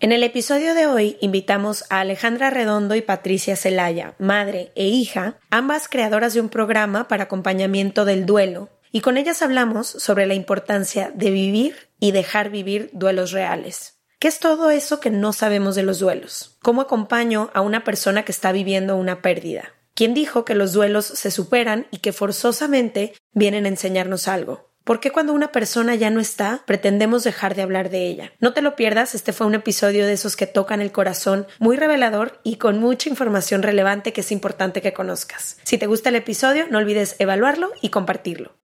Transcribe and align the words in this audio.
En 0.00 0.12
el 0.12 0.22
episodio 0.22 0.74
de 0.74 0.86
hoy 0.86 1.16
invitamos 1.20 1.84
a 1.90 1.98
Alejandra 1.98 2.50
Redondo 2.50 2.94
y 2.94 3.02
Patricia 3.02 3.56
Celaya, 3.56 4.14
madre 4.20 4.70
e 4.76 4.86
hija, 4.86 5.40
ambas 5.50 5.88
creadoras 5.88 6.34
de 6.34 6.40
un 6.40 6.50
programa 6.50 7.08
para 7.08 7.24
acompañamiento 7.24 8.04
del 8.04 8.24
duelo, 8.24 8.68
y 8.92 9.00
con 9.00 9.16
ellas 9.16 9.42
hablamos 9.42 9.88
sobre 9.88 10.26
la 10.26 10.34
importancia 10.34 11.10
de 11.12 11.32
vivir 11.32 11.88
y 11.98 12.12
dejar 12.12 12.48
vivir 12.48 12.90
duelos 12.92 13.32
reales. 13.32 13.98
¿Qué 14.20 14.28
es 14.28 14.38
todo 14.38 14.70
eso 14.70 15.00
que 15.00 15.10
no 15.10 15.32
sabemos 15.32 15.74
de 15.74 15.82
los 15.82 15.98
duelos? 15.98 16.56
¿Cómo 16.62 16.80
acompaño 16.80 17.50
a 17.52 17.60
una 17.60 17.82
persona 17.82 18.24
que 18.24 18.30
está 18.30 18.52
viviendo 18.52 18.94
una 18.94 19.20
pérdida? 19.20 19.74
¿Quién 19.94 20.14
dijo 20.14 20.44
que 20.44 20.54
los 20.54 20.72
duelos 20.72 21.06
se 21.06 21.32
superan 21.32 21.88
y 21.90 21.98
que 21.98 22.12
forzosamente 22.12 23.14
vienen 23.32 23.64
a 23.64 23.68
enseñarnos 23.70 24.28
algo? 24.28 24.67
¿Por 24.88 25.00
qué 25.00 25.10
cuando 25.10 25.34
una 25.34 25.52
persona 25.52 25.96
ya 25.96 26.08
no 26.08 26.18
está, 26.18 26.62
pretendemos 26.64 27.22
dejar 27.22 27.54
de 27.54 27.60
hablar 27.60 27.90
de 27.90 28.06
ella? 28.06 28.32
No 28.40 28.54
te 28.54 28.62
lo 28.62 28.74
pierdas, 28.74 29.14
este 29.14 29.34
fue 29.34 29.46
un 29.46 29.54
episodio 29.54 30.06
de 30.06 30.14
esos 30.14 30.34
que 30.34 30.46
tocan 30.46 30.80
el 30.80 30.92
corazón, 30.92 31.46
muy 31.58 31.76
revelador 31.76 32.40
y 32.42 32.56
con 32.56 32.78
mucha 32.78 33.10
información 33.10 33.62
relevante 33.62 34.14
que 34.14 34.22
es 34.22 34.32
importante 34.32 34.80
que 34.80 34.94
conozcas. 34.94 35.58
Si 35.62 35.76
te 35.76 35.86
gusta 35.86 36.08
el 36.08 36.16
episodio, 36.16 36.68
no 36.70 36.78
olvides 36.78 37.16
evaluarlo 37.18 37.70
y 37.82 37.90
compartirlo. 37.90 38.56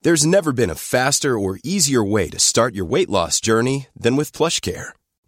There's 0.00 0.24
never 0.24 0.54
been 0.54 0.70
a 0.70 0.74
faster 0.74 1.36
or 1.36 1.58
easier 1.62 2.02
way 2.02 2.30
to 2.30 2.38
start 2.38 2.74
your 2.74 2.88
weight 2.88 3.10
loss 3.10 3.42
journey 3.42 3.88
than 3.94 4.16
with 4.16 4.32
PlushCare. 4.32 4.94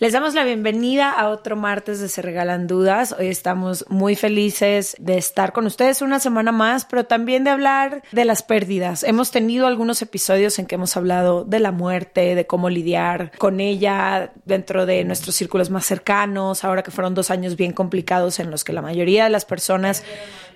Les 0.00 0.14
damos 0.14 0.32
la 0.32 0.44
bienvenida 0.44 1.10
a 1.10 1.28
otro 1.28 1.56
martes 1.56 2.00
de 2.00 2.08
Se 2.08 2.22
Regalan 2.22 2.66
Dudas. 2.66 3.14
Hoy 3.18 3.26
estamos 3.26 3.84
muy 3.90 4.16
felices 4.16 4.96
de 4.98 5.18
estar 5.18 5.52
con 5.52 5.66
ustedes 5.66 6.00
una 6.00 6.20
semana 6.20 6.52
más, 6.52 6.86
pero 6.86 7.04
también 7.04 7.44
de 7.44 7.50
hablar 7.50 8.02
de 8.10 8.24
las 8.24 8.42
pérdidas. 8.42 9.04
Hemos 9.04 9.30
tenido 9.30 9.66
algunos 9.66 10.00
episodios 10.00 10.58
en 10.58 10.64
que 10.64 10.76
hemos 10.76 10.96
hablado 10.96 11.44
de 11.44 11.60
la 11.60 11.70
muerte, 11.70 12.34
de 12.34 12.46
cómo 12.46 12.70
lidiar 12.70 13.32
con 13.36 13.60
ella 13.60 14.32
dentro 14.46 14.86
de 14.86 15.04
nuestros 15.04 15.34
círculos 15.34 15.68
más 15.68 15.84
cercanos, 15.84 16.64
ahora 16.64 16.82
que 16.82 16.90
fueron 16.90 17.14
dos 17.14 17.30
años 17.30 17.56
bien 17.56 17.72
complicados 17.72 18.40
en 18.40 18.50
los 18.50 18.64
que 18.64 18.72
la 18.72 18.80
mayoría 18.80 19.24
de 19.24 19.30
las 19.30 19.44
personas 19.44 20.02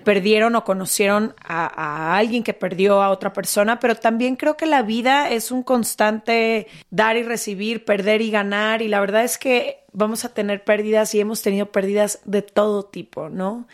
perdieron 0.05 0.55
o 0.55 0.63
conocieron 0.63 1.35
a, 1.43 1.65
a, 1.65 2.17
alguien 2.17 2.43
que 2.43 2.53
perdió 2.53 3.01
a 3.01 3.09
otra 3.09 3.33
persona, 3.33 3.81
pero 3.81 3.95
también 3.95 4.37
creo 4.37 4.55
que 4.55 4.65
la 4.65 4.83
vida 4.83 5.29
es 5.29 5.51
un 5.51 5.63
constante 5.63 6.67
dar 6.89 7.17
y 7.17 7.23
recibir, 7.23 7.83
perder 7.83 8.21
y 8.21 8.31
ganar, 8.31 8.81
y 8.81 8.87
la 8.87 9.01
verdad 9.01 9.25
es 9.25 9.37
que 9.37 9.83
vamos 9.91 10.25
a 10.25 10.33
tener 10.33 10.63
pérdidas 10.63 11.15
y 11.15 11.19
hemos 11.19 11.41
tenido 11.41 11.71
pérdidas 11.71 12.19
de 12.25 12.41
todo 12.41 12.83
tipo, 12.83 13.29
¿no? 13.29 13.67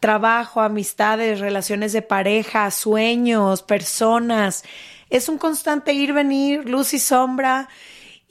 Trabajo, 0.00 0.60
amistades, 0.60 1.40
relaciones 1.40 1.92
de 1.92 2.02
pareja, 2.02 2.70
sueños, 2.70 3.62
personas. 3.62 4.64
Es 5.10 5.28
un 5.28 5.38
constante 5.38 5.92
ir, 5.92 6.12
venir, 6.12 6.68
luz 6.68 6.92
y 6.94 6.98
sombra. 6.98 7.68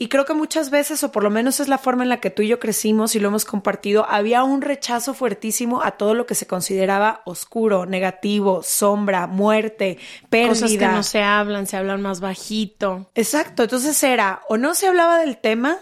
Y 0.01 0.07
creo 0.07 0.25
que 0.25 0.33
muchas 0.33 0.71
veces, 0.71 1.03
o 1.03 1.11
por 1.11 1.21
lo 1.21 1.29
menos 1.29 1.59
es 1.59 1.67
la 1.67 1.77
forma 1.77 2.01
en 2.01 2.09
la 2.09 2.19
que 2.19 2.31
tú 2.31 2.41
y 2.41 2.47
yo 2.47 2.59
crecimos 2.59 3.15
y 3.15 3.19
lo 3.19 3.27
hemos 3.27 3.45
compartido, 3.45 4.07
había 4.09 4.43
un 4.43 4.63
rechazo 4.63 5.13
fuertísimo 5.13 5.83
a 5.83 5.91
todo 5.91 6.15
lo 6.15 6.25
que 6.25 6.33
se 6.33 6.47
consideraba 6.47 7.21
oscuro, 7.23 7.85
negativo, 7.85 8.63
sombra, 8.63 9.27
muerte, 9.27 9.99
pérdida. 10.31 10.49
Cosas 10.49 10.71
que 10.71 10.87
no 10.87 11.03
se 11.03 11.21
hablan, 11.21 11.67
se 11.67 11.77
hablan 11.77 12.01
más 12.01 12.19
bajito. 12.19 13.11
Exacto, 13.13 13.61
entonces 13.61 14.01
era 14.01 14.41
o 14.49 14.57
no 14.57 14.73
se 14.73 14.87
hablaba 14.87 15.19
del 15.19 15.37
tema, 15.37 15.77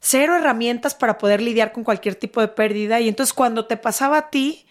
cero 0.00 0.36
herramientas 0.36 0.94
para 0.94 1.16
poder 1.16 1.40
lidiar 1.40 1.72
con 1.72 1.82
cualquier 1.82 2.14
tipo 2.14 2.42
de 2.42 2.48
pérdida 2.48 3.00
y 3.00 3.08
entonces 3.08 3.32
cuando 3.32 3.64
te 3.64 3.78
pasaba 3.78 4.18
a 4.18 4.28
ti, 4.28 4.65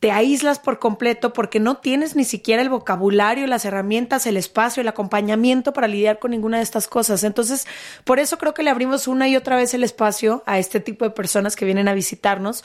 te 0.00 0.10
aíslas 0.10 0.58
por 0.58 0.78
completo 0.78 1.34
porque 1.34 1.60
no 1.60 1.76
tienes 1.76 2.16
ni 2.16 2.24
siquiera 2.24 2.62
el 2.62 2.70
vocabulario, 2.70 3.46
las 3.46 3.66
herramientas, 3.66 4.26
el 4.26 4.38
espacio, 4.38 4.80
el 4.80 4.88
acompañamiento 4.88 5.74
para 5.74 5.88
lidiar 5.88 6.18
con 6.18 6.30
ninguna 6.30 6.56
de 6.56 6.62
estas 6.62 6.88
cosas. 6.88 7.22
Entonces, 7.22 7.66
por 8.04 8.18
eso 8.18 8.38
creo 8.38 8.54
que 8.54 8.62
le 8.62 8.70
abrimos 8.70 9.06
una 9.06 9.28
y 9.28 9.36
otra 9.36 9.56
vez 9.56 9.74
el 9.74 9.84
espacio 9.84 10.42
a 10.46 10.58
este 10.58 10.80
tipo 10.80 11.04
de 11.04 11.10
personas 11.10 11.54
que 11.54 11.66
vienen 11.66 11.86
a 11.86 11.92
visitarnos, 11.92 12.64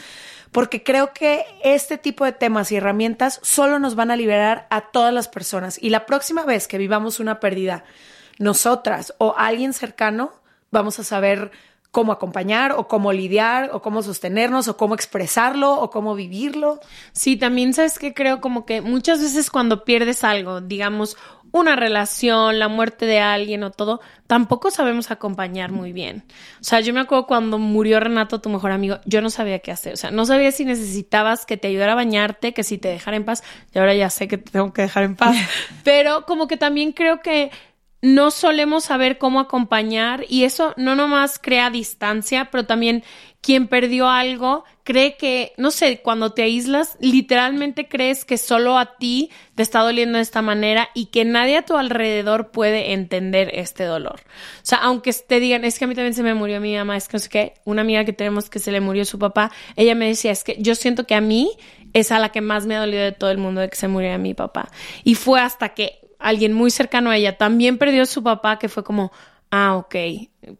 porque 0.53 0.81
creo 0.81 1.11
que 1.11 1.43
este 1.61 1.97
tipo 1.97 2.23
de 2.23 2.31
temas 2.31 2.71
y 2.71 2.77
herramientas 2.77 3.41
solo 3.43 3.79
nos 3.79 3.95
van 3.95 4.11
a 4.11 4.15
liberar 4.15 4.65
a 4.69 4.89
todas 4.91 5.13
las 5.13 5.27
personas. 5.27 5.77
Y 5.81 5.89
la 5.89 6.05
próxima 6.05 6.45
vez 6.45 6.69
que 6.69 6.77
vivamos 6.77 7.19
una 7.19 7.41
pérdida, 7.41 7.83
nosotras 8.39 9.13
o 9.17 9.35
alguien 9.37 9.73
cercano, 9.73 10.31
vamos 10.71 10.99
a 10.99 11.03
saber 11.03 11.51
cómo 11.95 12.11
acompañar 12.11 12.73
o 12.73 12.89
cómo 12.89 13.13
lidiar 13.13 13.69
o 13.71 13.81
cómo 13.81 14.03
sostenernos 14.03 14.67
o 14.67 14.75
cómo 14.75 14.95
expresarlo 14.95 15.79
o 15.79 15.89
cómo 15.89 16.13
vivirlo. 16.13 16.81
Sí, 17.13 17.37
también 17.37 17.73
sabes 17.73 17.97
que 17.99 18.13
creo 18.13 18.41
como 18.41 18.65
que 18.65 18.81
muchas 18.81 19.21
veces 19.21 19.49
cuando 19.49 19.85
pierdes 19.85 20.25
algo, 20.25 20.59
digamos, 20.59 21.15
una 21.53 21.77
relación, 21.77 22.59
la 22.59 22.67
muerte 22.67 23.05
de 23.05 23.21
alguien 23.21 23.63
o 23.63 23.71
todo, 23.71 24.01
tampoco 24.27 24.71
sabemos 24.71 25.09
acompañar 25.09 25.71
muy 25.71 25.93
bien. 25.93 26.25
O 26.59 26.65
sea, 26.65 26.81
yo 26.81 26.93
me 26.93 26.99
acuerdo 26.99 27.27
cuando 27.27 27.59
murió 27.59 28.01
Renato, 28.01 28.41
tu 28.41 28.49
mejor 28.49 28.71
amigo, 28.71 28.99
yo 29.05 29.21
no 29.21 29.29
sabía 29.29 29.59
qué 29.59 29.71
hacer. 29.71 29.93
O 29.93 29.97
sea, 29.97 30.11
no 30.11 30.25
sabía 30.25 30.51
si 30.51 30.65
necesitabas 30.65 31.45
que 31.45 31.55
te 31.55 31.69
ayudara 31.69 31.93
a 31.93 31.95
bañarte, 31.95 32.53
que 32.53 32.65
si 32.65 32.77
te 32.77 32.89
dejara 32.89 33.15
en 33.15 33.23
paz. 33.23 33.41
Y 33.73 33.79
ahora 33.79 33.95
ya 33.95 34.09
sé 34.09 34.27
que 34.27 34.37
te 34.37 34.51
tengo 34.51 34.73
que 34.73 34.81
dejar 34.81 35.03
en 35.03 35.15
paz. 35.15 35.37
Pero 35.85 36.25
como 36.25 36.49
que 36.49 36.57
también 36.57 36.91
creo 36.91 37.21
que 37.21 37.51
no 38.05 38.29
solemos 38.29 38.83
saber 38.83 39.17
cómo 39.17 39.39
acompañar 39.39 40.25
y 40.29 40.43
eso 40.43 40.75
no 40.77 40.93
nomás 40.93 41.39
crea 41.39 41.71
distancia, 41.71 42.49
pero 42.51 42.63
también 42.67 43.03
quien 43.41 43.67
perdió 43.67 44.07
algo 44.09 44.63
cree 44.83 45.17
que, 45.17 45.53
no 45.57 45.71
sé, 45.71 46.01
cuando 46.03 46.31
te 46.31 46.43
aíslas, 46.43 46.97
literalmente 46.99 47.87
crees 47.87 48.23
que 48.23 48.37
solo 48.37 48.77
a 48.77 48.97
ti 48.97 49.31
te 49.55 49.63
está 49.63 49.79
doliendo 49.79 50.17
de 50.17 50.21
esta 50.21 50.43
manera 50.43 50.89
y 50.93 51.07
que 51.07 51.25
nadie 51.25 51.57
a 51.57 51.65
tu 51.65 51.77
alrededor 51.77 52.51
puede 52.51 52.93
entender 52.93 53.49
este 53.55 53.85
dolor. 53.85 54.21
O 54.57 54.61
sea, 54.61 54.77
aunque 54.79 55.11
te 55.11 55.39
digan, 55.39 55.65
es 55.65 55.79
que 55.79 55.85
a 55.85 55.87
mí 55.87 55.95
también 55.95 56.13
se 56.13 56.21
me 56.21 56.35
murió 56.35 56.61
mi 56.61 56.75
mamá, 56.75 56.97
es 56.97 57.07
que 57.07 57.17
no 57.17 57.19
sé 57.19 57.29
qué, 57.29 57.53
una 57.65 57.81
amiga 57.81 58.05
que 58.05 58.13
tenemos 58.13 58.51
que 58.51 58.59
se 58.59 58.71
le 58.71 58.81
murió 58.81 59.03
su 59.05 59.17
papá, 59.17 59.51
ella 59.75 59.95
me 59.95 60.05
decía, 60.05 60.31
es 60.31 60.43
que 60.43 60.57
yo 60.59 60.75
siento 60.75 61.07
que 61.07 61.15
a 61.15 61.21
mí 61.21 61.49
es 61.93 62.11
a 62.11 62.19
la 62.19 62.29
que 62.29 62.41
más 62.41 62.67
me 62.67 62.75
ha 62.75 62.81
dolido 62.81 63.01
de 63.01 63.13
todo 63.13 63.31
el 63.31 63.39
mundo 63.39 63.61
de 63.61 63.69
que 63.69 63.77
se 63.77 63.87
muriera 63.87 64.19
mi 64.19 64.35
papá. 64.35 64.69
Y 65.03 65.15
fue 65.15 65.41
hasta 65.41 65.69
que 65.69 66.04
alguien 66.19 66.53
muy 66.53 66.71
cercano 66.71 67.09
a 67.09 67.17
ella 67.17 67.37
también 67.37 67.77
perdió 67.77 68.03
a 68.03 68.05
su 68.05 68.23
papá, 68.23 68.59
que 68.59 68.69
fue 68.69 68.83
como, 68.83 69.11
ah, 69.51 69.77
ok, 69.77 69.95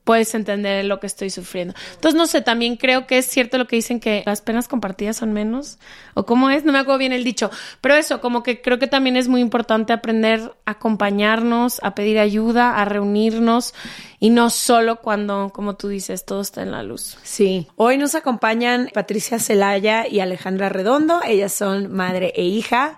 puedes 0.03 0.33
entender 0.35 0.85
lo 0.85 0.99
que 0.99 1.07
estoy 1.07 1.29
sufriendo. 1.29 1.73
Entonces, 1.95 2.17
no 2.17 2.27
sé, 2.27 2.41
también 2.41 2.77
creo 2.77 3.07
que 3.07 3.17
es 3.17 3.25
cierto 3.25 3.57
lo 3.57 3.67
que 3.67 3.75
dicen 3.75 3.99
que 3.99 4.23
las 4.25 4.41
penas 4.41 4.67
compartidas 4.67 5.17
son 5.17 5.33
menos, 5.33 5.79
o 6.13 6.25
cómo 6.25 6.49
es, 6.49 6.63
no 6.63 6.71
me 6.71 6.79
acuerdo 6.79 6.99
bien 6.99 7.13
el 7.13 7.23
dicho, 7.23 7.51
pero 7.81 7.95
eso, 7.95 8.21
como 8.21 8.41
que 8.41 8.61
creo 8.61 8.79
que 8.79 8.87
también 8.87 9.17
es 9.17 9.27
muy 9.27 9.41
importante 9.41 9.93
aprender 9.93 10.53
a 10.65 10.71
acompañarnos, 10.71 11.79
a 11.83 11.93
pedir 11.93 12.19
ayuda, 12.19 12.77
a 12.77 12.85
reunirnos, 12.85 13.73
y 14.19 14.29
no 14.29 14.49
solo 14.49 15.01
cuando, 15.01 15.51
como 15.53 15.75
tú 15.75 15.89
dices, 15.89 16.25
todo 16.25 16.41
está 16.41 16.61
en 16.61 16.71
la 16.71 16.83
luz. 16.83 17.17
Sí, 17.23 17.67
hoy 17.75 17.97
nos 17.97 18.15
acompañan 18.15 18.89
Patricia 18.93 19.39
Celaya 19.39 20.07
y 20.07 20.19
Alejandra 20.19 20.69
Redondo, 20.69 21.21
ellas 21.25 21.53
son 21.53 21.91
madre 21.91 22.31
e 22.35 22.43
hija. 22.43 22.97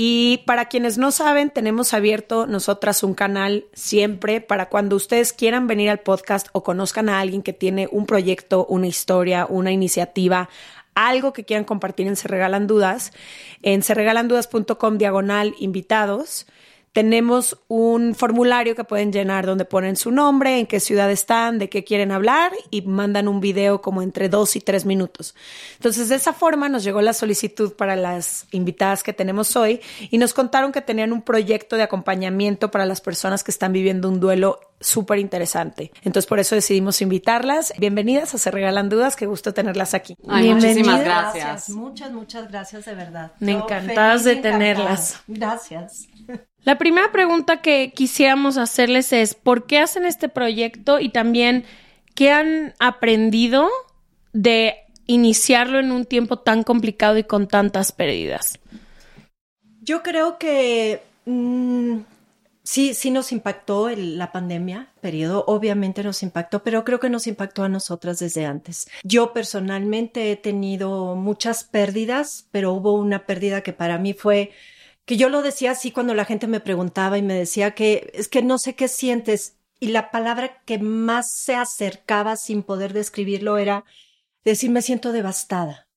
Y 0.00 0.44
para 0.46 0.66
quienes 0.66 0.96
no 0.96 1.10
saben, 1.10 1.50
tenemos 1.50 1.92
abierto 1.92 2.46
nosotras 2.46 3.02
un 3.02 3.14
canal 3.14 3.64
siempre 3.72 4.40
para 4.40 4.68
cuando 4.68 4.94
ustedes 4.94 5.32
quieran 5.32 5.66
venir 5.66 5.90
al 5.90 5.98
podcast 5.98 6.46
o 6.52 6.62
conozcan 6.62 7.08
a 7.08 7.18
alguien 7.18 7.42
que 7.42 7.52
tiene 7.52 7.88
un 7.90 8.06
proyecto, 8.06 8.64
una 8.66 8.86
historia, 8.86 9.44
una 9.50 9.72
iniciativa, 9.72 10.50
algo 10.94 11.32
que 11.32 11.42
quieran 11.42 11.64
compartir 11.64 12.06
en 12.06 12.14
Se 12.14 12.28
Regalan 12.28 12.68
Dudas, 12.68 13.12
en 13.62 13.82
serregalandudas.com 13.82 14.98
diagonal 14.98 15.56
invitados 15.58 16.46
tenemos 16.92 17.58
un 17.68 18.14
formulario 18.14 18.74
que 18.74 18.84
pueden 18.84 19.12
llenar 19.12 19.46
donde 19.46 19.64
ponen 19.64 19.96
su 19.96 20.10
nombre, 20.10 20.58
en 20.58 20.66
qué 20.66 20.80
ciudad 20.80 21.10
están, 21.10 21.58
de 21.58 21.68
qué 21.68 21.84
quieren 21.84 22.12
hablar 22.12 22.52
y 22.70 22.82
mandan 22.82 23.28
un 23.28 23.40
video 23.40 23.80
como 23.80 24.02
entre 24.02 24.28
dos 24.28 24.56
y 24.56 24.60
tres 24.60 24.84
minutos. 24.84 25.34
Entonces, 25.74 26.08
de 26.08 26.16
esa 26.16 26.32
forma 26.32 26.68
nos 26.68 26.84
llegó 26.84 27.00
la 27.00 27.12
solicitud 27.12 27.74
para 27.74 27.96
las 27.96 28.46
invitadas 28.52 29.02
que 29.02 29.12
tenemos 29.12 29.56
hoy 29.56 29.80
y 30.10 30.18
nos 30.18 30.34
contaron 30.34 30.72
que 30.72 30.80
tenían 30.80 31.12
un 31.12 31.22
proyecto 31.22 31.76
de 31.76 31.82
acompañamiento 31.82 32.70
para 32.70 32.86
las 32.86 33.00
personas 33.00 33.44
que 33.44 33.50
están 33.50 33.72
viviendo 33.72 34.08
un 34.08 34.20
duelo 34.20 34.60
súper 34.80 35.18
interesante. 35.18 35.90
Entonces, 36.02 36.28
por 36.28 36.38
eso 36.38 36.54
decidimos 36.54 37.02
invitarlas. 37.02 37.72
Bienvenidas 37.78 38.34
a 38.34 38.38
Se 38.38 38.50
Regalan 38.50 38.88
Dudas. 38.88 39.16
Qué 39.16 39.26
gusto 39.26 39.52
tenerlas 39.52 39.94
aquí. 39.94 40.16
muchísimas 40.22 41.04
gracias. 41.04 41.70
Muchas, 41.70 42.12
muchas 42.12 42.48
gracias 42.48 42.84
de 42.84 42.94
verdad. 42.94 43.32
Me 43.40 43.52
encantadas 43.52 44.24
de 44.24 44.36
tenerlas. 44.36 45.20
Gracias. 45.26 46.08
La 46.64 46.76
primera 46.76 47.10
pregunta 47.12 47.62
que 47.62 47.92
quisiéramos 47.94 48.56
hacerles 48.56 49.12
es, 49.12 49.34
¿por 49.34 49.66
qué 49.66 49.78
hacen 49.78 50.04
este 50.04 50.28
proyecto? 50.28 51.00
Y 51.00 51.10
también, 51.10 51.64
¿qué 52.14 52.30
han 52.30 52.74
aprendido 52.78 53.68
de 54.32 54.76
iniciarlo 55.06 55.78
en 55.78 55.92
un 55.92 56.04
tiempo 56.04 56.38
tan 56.38 56.62
complicado 56.62 57.16
y 57.16 57.24
con 57.24 57.48
tantas 57.48 57.92
pérdidas? 57.92 58.58
Yo 59.80 60.02
creo 60.02 60.38
que 60.38 61.00
mm, 61.24 62.00
sí, 62.68 62.92
sí 62.92 63.10
nos 63.10 63.32
impactó 63.32 63.88
la 63.88 64.30
pandemia, 64.30 64.92
periodo, 65.00 65.42
obviamente 65.46 66.04
nos 66.04 66.22
impactó, 66.22 66.62
pero 66.62 66.84
creo 66.84 67.00
que 67.00 67.08
nos 67.08 67.26
impactó 67.26 67.62
a 67.62 67.70
nosotras 67.70 68.18
desde 68.18 68.44
antes. 68.44 68.90
Yo 69.04 69.32
personalmente 69.32 70.30
he 70.30 70.36
tenido 70.36 71.16
muchas 71.16 71.64
pérdidas, 71.64 72.46
pero 72.50 72.74
hubo 72.74 72.92
una 72.92 73.24
pérdida 73.24 73.62
que 73.62 73.72
para 73.72 73.96
mí 73.96 74.12
fue 74.12 74.50
que 75.06 75.16
yo 75.16 75.30
lo 75.30 75.40
decía 75.40 75.70
así 75.70 75.92
cuando 75.92 76.12
la 76.12 76.26
gente 76.26 76.46
me 76.46 76.60
preguntaba 76.60 77.16
y 77.16 77.22
me 77.22 77.32
decía 77.32 77.70
que 77.70 78.10
es 78.12 78.28
que 78.28 78.42
no 78.42 78.58
sé 78.58 78.74
qué 78.74 78.88
sientes 78.88 79.56
y 79.80 79.88
la 79.88 80.10
palabra 80.10 80.60
que 80.66 80.78
más 80.78 81.32
se 81.32 81.54
acercaba 81.54 82.36
sin 82.36 82.62
poder 82.62 82.92
describirlo 82.92 83.56
era 83.56 83.86
decir 84.44 84.70
me 84.70 84.82
siento 84.82 85.12
devastada. 85.12 85.88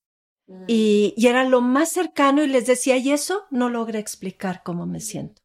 Mm. 0.46 0.64
Y, 0.68 1.12
y, 1.18 1.26
era 1.26 1.44
lo 1.44 1.60
más 1.60 1.92
cercano 1.92 2.42
y 2.42 2.46
les 2.46 2.64
decía, 2.64 2.96
y 2.96 3.12
eso 3.12 3.42
no 3.50 3.68
logra 3.68 3.98
explicar 3.98 4.62
cómo 4.64 4.86
me 4.86 5.00
siento. 5.00 5.41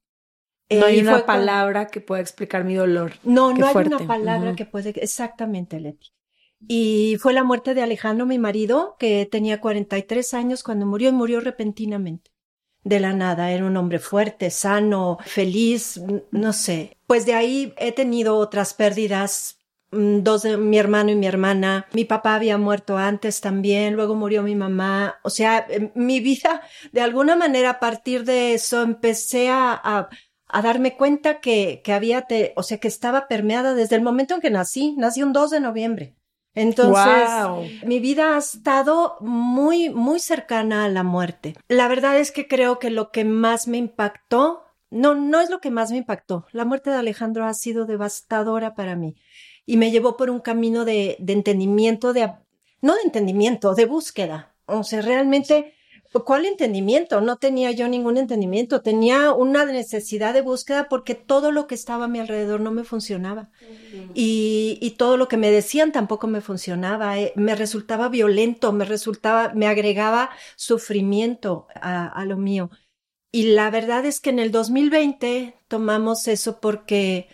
No 0.69 0.85
hay 0.85 0.99
una 0.99 1.25
palabra 1.25 1.87
que 1.87 2.01
pueda 2.01 2.21
explicar 2.21 2.63
mi 2.63 2.75
dolor. 2.75 3.13
No, 3.23 3.53
no 3.53 3.67
hay 3.67 3.75
una 3.75 3.99
palabra 3.99 4.55
que 4.55 4.65
puede, 4.65 4.89
exactamente, 5.01 5.79
Leti. 5.79 6.09
Y 6.67 7.17
fue 7.19 7.33
la 7.33 7.43
muerte 7.43 7.73
de 7.73 7.83
Alejandro, 7.83 8.25
mi 8.25 8.39
marido, 8.39 8.95
que 8.99 9.27
tenía 9.29 9.61
43 9.61 10.33
años 10.33 10.63
cuando 10.63 10.85
murió 10.85 11.09
y 11.09 11.13
murió 11.13 11.39
repentinamente 11.39 12.31
de 12.83 12.99
la 12.99 13.13
nada. 13.13 13.51
Era 13.51 13.65
un 13.65 13.77
hombre 13.77 13.99
fuerte, 13.99 14.49
sano, 14.49 15.17
feliz, 15.25 16.01
no 16.31 16.53
sé. 16.53 16.97
Pues 17.05 17.25
de 17.25 17.33
ahí 17.33 17.73
he 17.77 17.91
tenido 17.91 18.37
otras 18.37 18.73
pérdidas. 18.73 19.57
Mm, 19.91 20.21
dos 20.21 20.41
de 20.41 20.57
mi 20.57 20.77
hermano 20.77 21.11
y 21.11 21.15
mi 21.15 21.27
hermana. 21.27 21.85
Mi 21.93 22.03
papá 22.03 22.35
había 22.35 22.57
muerto 22.57 22.97
antes 22.97 23.39
también, 23.39 23.95
luego 23.95 24.15
murió 24.15 24.43
mi 24.43 24.55
mamá. 24.55 25.19
O 25.23 25.29
sea, 25.29 25.65
em, 25.69 25.91
mi 25.95 26.19
vida, 26.19 26.61
de 26.91 27.01
alguna 27.01 27.35
manera, 27.35 27.71
a 27.71 27.79
partir 27.79 28.25
de 28.25 28.53
eso, 28.53 28.81
empecé 28.81 29.49
a, 29.49 29.79
a, 29.81 30.09
darme 30.53 30.95
cuenta 30.95 31.39
que, 31.39 31.81
que 31.83 31.93
había, 31.93 32.25
o 32.55 32.63
sea, 32.63 32.77
que 32.79 32.87
estaba 32.87 33.27
permeada 33.27 33.73
desde 33.73 33.95
el 33.95 34.01
momento 34.01 34.35
en 34.35 34.41
que 34.41 34.49
nací. 34.49 34.95
Nací 34.97 35.23
un 35.23 35.33
2 35.33 35.51
de 35.51 35.59
noviembre. 35.59 36.15
Entonces, 36.57 37.29
mi 37.85 37.99
vida 37.99 38.35
ha 38.35 38.39
estado 38.39 39.17
muy, 39.19 39.89
muy 39.89 40.19
cercana 40.19 40.85
a 40.85 40.89
la 40.89 41.03
muerte. 41.03 41.53
La 41.67 41.87
verdad 41.87 42.17
es 42.17 42.31
que 42.31 42.47
creo 42.47 42.79
que 42.79 42.89
lo 42.89 43.11
que 43.11 43.25
más 43.25 43.67
me 43.67 43.77
impactó, 43.77 44.63
no, 44.89 45.13
no 45.13 45.39
es 45.39 45.51
lo 45.51 45.61
que 45.61 45.69
más 45.69 45.91
me 45.91 45.97
impactó. 45.97 46.47
La 46.51 46.65
muerte 46.65 46.89
de 46.89 46.95
Alejandro 46.95 47.45
ha 47.45 47.53
sido 47.53 47.85
devastadora 47.85 48.73
para 48.73 48.95
mí 48.95 49.17
y 49.67 49.77
me 49.77 49.91
llevó 49.91 50.17
por 50.17 50.31
un 50.31 50.39
camino 50.39 50.83
de, 50.83 51.15
de 51.19 51.33
entendimiento, 51.33 52.11
de, 52.11 52.33
no 52.81 52.95
de 52.95 53.01
entendimiento, 53.03 53.75
de 53.75 53.85
búsqueda. 53.85 54.55
O 54.65 54.83
sea, 54.83 55.01
realmente 55.01 55.75
¿Cuál 56.11 56.45
entendimiento? 56.45 57.21
No 57.21 57.37
tenía 57.37 57.71
yo 57.71 57.87
ningún 57.87 58.17
entendimiento, 58.17 58.81
tenía 58.81 59.33
una 59.33 59.65
necesidad 59.65 60.33
de 60.33 60.41
búsqueda 60.41 60.87
porque 60.89 61.15
todo 61.15 61.51
lo 61.51 61.67
que 61.67 61.75
estaba 61.75 62.05
a 62.05 62.07
mi 62.07 62.19
alrededor 62.19 62.61
no 62.61 62.71
me 62.71 62.83
funcionaba 62.83 63.49
y, 64.13 64.77
y, 64.81 64.91
todo 64.91 65.17
lo 65.17 65.27
que 65.27 65.37
me 65.37 65.51
decían 65.51 65.91
tampoco 65.91 66.27
me 66.27 66.41
funcionaba, 66.41 67.19
eh, 67.19 67.33
me 67.35 67.55
resultaba 67.55 68.09
violento, 68.09 68.71
me 68.71 68.85
resultaba, 68.85 69.53
me 69.53 69.67
agregaba 69.67 70.29
sufrimiento 70.55 71.67
a, 71.75 72.07
a, 72.07 72.25
lo 72.25 72.37
mío. 72.37 72.69
Y 73.31 73.53
la 73.53 73.69
verdad 73.69 74.05
es 74.05 74.19
que 74.19 74.29
en 74.29 74.39
el 74.39 74.51
2020 74.51 75.55
tomamos 75.67 76.27
eso 76.27 76.59
porque, 76.59 77.27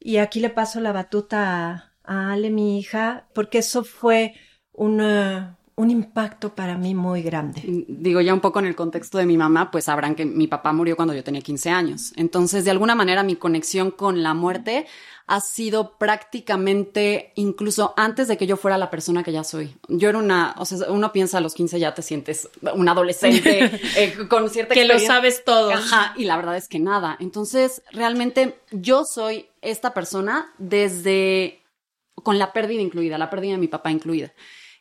y 0.00 0.16
aquí 0.16 0.40
le 0.40 0.50
paso 0.50 0.80
la 0.80 0.92
batuta 0.92 1.70
a, 1.70 1.94
a 2.04 2.32
Ale, 2.32 2.50
mi 2.50 2.78
hija, 2.78 3.28
porque 3.34 3.58
eso 3.58 3.84
fue 3.84 4.34
una 4.72 5.57
un 5.78 5.92
impacto 5.92 6.56
para 6.56 6.76
mí 6.76 6.92
muy 6.92 7.22
grande. 7.22 7.62
Digo, 7.86 8.20
ya 8.20 8.34
un 8.34 8.40
poco 8.40 8.58
en 8.58 8.66
el 8.66 8.74
contexto 8.74 9.16
de 9.16 9.26
mi 9.26 9.36
mamá, 9.36 9.70
pues 9.70 9.84
sabrán 9.84 10.16
que 10.16 10.24
mi 10.24 10.48
papá 10.48 10.72
murió 10.72 10.96
cuando 10.96 11.14
yo 11.14 11.22
tenía 11.22 11.40
15 11.40 11.70
años. 11.70 12.12
Entonces, 12.16 12.64
de 12.64 12.72
alguna 12.72 12.96
manera, 12.96 13.22
mi 13.22 13.36
conexión 13.36 13.92
con 13.92 14.24
la 14.24 14.34
muerte 14.34 14.86
ha 15.28 15.40
sido 15.40 15.96
prácticamente 15.96 17.32
incluso 17.36 17.94
antes 17.96 18.26
de 18.26 18.36
que 18.36 18.48
yo 18.48 18.56
fuera 18.56 18.76
la 18.76 18.90
persona 18.90 19.22
que 19.22 19.30
ya 19.30 19.44
soy. 19.44 19.72
Yo 19.86 20.08
era 20.08 20.18
una, 20.18 20.56
o 20.58 20.64
sea, 20.64 20.90
uno 20.90 21.12
piensa 21.12 21.38
a 21.38 21.40
los 21.40 21.54
15 21.54 21.78
ya 21.78 21.94
te 21.94 22.02
sientes 22.02 22.48
un 22.74 22.88
adolescente 22.88 23.70
eh, 23.96 24.16
con 24.28 24.50
cierta 24.50 24.74
Que 24.74 24.84
lo 24.84 24.98
sabes 24.98 25.44
todo. 25.44 25.70
Ajá, 25.70 26.12
y 26.16 26.24
la 26.24 26.36
verdad 26.36 26.56
es 26.56 26.66
que 26.66 26.80
nada. 26.80 27.16
Entonces, 27.20 27.82
realmente 27.92 28.58
yo 28.72 29.04
soy 29.04 29.46
esta 29.62 29.94
persona 29.94 30.52
desde 30.58 31.62
con 32.24 32.36
la 32.36 32.52
pérdida 32.52 32.82
incluida, 32.82 33.16
la 33.16 33.30
pérdida 33.30 33.52
de 33.52 33.58
mi 33.58 33.68
papá 33.68 33.92
incluida 33.92 34.32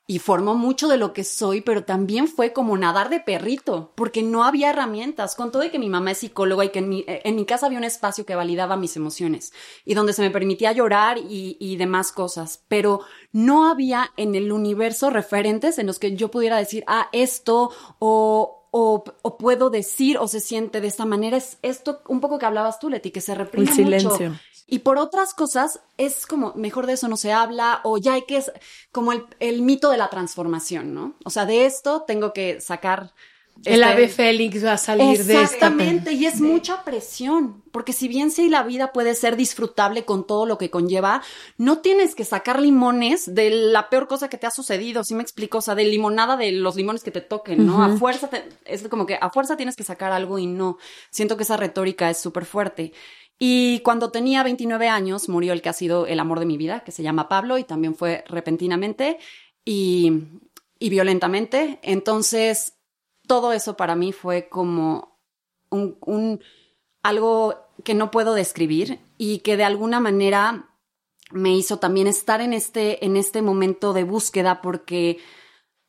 y 0.10 0.20
formó 0.20 0.56
mucho 0.56 0.88
de 0.88 0.96
lo 0.96 1.12
que 1.12 1.26
soy, 1.26 1.60
pero 1.60 1.84
también 1.84 2.30
fue 2.30 2.54
como 2.54 2.78
nadar 2.78 3.10
de 3.10 3.20
perrito, 3.20 3.92
porque 3.96 4.24
no 4.24 4.46
había 4.46 4.70
herramientas. 4.70 5.36
Con 5.36 5.52
todo 5.52 5.66
y 5.66 5.70
que 5.70 5.80
mi 5.80 5.90
mamá 5.90 6.12
es 6.12 6.20
psicóloga 6.20 6.64
y 6.64 6.70
que 6.70 6.80
en 6.80 6.88
mi, 6.88 7.04
en 7.08 7.36
mi 7.36 7.46
casa 7.46 7.66
había 7.66 7.78
un 7.78 7.84
espacio 7.84 8.26
que 8.26 8.34
validaba 8.34 8.78
mis 8.78 8.96
emociones 8.96 9.52
y 9.84 9.96
donde 9.96 10.14
se 10.14 10.22
me 10.22 10.32
permitía 10.32 10.72
llorar 10.72 11.18
y, 11.18 11.58
y 11.60 11.76
demás 11.76 12.14
cosas, 12.14 12.64
pero 12.70 13.02
no 13.34 13.70
había 13.70 14.14
en 14.16 14.34
el 14.36 14.54
universo 14.54 15.10
referentes 15.10 15.78
en 15.78 15.88
los 15.88 16.00
que 16.00 16.16
yo 16.16 16.32
pudiera 16.32 16.58
decir, 16.58 16.86
ah, 16.88 17.10
esto 17.12 17.72
o, 18.00 18.57
o, 18.80 19.04
o, 19.24 19.38
puedo 19.40 19.72
decir 19.72 20.20
o 20.20 20.28
se 20.28 20.40
siente 20.40 20.82
de 20.82 20.88
esta 20.88 21.06
manera. 21.06 21.36
Es 21.36 21.58
esto 21.64 22.02
un 22.08 22.22
poco 22.22 22.38
que 22.38 22.46
hablabas 22.46 22.80
tú, 22.80 22.90
Leti, 22.90 23.10
que 23.10 23.22
se 23.22 23.34
reprime 23.34 23.72
silencio. 23.74 24.40
Y 24.68 24.80
por 24.80 24.98
otras 24.98 25.34
cosas 25.34 25.80
es 25.98 26.28
como, 26.28 26.54
mejor 26.56 26.86
de 26.86 26.94
eso 26.94 27.08
no 27.08 27.18
se 27.18 27.32
habla, 27.32 27.82
o 27.84 27.98
ya 27.98 28.14
hay 28.14 28.24
que, 28.24 28.38
es 28.38 28.52
como 28.92 29.14
el, 29.14 29.26
el 29.40 29.62
mito 29.64 29.90
de 29.90 29.98
la 29.98 30.10
transformación, 30.10 30.94
¿no? 30.94 31.16
O 31.26 31.30
sea, 31.32 31.46
de 31.46 31.66
esto 31.66 32.04
tengo 32.06 32.34
que 32.34 32.62
sacar 32.62 33.14
el 33.66 33.82
este 33.82 33.86
ave 33.86 34.08
félix 34.08 34.66
va 34.66 34.74
a 34.74 34.78
salir 34.78 35.24
de 35.24 35.42
esta. 35.42 35.42
Exactamente, 35.42 36.14
y 36.14 36.26
es 36.26 36.42
mucha 36.42 36.84
presión, 36.84 37.64
porque 37.72 37.94
si 37.94 38.08
bien 38.08 38.32
sí 38.32 38.50
la 38.50 38.64
vida 38.64 38.92
puede 38.94 39.16
ser 39.16 39.36
disfrutable 39.36 40.06
con 40.06 40.26
todo 40.26 40.46
lo 40.46 40.58
que 40.58 40.70
conlleva, 40.70 41.22
no 41.58 41.80
tienes 41.80 42.16
que 42.16 42.26
sacar 42.26 42.62
limones 42.62 43.34
de 43.34 43.50
la 43.50 43.90
peor 43.90 44.08
cosa 44.08 44.30
que 44.30 44.38
te 44.38 44.48
ha 44.48 44.52
sucedido, 44.52 45.04
¿sí 45.04 45.16
me 45.16 45.24
explico? 45.24 45.60
O 45.60 45.62
sea, 45.62 45.76
de 45.76 45.86
limonada 45.86 46.38
de 46.38 46.52
los 46.52 46.76
limones 46.76 47.04
que 47.04 47.12
te 47.12 47.22
toquen, 47.22 47.66
¿no? 47.66 47.84
A 47.84 47.98
fuerza, 47.98 48.30
es 48.66 48.88
como 48.88 49.06
que 49.06 49.18
a 49.20 49.30
fuerza 49.30 49.58
tienes 49.58 49.76
que 49.76 49.84
sacar 49.84 50.12
algo 50.12 50.40
y 50.40 50.46
no. 50.46 50.78
Siento 51.10 51.38
que 51.38 51.44
esa 51.44 51.58
retórica 51.58 52.10
es 52.10 52.18
súper 52.18 52.46
fuerte. 52.46 52.94
Y 53.40 53.82
cuando 53.82 54.10
tenía 54.12 54.44
29 54.44 54.90
años 54.90 55.30
murió 55.30 55.54
el 55.54 55.62
que 55.62 55.70
ha 55.70 55.74
sido 55.74 56.08
el 56.08 56.20
amor 56.20 56.40
de 56.40 56.48
mi 56.48 56.58
vida, 56.58 56.82
que 56.82 56.92
se 56.92 57.04
llama 57.04 57.30
Pablo, 57.30 57.58
y 57.58 57.64
también 57.64 57.96
fue 57.96 58.24
repentinamente 58.28 59.20
y, 59.64 60.12
y 60.80 60.90
violentamente. 60.90 61.80
Entonces, 61.84 62.77
todo 63.28 63.54
eso 63.54 63.78
para 63.78 63.96
mí 63.96 64.12
fue 64.12 64.50
como 64.50 65.20
un, 65.70 66.40
algo 67.04 67.56
que 67.84 67.94
no 67.94 68.10
puedo 68.12 68.34
describir 68.34 69.00
y 69.18 69.40
que 69.40 69.58
de 69.58 69.64
alguna 69.64 70.00
manera 70.00 70.70
me 71.32 71.56
hizo 71.56 71.78
también 71.78 72.08
estar 72.08 72.42
en 72.42 72.54
este, 72.54 73.06
en 73.06 73.18
este 73.18 73.42
momento 73.42 73.94
de 73.94 74.04
búsqueda 74.04 74.62
porque 74.62 75.20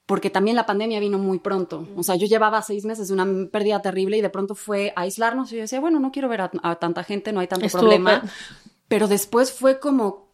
porque 0.08 0.30
también 0.30 0.56
la 0.56 0.64
pandemia 0.64 1.00
vino 1.00 1.18
muy 1.18 1.38
pronto. 1.38 1.86
O 1.94 2.02
sea, 2.02 2.16
yo 2.16 2.26
llevaba 2.26 2.62
seis 2.62 2.86
meses 2.86 3.08
de 3.08 3.14
una 3.14 3.26
pérdida 3.50 3.82
terrible 3.82 4.16
y 4.16 4.22
de 4.22 4.30
pronto 4.30 4.54
fue 4.54 4.90
aislarnos 4.96 5.52
y 5.52 5.56
yo 5.56 5.60
decía, 5.60 5.80
bueno, 5.80 6.00
no 6.00 6.10
quiero 6.10 6.30
ver 6.30 6.40
a, 6.40 6.76
tanta 6.76 7.04
gente, 7.04 7.30
no 7.30 7.40
hay 7.40 7.46
tanto 7.46 7.68
problema. 7.68 8.22
Pero 8.88 9.06
después 9.06 9.52
fue 9.52 9.78
como, 9.78 10.27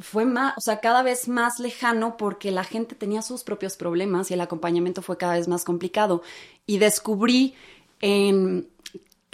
fue 0.00 0.24
más, 0.24 0.54
o 0.56 0.60
sea, 0.60 0.80
cada 0.80 1.02
vez 1.02 1.28
más 1.28 1.58
lejano 1.60 2.16
porque 2.16 2.50
la 2.50 2.64
gente 2.64 2.94
tenía 2.94 3.22
sus 3.22 3.44
propios 3.44 3.76
problemas 3.76 4.30
y 4.30 4.34
el 4.34 4.40
acompañamiento 4.40 5.02
fue 5.02 5.16
cada 5.16 5.34
vez 5.34 5.48
más 5.48 5.64
complicado. 5.64 6.22
Y 6.66 6.78
descubrí 6.78 7.54
en, 8.00 8.68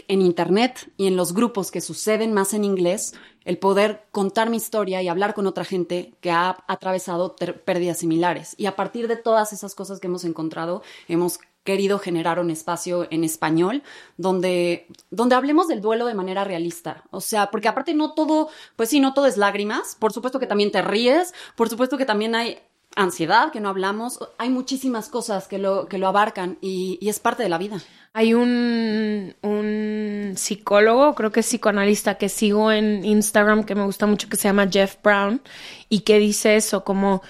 en 0.08 0.22
Internet 0.22 0.90
y 0.96 1.06
en 1.06 1.16
los 1.16 1.32
grupos 1.32 1.70
que 1.70 1.80
suceden 1.80 2.32
más 2.32 2.54
en 2.54 2.64
inglés, 2.64 3.14
el 3.44 3.58
poder 3.58 4.04
contar 4.10 4.50
mi 4.50 4.56
historia 4.56 5.02
y 5.02 5.08
hablar 5.08 5.34
con 5.34 5.46
otra 5.46 5.64
gente 5.64 6.12
que 6.20 6.30
ha 6.30 6.64
atravesado 6.66 7.36
pérdidas 7.36 7.98
similares. 7.98 8.54
Y 8.56 8.66
a 8.66 8.76
partir 8.76 9.08
de 9.08 9.16
todas 9.16 9.52
esas 9.52 9.74
cosas 9.74 10.00
que 10.00 10.08
hemos 10.08 10.24
encontrado, 10.24 10.82
hemos 11.08 11.38
querido 11.66 11.98
generar 11.98 12.40
un 12.40 12.50
espacio 12.50 13.06
en 13.10 13.24
español 13.24 13.82
donde, 14.16 14.86
donde 15.10 15.34
hablemos 15.34 15.68
del 15.68 15.82
duelo 15.82 16.06
de 16.06 16.14
manera 16.14 16.44
realista. 16.44 17.04
O 17.10 17.20
sea, 17.20 17.50
porque 17.50 17.68
aparte 17.68 17.92
no 17.92 18.14
todo, 18.14 18.48
pues 18.76 18.88
sí, 18.88 19.00
no 19.00 19.12
todo 19.12 19.26
es 19.26 19.36
lágrimas. 19.36 19.94
Por 20.00 20.14
supuesto 20.14 20.40
que 20.40 20.46
también 20.46 20.72
te 20.72 20.80
ríes, 20.80 21.34
por 21.54 21.68
supuesto 21.68 21.98
que 21.98 22.06
también 22.06 22.34
hay 22.34 22.58
ansiedad, 22.96 23.52
que 23.52 23.60
no 23.60 23.68
hablamos. 23.68 24.18
Hay 24.38 24.48
muchísimas 24.48 25.08
cosas 25.08 25.46
que 25.46 25.58
lo, 25.58 25.86
que 25.86 25.98
lo 25.98 26.08
abarcan 26.08 26.56
y, 26.60 26.98
es 27.06 27.20
parte 27.20 27.42
de 27.42 27.50
la 27.50 27.58
vida. 27.58 27.80
Hay 28.14 28.32
un, 28.32 29.34
un 29.42 30.32
psicólogo, 30.36 31.14
creo 31.14 31.30
que 31.30 31.40
es 31.40 31.46
psicoanalista, 31.46 32.16
que 32.16 32.30
sigo 32.30 32.72
en 32.72 33.04
Instagram, 33.04 33.64
que 33.64 33.74
me 33.74 33.84
gusta 33.84 34.06
mucho, 34.06 34.30
que 34.30 34.38
se 34.38 34.48
llama 34.48 34.68
Jeff 34.70 34.96
Brown, 35.02 35.42
y 35.90 36.00
que 36.00 36.18
dice 36.18 36.56
eso, 36.56 36.82
como 36.82 37.22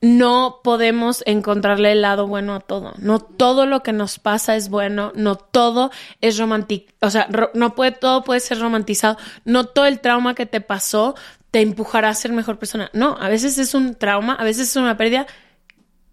no 0.00 0.60
podemos 0.62 1.22
encontrarle 1.26 1.92
el 1.92 2.02
lado 2.02 2.26
bueno 2.26 2.54
a 2.54 2.60
todo. 2.60 2.94
No 2.98 3.18
todo 3.18 3.66
lo 3.66 3.82
que 3.82 3.92
nos 3.92 4.18
pasa 4.18 4.56
es 4.56 4.68
bueno, 4.68 5.12
no 5.14 5.36
todo 5.36 5.90
es 6.20 6.38
romántico, 6.38 6.92
o 7.00 7.10
sea, 7.10 7.28
no 7.54 7.74
puede, 7.74 7.92
todo 7.92 8.22
puede 8.22 8.40
ser 8.40 8.60
romantizado, 8.60 9.16
no 9.44 9.64
todo 9.64 9.86
el 9.86 10.00
trauma 10.00 10.34
que 10.34 10.46
te 10.46 10.60
pasó 10.60 11.14
te 11.50 11.62
empujará 11.62 12.10
a 12.10 12.14
ser 12.14 12.32
mejor 12.32 12.58
persona. 12.58 12.90
No, 12.92 13.16
a 13.20 13.28
veces 13.28 13.58
es 13.58 13.74
un 13.74 13.94
trauma, 13.94 14.34
a 14.34 14.44
veces 14.44 14.68
es 14.68 14.76
una 14.76 14.96
pérdida 14.96 15.26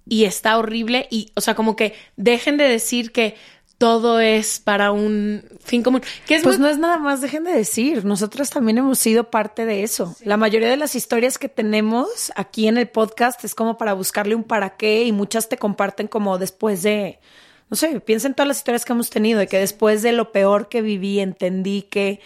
y 0.07 0.25
está 0.25 0.57
horrible 0.57 1.07
y, 1.09 1.31
o 1.35 1.41
sea, 1.41 1.55
como 1.55 1.75
que 1.75 1.95
dejen 2.15 2.57
de 2.57 2.65
decir 2.65 3.11
que 3.11 3.35
todo 3.77 4.19
es 4.19 4.59
para 4.59 4.91
un 4.91 5.43
fin 5.63 5.83
común. 5.83 6.01
Que 6.25 6.39
pues 6.41 6.59
no 6.59 6.67
es 6.67 6.77
nada 6.77 6.97
más, 6.97 7.21
dejen 7.21 7.43
de 7.43 7.53
decir, 7.53 8.05
nosotros 8.05 8.49
también 8.49 8.77
hemos 8.77 8.99
sido 8.99 9.29
parte 9.29 9.65
de 9.65 9.83
eso. 9.83 10.15
La 10.23 10.37
mayoría 10.37 10.69
de 10.69 10.77
las 10.77 10.95
historias 10.95 11.37
que 11.37 11.49
tenemos 11.49 12.31
aquí 12.35 12.67
en 12.67 12.77
el 12.77 12.87
podcast 12.87 13.43
es 13.43 13.55
como 13.55 13.77
para 13.77 13.93
buscarle 13.93 14.35
un 14.35 14.43
para 14.43 14.77
qué 14.77 15.03
y 15.03 15.11
muchas 15.11 15.49
te 15.49 15.57
comparten 15.57 16.07
como 16.07 16.37
después 16.37 16.83
de 16.83 17.19
no 17.67 17.75
sé, 17.75 17.99
piensa 17.99 18.27
en 18.27 18.35
todas 18.35 18.47
las 18.47 18.57
historias 18.57 18.85
que 18.85 18.93
hemos 18.93 19.09
tenido, 19.09 19.39
de 19.39 19.47
que 19.47 19.57
después 19.57 20.03
de 20.03 20.11
lo 20.11 20.31
peor 20.31 20.69
que 20.69 20.83
viví, 20.83 21.19
entendí 21.19 21.81
que 21.81 22.19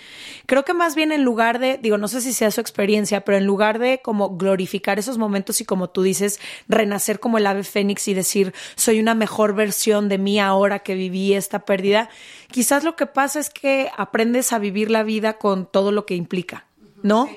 creo 0.46 0.65
que 0.65 0.74
más 0.74 0.96
bien 0.96 1.13
en 1.13 1.24
lugar 1.24 1.60
de, 1.60 1.77
digo, 1.77 1.98
no 1.98 2.10
sé 2.10 2.19
si 2.19 2.34
sea 2.34 2.51
su 2.51 2.60
experiencia, 2.60 3.22
pero 3.22 3.38
en 3.38 3.46
lugar 3.46 3.79
de 3.79 4.01
como 4.03 4.36
glorificar 4.36 5.00
esos 5.00 5.17
momentos 5.17 5.62
y 5.62 5.65
como 5.65 5.89
tú 5.89 6.03
dices, 6.03 6.41
renacer 6.67 7.22
como 7.22 7.38
el 7.38 7.48
ave 7.48 7.63
fénix 7.63 8.10
y 8.10 8.13
decir, 8.13 8.53
soy 8.75 9.00
una 9.00 9.15
mejor 9.15 9.55
versión 9.55 10.10
de 10.10 10.17
mí 10.17 10.39
ahora 10.39 10.79
que 10.79 10.96
viví 10.96 11.34
esta 11.34 11.60
pérdida, 11.60 12.10
quizás 12.51 12.84
lo 12.84 12.98
que 12.98 13.05
pasa 13.05 13.39
es 13.39 13.50
que 13.50 13.89
aprendes 13.96 14.51
a 14.51 14.60
vivir 14.60 14.91
la 14.91 15.03
vida 15.03 15.38
con 15.38 15.65
todo 15.65 15.93
lo 15.93 16.05
que 16.05 16.15
implica, 16.15 16.65
¿no? 17.01 17.29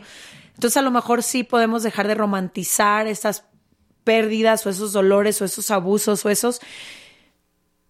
Entonces 0.56 0.76
a 0.76 0.82
lo 0.82 0.90
mejor 0.90 1.22
sí 1.22 1.44
podemos 1.44 1.84
dejar 1.84 2.08
de 2.08 2.16
romantizar 2.16 3.06
esas 3.06 3.44
pérdidas 4.02 4.66
o 4.66 4.70
esos 4.70 4.92
dolores 4.92 5.40
o 5.40 5.44
esos 5.44 5.70
abusos 5.70 6.24
o 6.24 6.30
esos 6.30 6.60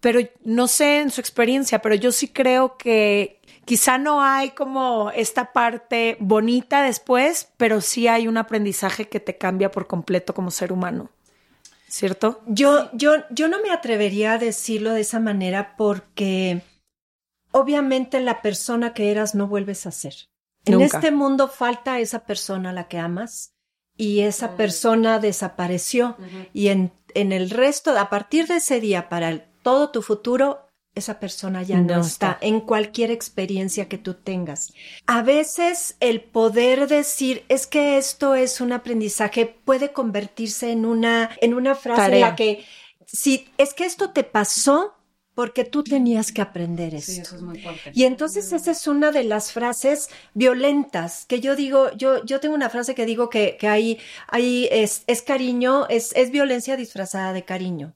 pero 0.03 0.19
no 0.43 0.67
sé 0.67 0.99
en 0.99 1.11
su 1.11 1.21
experiencia, 1.21 1.79
pero 1.79 1.95
yo 1.95 2.11
sí 2.11 2.27
creo 2.27 2.75
que 2.75 3.39
quizá 3.63 3.97
no 3.97 4.21
hay 4.21 4.49
como 4.49 5.11
esta 5.11 5.53
parte 5.53 6.17
bonita 6.19 6.83
después, 6.83 7.53
pero 7.55 7.79
sí 7.79 8.09
hay 8.09 8.27
un 8.27 8.35
aprendizaje 8.35 9.07
que 9.07 9.21
te 9.21 9.37
cambia 9.37 9.71
por 9.71 9.87
completo 9.87 10.33
como 10.33 10.51
ser 10.51 10.73
humano. 10.73 11.09
¿Cierto? 11.87 12.41
Yo, 12.47 12.89
yo, 12.91 13.13
yo 13.29 13.47
no 13.47 13.61
me 13.61 13.71
atrevería 13.71 14.33
a 14.33 14.37
decirlo 14.37 14.91
de 14.91 14.99
esa 14.99 15.21
manera 15.21 15.77
porque 15.77 16.63
obviamente 17.51 18.19
la 18.19 18.41
persona 18.41 18.93
que 18.93 19.09
eras 19.09 19.35
no 19.35 19.47
vuelves 19.47 19.85
a 19.85 19.91
ser. 19.91 20.15
En 20.65 20.81
este 20.81 21.11
mundo 21.11 21.47
falta 21.47 22.01
esa 22.01 22.25
persona 22.25 22.71
a 22.71 22.73
la 22.73 22.89
que 22.89 22.97
amas 22.97 23.53
y 23.95 24.19
esa 24.19 24.57
persona 24.57 25.19
desapareció 25.19 26.17
y 26.51 26.67
en, 26.67 26.91
en 27.13 27.31
el 27.31 27.49
resto, 27.49 27.97
a 27.97 28.09
partir 28.09 28.47
de 28.47 28.57
ese 28.57 28.81
día 28.81 29.07
para 29.07 29.29
el 29.29 29.52
todo 29.63 29.89
tu 29.89 30.01
futuro, 30.01 30.67
esa 30.95 31.19
persona 31.19 31.63
ya 31.63 31.79
no, 31.81 32.01
está, 32.01 32.37
en 32.41 32.61
cualquier 32.61 33.09
experiencia 33.09 33.87
que 33.89 33.97
tú 33.97 34.13
tengas. 34.13 34.71
A 35.07 35.23
veces 35.23 35.95
el 35.99 36.21
poder 36.21 36.87
decir 36.87 37.43
es 37.49 37.65
que 37.65 37.97
esto 37.97 38.35
es 38.35 38.61
un 38.61 38.73
aprendizaje 38.73 39.45
puede 39.47 39.91
convertirse 39.91 40.71
en 40.71 40.85
una 40.85 41.31
en 41.41 41.55
una 41.55 41.73
frase 41.73 42.13
en 42.13 42.21
la 42.21 42.35
que 42.35 42.63
si 43.07 43.49
es 43.57 43.73
que 43.73 43.85
esto 43.85 44.11
te 44.11 44.23
pasó 44.23 44.93
porque 45.33 45.63
tú 45.63 45.83
tenías 45.83 46.31
que 46.31 46.43
aprender 46.43 46.93
esto. 46.93 47.11
Sí, 47.11 47.19
eso 47.21 47.37
es 47.37 47.41
muy 47.41 47.59
fuerte. 47.59 47.91
Y 47.95 48.03
entonces 48.03 48.53
esa 48.53 48.69
es 48.69 48.85
una 48.85 49.11
de 49.11 49.23
las 49.23 49.51
frases 49.51 50.09
violentas 50.35 51.25
que 51.25 51.39
yo 51.39 51.55
digo, 51.55 51.91
yo, 51.93 52.23
yo 52.23 52.39
tengo 52.39 52.53
una 52.53 52.69
frase 52.69 52.93
que 52.93 53.07
digo 53.07 53.31
que, 53.31 53.57
que 53.59 53.67
ahí, 53.67 53.97
ahí 54.27 54.69
es, 54.71 55.03
es 55.07 55.23
cariño, 55.23 55.87
es, 55.89 56.15
es 56.15 56.29
violencia 56.29 56.77
disfrazada 56.77 57.33
de 57.33 57.43
cariño 57.43 57.95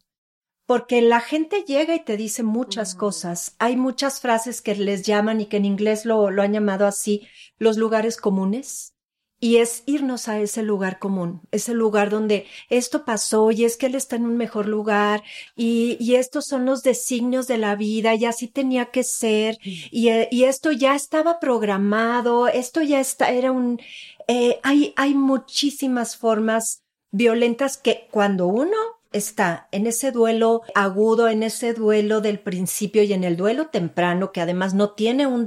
porque 0.68 1.02
la 1.02 1.22
gente 1.22 1.64
llega 1.64 1.96
y 1.96 2.04
te 2.04 2.18
dice 2.18 2.44
muchas 2.44 2.94
cosas. 2.94 3.56
Hay 3.58 3.78
muchas 3.78 4.20
frases 4.20 4.62
que 4.62 4.76
les 4.76 5.04
llaman 5.04 5.40
y 5.42 5.46
que 5.48 5.58
en 5.58 5.66
inglés 5.66 6.06
lo, 6.06 6.30
lo 6.30 6.44
han 6.44 6.54
llamado 6.54 6.86
así, 6.86 7.26
los 7.58 7.78
lugares 7.78 8.18
comunes. 8.18 8.94
Y 9.40 9.58
es 9.58 9.84
irnos 9.86 10.28
a 10.28 10.40
ese 10.40 10.64
lugar 10.64 10.98
común, 10.98 11.42
ese 11.52 11.74
lugar 11.74 12.10
donde 12.10 12.48
esto 12.70 13.06
pasó 13.06 13.52
y 13.52 13.66
es 13.66 13.78
que 13.78 13.86
él 13.86 13.94
está 13.94 14.16
en 14.16 14.26
un 14.26 14.36
mejor 14.36 14.68
lugar 14.68 15.24
y, 15.56 15.96
y 16.00 16.16
estos 16.16 16.48
son 16.48 16.66
los 16.66 16.82
designios 16.82 17.46
de 17.46 17.60
la 17.60 17.76
vida 17.76 18.16
y 18.16 18.26
así 18.26 18.48
tenía 18.48 18.88
que 18.88 19.04
ser 19.04 19.60
y, 19.64 20.10
y 20.32 20.44
esto 20.46 20.72
ya 20.72 20.96
estaba 20.96 21.40
programado, 21.40 22.48
esto 22.48 22.82
ya 22.82 23.00
está, 23.00 23.30
era 23.30 23.52
un, 23.52 23.80
eh, 24.28 24.60
hay, 24.64 24.94
hay 24.96 25.14
muchísimas 25.14 26.18
formas 26.18 26.82
violentas 27.12 27.78
que 27.78 28.08
cuando 28.10 28.48
uno 28.48 28.97
está 29.12 29.68
en 29.72 29.88
ese 29.88 30.12
duelo 30.12 30.62
agudo, 30.76 31.28
en 31.28 31.44
ese 31.44 31.74
duelo 31.74 32.22
del 32.22 32.40
principio 32.40 33.04
y 33.04 33.14
en 33.14 33.24
el 33.24 33.38
duelo 33.38 33.68
temprano, 33.68 34.32
que 34.32 34.42
además 34.42 34.74
no 34.74 34.92
tiene 34.92 35.28
un, 35.28 35.46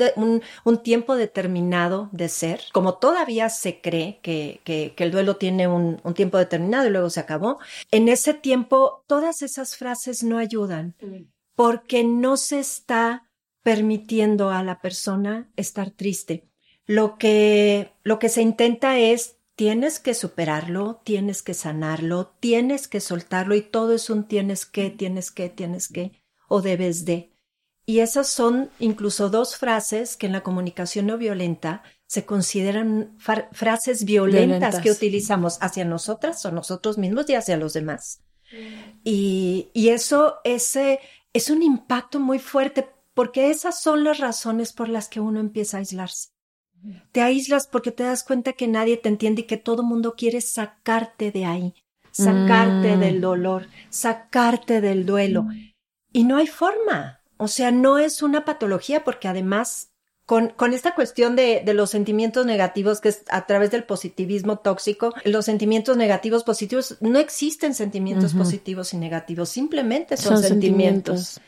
un, 0.65 0.83
tiempo 0.83 1.17
determinado 1.17 2.09
de 2.13 2.29
ser, 2.29 2.61
como 2.73 2.95
todavía 2.95 3.49
se 3.49 3.81
cree 3.81 4.21
que, 4.23 4.61
que, 4.65 4.95
el 4.97 5.11
duelo 5.11 5.37
tiene 5.37 5.67
un, 5.67 6.01
un, 6.05 6.15
tiempo 6.15 6.39
determinado 6.39 6.87
y 6.87 6.91
luego 6.91 7.11
se 7.11 7.21
acabó, 7.21 7.59
en 7.91 8.09
ese 8.09 8.35
tiempo 8.35 9.05
todas 9.07 9.43
esas 9.43 9.77
frases 9.77 10.23
no 10.23 10.39
ayudan 10.39 10.95
porque 11.55 12.05
no 12.05 12.37
se 12.37 12.59
está 12.59 13.31
permitiendo 13.63 14.51
a 14.51 14.63
la 14.63 14.81
persona 14.81 15.51
estar 15.57 15.91
triste. 15.91 16.49
Lo 16.87 17.19
que, 17.19 17.93
lo 18.03 18.19
que 18.19 18.29
se 18.29 18.43
intenta 18.43 18.99
es 18.99 19.37
tienes 19.61 20.01
que 20.01 20.15
superarlo, 20.15 21.03
tienes 21.05 21.43
que 21.43 21.53
sanarlo, 21.53 22.33
tienes 22.41 22.89
que 22.89 22.99
soltarlo 22.99 23.55
y 23.55 23.61
todo 23.61 23.93
es 23.93 24.09
un 24.09 24.25
tienes 24.25 24.65
que, 24.65 24.89
tienes 24.89 25.31
que, 25.31 25.51
tienes 25.51 25.89
que 25.89 26.13
o 26.49 26.63
debes 26.63 27.05
de. 27.05 27.35
Y 27.85 27.99
esas 27.99 28.27
son 28.29 28.71
incluso 28.79 29.29
dos 29.29 29.59
frases 29.59 30.17
que 30.17 30.25
en 30.25 30.33
la 30.33 30.43
comunicación 30.43 31.09
no 31.09 31.19
violenta 31.19 31.83
se 32.07 32.25
consideran 32.25 33.19
frases 33.53 34.07
violentas, 34.07 34.81
que 34.81 34.91
utilizamos 34.91 35.59
hacia 35.61 35.85
nosotras 35.85 36.43
o 36.47 36.51
nosotros 36.51 36.97
mismos 36.97 37.29
y 37.29 37.35
hacia 37.35 37.59
los 37.59 37.75
demás. 37.75 38.23
Y, 39.05 39.69
y 39.75 39.91
eso 39.91 40.37
ese, 40.43 41.01
es 41.35 41.51
un 41.51 41.63
impacto 41.63 42.19
muy 42.19 42.39
fuerte 42.39 42.89
porque 43.13 43.51
esas 43.51 43.79
son 43.79 44.05
las 44.05 44.21
razones 44.21 44.73
por 44.73 44.89
las 44.89 45.11
que 45.11 45.21
uno 45.21 45.39
empieza 45.39 45.77
a 45.77 45.81
aislarse. 45.81 46.30
Te 47.13 47.21
aíslas 47.21 47.67
porque 47.67 47.93
te 47.93 48.05
das 48.05 48.25
cuenta 48.25 48.53
que 48.53 48.69
nadie 48.69 48.97
te 48.97 49.09
entiende 49.09 49.43
y 49.43 49.47
que 49.47 49.57
todo 49.57 49.83
mundo 49.83 50.15
quiere 50.17 50.41
sacarte 50.41 51.31
de 51.31 51.45
ahí, 51.45 51.75
sacarte 52.11 52.97
mm. 52.97 53.01
del 53.01 53.21
dolor, 53.21 53.67
sacarte 53.91 54.81
del 54.81 55.07
duelo. 55.07 55.47
Y 56.13 56.25
no 56.25 56.37
hay 56.37 56.47
forma. 56.47 57.21
O 57.37 57.49
sea, 57.49 57.71
no 57.71 57.99
es 57.99 58.23
una 58.23 58.45
patología 58.45 59.05
porque 59.05 59.29
además 59.29 59.91
con, 60.27 60.51
con, 60.51 60.75
esta 60.75 60.95
cuestión 60.95 61.35
de, 61.35 61.63
de, 61.65 61.75
los 61.75 61.91
sentimientos 61.91 62.47
negativos, 62.47 63.01
que 63.01 63.09
es 63.09 63.25
a 63.31 63.47
través 63.47 63.73
del 63.73 63.83
positivismo 63.83 64.59
tóxico, 64.61 65.13
los 65.25 65.45
sentimientos 65.45 65.97
negativos 65.97 66.45
positivos, 66.45 66.99
no 67.01 67.19
existen 67.19 67.75
sentimientos 67.75 68.35
positivos 68.35 68.95
y 68.95 68.99
negativos, 68.99 69.49
simplemente 69.49 70.17
son, 70.17 70.41
sentimientos 70.41 71.41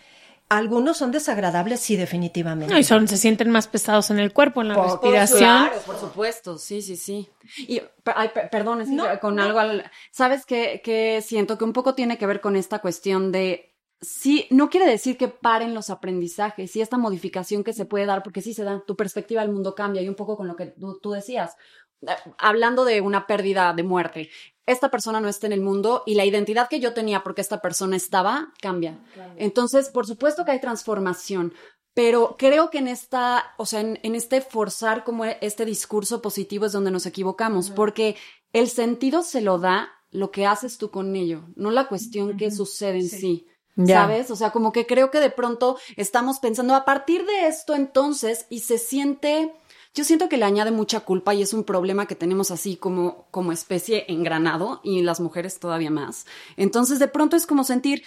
Algunos 0.52 0.98
son 0.98 1.10
desagradables, 1.12 1.80
sí, 1.80 1.96
definitivamente. 1.96 2.72
No, 2.72 2.78
y 2.78 2.84
son, 2.84 3.08
se 3.08 3.16
sienten 3.16 3.50
más 3.50 3.66
pesados 3.68 4.10
en 4.10 4.18
el 4.18 4.32
cuerpo, 4.32 4.60
en 4.62 4.68
la 4.68 4.74
Por- 4.74 4.84
respiración. 4.84 5.38
Claro, 5.40 5.80
por 5.86 5.98
supuesto, 5.98 6.58
sí, 6.58 6.82
sí, 6.82 6.96
sí. 6.96 7.28
Y, 7.58 7.80
ay, 8.04 8.28
per- 8.34 8.50
perdón, 8.50 8.82
es 8.82 8.88
que 8.88 8.94
No, 8.94 9.04
con 9.20 9.36
no. 9.36 9.42
algo, 9.42 9.58
al- 9.58 9.90
¿sabes 10.10 10.44
qué? 10.46 10.80
Que 10.84 11.22
siento 11.22 11.56
que 11.58 11.64
un 11.64 11.72
poco 11.72 11.94
tiene 11.94 12.18
que 12.18 12.26
ver 12.26 12.40
con 12.40 12.56
esta 12.56 12.80
cuestión 12.80 13.32
de, 13.32 13.74
sí, 14.00 14.46
no 14.50 14.68
quiere 14.68 14.86
decir 14.86 15.16
que 15.16 15.28
paren 15.28 15.74
los 15.74 15.88
aprendizajes 15.90 16.74
y 16.76 16.80
esta 16.82 16.98
modificación 16.98 17.64
que 17.64 17.72
se 17.72 17.84
puede 17.86 18.06
dar, 18.06 18.22
porque 18.22 18.42
sí 18.42 18.52
se 18.52 18.64
da, 18.64 18.82
tu 18.86 18.94
perspectiva 18.96 19.42
del 19.42 19.52
mundo 19.52 19.74
cambia 19.74 20.02
y 20.02 20.08
un 20.08 20.14
poco 20.16 20.36
con 20.36 20.48
lo 20.48 20.56
que 20.56 20.66
tú, 20.66 20.98
tú 21.02 21.12
decías, 21.12 21.56
Eh, 22.04 22.06
hablando 22.38 22.84
de 22.84 23.00
una 23.00 23.28
pérdida 23.28 23.72
de 23.74 23.84
muerte. 23.84 24.28
Esta 24.66 24.90
persona 24.90 25.20
no 25.20 25.28
está 25.28 25.46
en 25.46 25.52
el 25.52 25.60
mundo 25.60 26.02
y 26.06 26.14
la 26.14 26.24
identidad 26.24 26.68
que 26.68 26.80
yo 26.80 26.94
tenía 26.94 27.22
porque 27.22 27.40
esta 27.40 27.60
persona 27.60 27.96
estaba 27.96 28.52
cambia. 28.60 29.00
Entonces, 29.36 29.88
por 29.88 30.06
supuesto 30.06 30.44
que 30.44 30.52
hay 30.52 30.60
transformación, 30.60 31.52
pero 31.94 32.36
creo 32.38 32.70
que 32.70 32.78
en 32.78 32.88
esta, 32.88 33.54
o 33.58 33.66
sea, 33.66 33.80
en, 33.80 33.98
en 34.02 34.14
este 34.14 34.40
forzar 34.40 35.04
como 35.04 35.24
este 35.24 35.64
discurso 35.64 36.22
positivo 36.22 36.66
es 36.66 36.72
donde 36.72 36.90
nos 36.90 37.06
equivocamos, 37.06 37.70
porque 37.70 38.16
el 38.52 38.68
sentido 38.68 39.22
se 39.22 39.40
lo 39.40 39.58
da 39.58 39.90
lo 40.10 40.30
que 40.30 40.46
haces 40.46 40.78
tú 40.78 40.90
con 40.90 41.16
ello, 41.16 41.48
no 41.56 41.70
la 41.70 41.88
cuestión 41.88 42.36
que 42.36 42.50
sucede 42.50 42.98
en 42.98 43.08
sí. 43.08 43.46
Ya. 43.74 44.02
¿Sabes? 44.02 44.30
O 44.30 44.36
sea, 44.36 44.50
como 44.50 44.70
que 44.70 44.86
creo 44.86 45.10
que 45.10 45.18
de 45.18 45.30
pronto 45.30 45.78
estamos 45.96 46.40
pensando 46.40 46.74
a 46.74 46.84
partir 46.84 47.24
de 47.24 47.46
esto 47.46 47.74
entonces 47.74 48.46
y 48.50 48.60
se 48.60 48.76
siente, 48.76 49.54
yo 49.94 50.04
siento 50.04 50.28
que 50.28 50.36
le 50.38 50.44
añade 50.44 50.70
mucha 50.70 51.00
culpa 51.00 51.34
y 51.34 51.42
es 51.42 51.52
un 51.52 51.64
problema 51.64 52.06
que 52.06 52.14
tenemos 52.14 52.50
así 52.50 52.76
como, 52.76 53.26
como 53.30 53.52
especie 53.52 54.04
engranado 54.08 54.80
y 54.82 55.02
las 55.02 55.20
mujeres 55.20 55.58
todavía 55.60 55.90
más. 55.90 56.26
Entonces 56.56 56.98
de 56.98 57.08
pronto 57.08 57.36
es 57.36 57.46
como 57.46 57.64
sentir, 57.64 58.02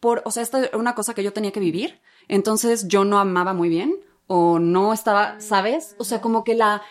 por, 0.00 0.22
o 0.24 0.30
sea, 0.30 0.42
esta 0.42 0.64
era 0.64 0.78
una 0.78 0.94
cosa 0.94 1.14
que 1.14 1.22
yo 1.22 1.32
tenía 1.32 1.52
que 1.52 1.60
vivir, 1.60 2.00
entonces 2.28 2.88
yo 2.88 3.04
no 3.04 3.18
amaba 3.18 3.52
muy 3.54 3.68
bien 3.68 3.94
o 4.26 4.58
no 4.58 4.92
estaba, 4.92 5.40
¿sabes? 5.40 5.94
O 5.98 6.04
sea, 6.04 6.20
como 6.20 6.44
que 6.44 6.54
la- 6.54 6.82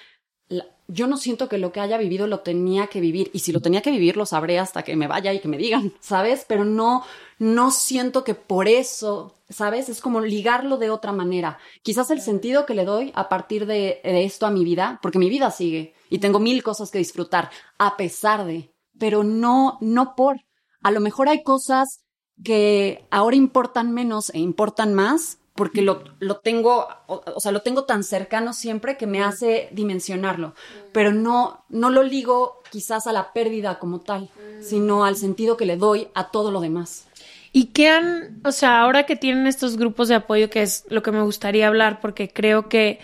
yo 0.88 1.08
no 1.08 1.18
siento 1.18 1.50
que 1.50 1.58
lo 1.58 1.72
que 1.72 1.80
haya 1.80 1.98
vivido 1.98 2.28
lo 2.28 2.40
tenía 2.40 2.88
que 2.88 3.02
vivir 3.02 3.30
y 3.34 3.40
si 3.40 3.52
lo 3.52 3.62
tenía 3.62 3.82
que 3.82 3.92
vivir 3.92 4.16
lo 4.18 4.26
sabré 4.26 4.60
hasta 4.60 4.84
que 4.84 4.96
me 4.96 5.08
vaya 5.08 5.34
y 5.34 5.40
que 5.40 5.48
me 5.48 5.58
digan, 5.58 5.94
¿sabes? 6.00 6.46
Pero 6.48 6.66
no, 6.66 7.04
no 7.40 7.72
siento 7.72 8.24
que 8.24 8.36
por 8.36 8.68
eso, 8.68 9.36
¿sabes? 9.50 9.90
Es 9.90 10.02
como 10.02 10.22
ligarlo 10.22 10.78
de 10.78 10.90
otra 10.90 11.12
manera. 11.12 11.60
Quizás 11.84 12.10
el 12.10 12.22
sentido 12.22 12.66
que 12.66 12.74
le 12.74 12.86
doy 12.86 13.12
a 13.16 13.30
partir 13.30 13.66
de, 13.66 14.00
de 14.04 14.24
esto 14.24 14.46
a 14.46 14.52
mi 14.52 14.64
vida, 14.64 15.00
porque 15.02 15.20
mi 15.20 15.30
vida 15.30 15.52
sigue 15.52 15.94
y 16.10 16.20
tengo 16.20 16.40
mil 16.40 16.64
cosas 16.64 16.90
que 16.90 17.00
disfrutar 17.00 17.50
a 17.78 17.98
pesar 17.98 18.46
de, 18.46 18.72
pero 18.98 19.24
no, 19.24 19.78
no 19.82 20.16
por. 20.16 20.38
A 20.82 20.92
lo 20.92 21.00
mejor 21.00 21.28
hay 21.28 21.44
cosas 21.44 22.06
que 22.44 23.06
ahora 23.10 23.36
importan 23.36 23.92
menos 23.92 24.30
e 24.30 24.40
importan 24.40 24.94
más 24.94 25.40
porque 25.58 25.82
lo, 25.82 26.04
lo 26.20 26.38
tengo, 26.38 26.88
o, 27.08 27.24
o 27.36 27.40
sea, 27.40 27.52
lo 27.52 27.64
tengo 27.64 27.84
tan 27.84 28.04
cercano 28.04 28.54
siempre 28.54 28.96
que 28.96 29.08
me 29.08 29.24
hace 29.24 29.70
dimensionarlo, 29.72 30.54
pero 30.94 31.12
no, 31.12 31.66
no 31.68 31.90
lo 31.90 32.04
ligo 32.04 32.62
quizás 32.72 33.08
a 33.08 33.12
la 33.12 33.34
pérdida 33.34 33.80
como 33.80 34.00
tal, 34.02 34.30
sino 34.62 35.04
al 35.04 35.16
sentido 35.16 35.58
que 35.58 35.66
le 35.66 35.76
doy 35.76 36.10
a 36.14 36.30
todo 36.30 36.52
lo 36.52 36.62
demás. 36.62 37.08
¿Y 37.52 37.66
qué 37.66 37.90
han, 37.90 38.40
o 38.46 38.52
sea, 38.52 38.82
ahora 38.82 39.08
que 39.08 39.16
tienen 39.16 39.48
estos 39.48 39.78
grupos 39.78 40.10
de 40.10 40.16
apoyo, 40.16 40.50
que 40.52 40.62
es 40.62 40.86
lo 40.90 41.02
que 41.02 41.12
me 41.12 41.24
gustaría 41.24 41.68
hablar, 41.68 42.02
porque 42.02 42.30
creo 42.30 42.70
que 42.70 43.00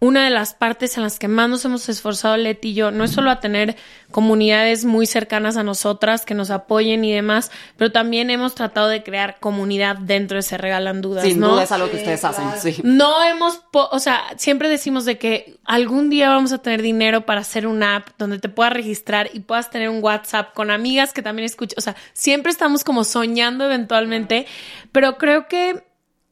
una 0.00 0.24
de 0.24 0.30
las 0.30 0.54
partes 0.54 0.96
en 0.96 1.02
las 1.02 1.18
que 1.18 1.28
más 1.28 1.48
nos 1.50 1.64
hemos 1.66 1.88
esforzado 1.90 2.36
Leti 2.38 2.70
y 2.70 2.74
yo 2.74 2.90
no 2.90 3.04
es 3.04 3.10
solo 3.12 3.30
a 3.30 3.38
tener 3.40 3.76
comunidades 4.10 4.84
muy 4.84 5.06
cercanas 5.06 5.56
a 5.56 5.62
nosotras 5.62 6.24
que 6.24 6.34
nos 6.34 6.50
apoyen 6.50 7.04
y 7.04 7.12
demás, 7.12 7.50
pero 7.76 7.92
también 7.92 8.30
hemos 8.30 8.54
tratado 8.54 8.88
de 8.88 9.02
crear 9.02 9.38
comunidad 9.40 9.96
dentro 9.98 10.36
de 10.36 10.42
Se 10.42 10.56
Regalan 10.58 11.00
Dudas, 11.02 11.24
Sin 11.24 11.38
¿no? 11.38 11.50
duda 11.50 11.64
es 11.64 11.72
algo 11.72 11.90
que 11.90 11.98
ustedes 11.98 12.24
hacen, 12.24 12.46
sí. 12.60 12.80
No 12.82 13.22
hemos, 13.24 13.58
po- 13.70 13.88
o 13.92 13.98
sea, 13.98 14.22
siempre 14.36 14.68
decimos 14.68 15.04
de 15.04 15.18
que 15.18 15.58
algún 15.64 16.10
día 16.10 16.28
vamos 16.30 16.52
a 16.52 16.58
tener 16.58 16.82
dinero 16.82 17.26
para 17.26 17.42
hacer 17.42 17.66
una 17.66 17.96
app 17.96 18.08
donde 18.18 18.38
te 18.38 18.48
puedas 18.48 18.72
registrar 18.72 19.30
y 19.32 19.40
puedas 19.40 19.70
tener 19.70 19.90
un 19.90 20.02
WhatsApp 20.02 20.54
con 20.54 20.70
amigas 20.70 21.12
que 21.12 21.22
también 21.22 21.46
escuchan. 21.46 21.74
O 21.78 21.82
sea, 21.82 21.94
siempre 22.14 22.50
estamos 22.50 22.84
como 22.84 23.04
soñando 23.04 23.64
eventualmente, 23.66 24.46
pero 24.92 25.18
creo 25.18 25.46
que 25.46 25.84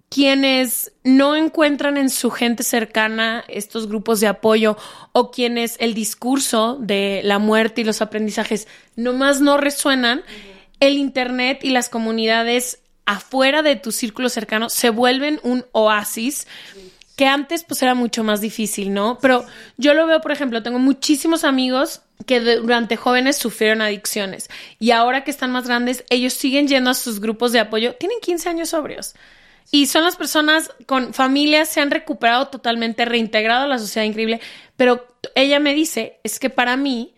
quienes 0.08 0.92
no 1.04 1.36
encuentran 1.36 1.96
en 1.96 2.10
su 2.10 2.30
gente 2.30 2.62
cercana 2.62 3.44
estos 3.48 3.88
grupos 3.88 4.20
de 4.20 4.26
apoyo 4.26 4.76
o 5.12 5.30
quienes 5.30 5.76
el 5.80 5.94
discurso 5.94 6.78
de 6.80 7.20
la 7.24 7.38
muerte 7.38 7.82
y 7.82 7.84
los 7.84 8.00
aprendizajes 8.00 8.68
nomás 8.96 9.40
no 9.40 9.58
resuenan, 9.58 10.22
el 10.80 10.96
Internet 10.96 11.60
y 11.62 11.70
las 11.70 11.88
comunidades 11.88 12.80
afuera 13.04 13.62
de 13.62 13.76
tu 13.76 13.92
círculo 13.92 14.28
cercano 14.28 14.68
se 14.68 14.90
vuelven 14.90 15.40
un 15.42 15.64
oasis 15.72 16.46
que 17.16 17.26
antes 17.26 17.64
pues 17.64 17.82
era 17.82 17.94
mucho 17.94 18.22
más 18.22 18.40
difícil, 18.40 18.94
¿no? 18.94 19.18
Pero 19.20 19.44
yo 19.76 19.92
lo 19.92 20.06
veo, 20.06 20.20
por 20.20 20.30
ejemplo, 20.30 20.62
tengo 20.62 20.78
muchísimos 20.78 21.42
amigos 21.42 22.02
que 22.26 22.38
durante 22.38 22.96
jóvenes 22.96 23.36
sufrieron 23.36 23.82
adicciones 23.82 24.48
y 24.78 24.92
ahora 24.92 25.24
que 25.24 25.30
están 25.30 25.50
más 25.50 25.66
grandes, 25.66 26.04
ellos 26.10 26.32
siguen 26.32 26.68
yendo 26.68 26.90
a 26.90 26.94
sus 26.94 27.18
grupos 27.18 27.52
de 27.52 27.60
apoyo, 27.60 27.94
tienen 27.96 28.18
15 28.20 28.48
años 28.48 28.68
sobrios. 28.68 29.14
Y 29.70 29.86
son 29.86 30.04
las 30.04 30.16
personas 30.16 30.70
con 30.86 31.12
familias, 31.12 31.68
se 31.68 31.80
han 31.80 31.90
recuperado 31.90 32.48
totalmente, 32.48 33.04
reintegrado 33.04 33.64
a 33.64 33.68
la 33.68 33.78
sociedad 33.78 34.06
increíble. 34.06 34.40
Pero 34.76 35.06
ella 35.34 35.60
me 35.60 35.74
dice, 35.74 36.20
es 36.24 36.38
que 36.38 36.50
para 36.50 36.76
mí, 36.76 37.14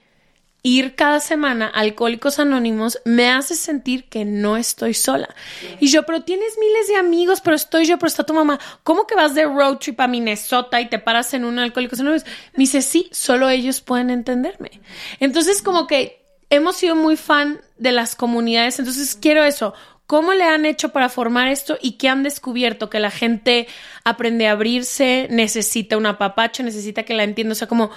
ir 0.63 0.95
cada 0.95 1.21
semana 1.21 1.67
a 1.67 1.81
Alcohólicos 1.81 2.39
Anónimos 2.39 2.99
me 3.05 3.31
hace 3.31 3.55
sentir 3.55 4.09
que 4.09 4.25
no 4.25 4.57
estoy 4.57 4.95
sola. 4.95 5.35
Y 5.79 5.89
yo, 5.89 6.05
pero 6.05 6.23
tienes 6.23 6.59
miles 6.59 6.89
de 6.89 6.97
amigos, 6.97 7.41
pero 7.41 7.57
estoy 7.57 7.87
yo, 7.87 7.99
pero 7.99 8.09
está 8.09 8.25
tu 8.25 8.35
mamá. 8.35 8.59
¿Cómo 8.83 9.07
que 9.07 9.15
vas 9.15 9.35
de 9.35 9.45
road 9.45 9.79
trip 9.79 10.01
a 10.01 10.09
Minnesota 10.09 10.81
y 10.81 10.89
te 10.89 10.99
paras 10.99 11.33
en 11.35 11.45
un 11.45 11.59
Alcohólicos 11.59 12.01
Anónimos? 12.01 12.27
Me 12.55 12.63
dice, 12.63 12.83
sí, 12.83 13.09
solo 13.13 13.49
ellos 13.49 13.81
pueden 13.81 14.11
entenderme. 14.11 14.81
Entonces, 15.19 15.63
como 15.63 15.87
que 15.87 16.23
hemos 16.51 16.77
sido 16.77 16.95
muy 16.95 17.17
fan 17.17 17.61
de 17.79 17.93
las 17.93 18.15
comunidades, 18.15 18.79
entonces 18.79 19.17
quiero 19.21 19.45
eso. 19.45 19.73
¿Cómo 20.11 20.35
le 20.35 20.43
han 20.43 20.67
hecho 20.67 20.89
para 20.89 21.09
formar 21.09 21.47
esto 21.47 21.79
y 21.81 21.93
qué 21.93 22.09
han 22.09 22.25
descubierto? 22.25 22.91
Que 22.91 22.99
la 22.99 23.13
gente 23.13 23.69
aprende 24.03 24.49
a 24.49 24.51
abrirse, 24.51 25.29
necesita 25.31 25.97
un 25.97 26.05
apapacho, 26.05 26.65
necesita 26.65 27.05
que 27.05 27.15
la 27.15 27.23
entienda. 27.23 27.53
O 27.53 27.55
sea, 27.55 27.69
como, 27.69 27.93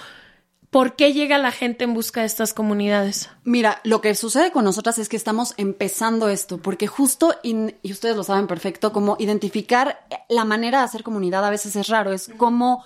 ¿por 0.69 0.95
qué 0.95 1.12
llega 1.12 1.39
la 1.39 1.52
gente 1.52 1.86
en 1.86 1.95
busca 1.95 2.19
de 2.19 2.28
estas 2.28 2.54
comunidades? 2.54 3.32
Mira, 3.43 3.82
lo 3.84 3.99
que 3.99 4.13
sucede 4.13 4.52
con 4.52 4.63
nosotras 4.63 4.99
es 4.99 5.10
que 5.10 5.17
estamos 5.17 5.56
empezando 5.58 6.30
esto, 6.30 6.60
porque 6.60 6.86
justo, 6.86 7.34
y 7.41 7.73
ustedes 7.91 8.15
lo 8.15 8.23
saben 8.23 8.45
perfecto, 8.45 8.93
como 8.93 9.17
identificar 9.17 10.06
la 10.30 10.45
manera 10.45 10.78
de 10.78 10.86
hacer 10.86 11.02
comunidad 11.02 11.43
a 11.43 11.49
veces 11.49 11.76
es 11.76 11.88
raro, 11.88 12.13
es 12.13 12.30
cómo, 12.38 12.86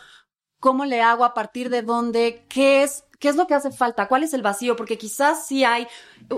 cómo 0.59 0.85
le 0.85 1.01
hago 1.01 1.23
a 1.25 1.33
partir 1.33 1.69
de 1.69 1.81
dónde, 1.81 2.45
qué 2.49 2.83
es, 2.83 3.03
qué 3.19 3.29
es 3.29 3.35
lo 3.35 3.47
que 3.47 3.53
hace 3.53 3.71
falta, 3.71 4.07
cuál 4.07 4.23
es 4.23 4.33
el 4.33 4.41
vacío, 4.41 4.75
porque 4.75 4.97
quizás 4.97 5.47
sí 5.47 5.63
hay, 5.63 5.87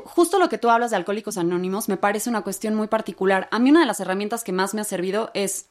justo 0.05 0.39
lo 0.39 0.49
que 0.49 0.57
tú 0.57 0.69
hablas 0.69 0.91
de 0.91 0.97
Alcohólicos 0.97 1.37
Anónimos 1.37 1.89
me 1.89 1.97
parece 1.97 2.29
una 2.29 2.41
cuestión 2.41 2.75
muy 2.75 2.87
particular. 2.87 3.47
A 3.51 3.59
mí 3.59 3.69
una 3.69 3.81
de 3.81 3.85
las 3.85 3.99
herramientas 3.99 4.43
que 4.43 4.51
más 4.51 4.73
me 4.73 4.81
ha 4.81 4.85
servido 4.85 5.31
es 5.33 5.69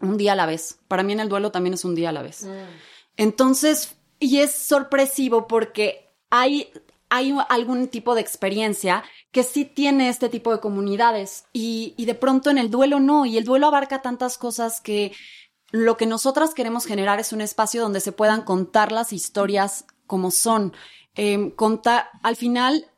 un 0.00 0.16
día 0.16 0.32
a 0.32 0.36
la 0.36 0.46
vez. 0.46 0.78
Para 0.88 1.02
mí 1.02 1.12
en 1.12 1.20
el 1.20 1.28
duelo 1.28 1.50
también 1.50 1.74
es 1.74 1.84
un 1.84 1.94
día 1.94 2.10
a 2.10 2.12
la 2.12 2.22
vez. 2.22 2.46
Entonces, 3.16 3.96
y 4.18 4.38
es 4.38 4.52
sorpresivo 4.52 5.46
porque 5.46 6.10
hay, 6.30 6.72
hay 7.08 7.36
algún 7.48 7.88
tipo 7.88 8.14
de 8.14 8.20
experiencia 8.20 9.04
que 9.30 9.42
sí 9.42 9.64
tiene 9.64 10.08
este 10.08 10.28
tipo 10.28 10.52
de 10.52 10.60
comunidades 10.60 11.44
y, 11.52 11.94
y 11.96 12.06
de 12.06 12.14
pronto 12.14 12.50
en 12.50 12.58
el 12.58 12.70
duelo 12.70 13.00
no, 13.00 13.26
y 13.26 13.36
el 13.36 13.44
duelo 13.44 13.66
abarca 13.66 14.02
tantas 14.02 14.38
cosas 14.38 14.80
que 14.80 15.12
lo 15.74 15.96
que 15.96 16.06
nosotras 16.06 16.54
queremos 16.54 16.86
generar 16.86 17.18
es 17.18 17.32
un 17.32 17.40
espacio 17.40 17.82
donde 17.82 17.98
se 17.98 18.12
puedan 18.12 18.42
contar 18.42 18.92
las 18.92 19.12
historias 19.12 19.86
como 20.06 20.30
son. 20.30 20.72
Eh, 21.16 21.52
al 22.22 22.36
final 22.36 22.92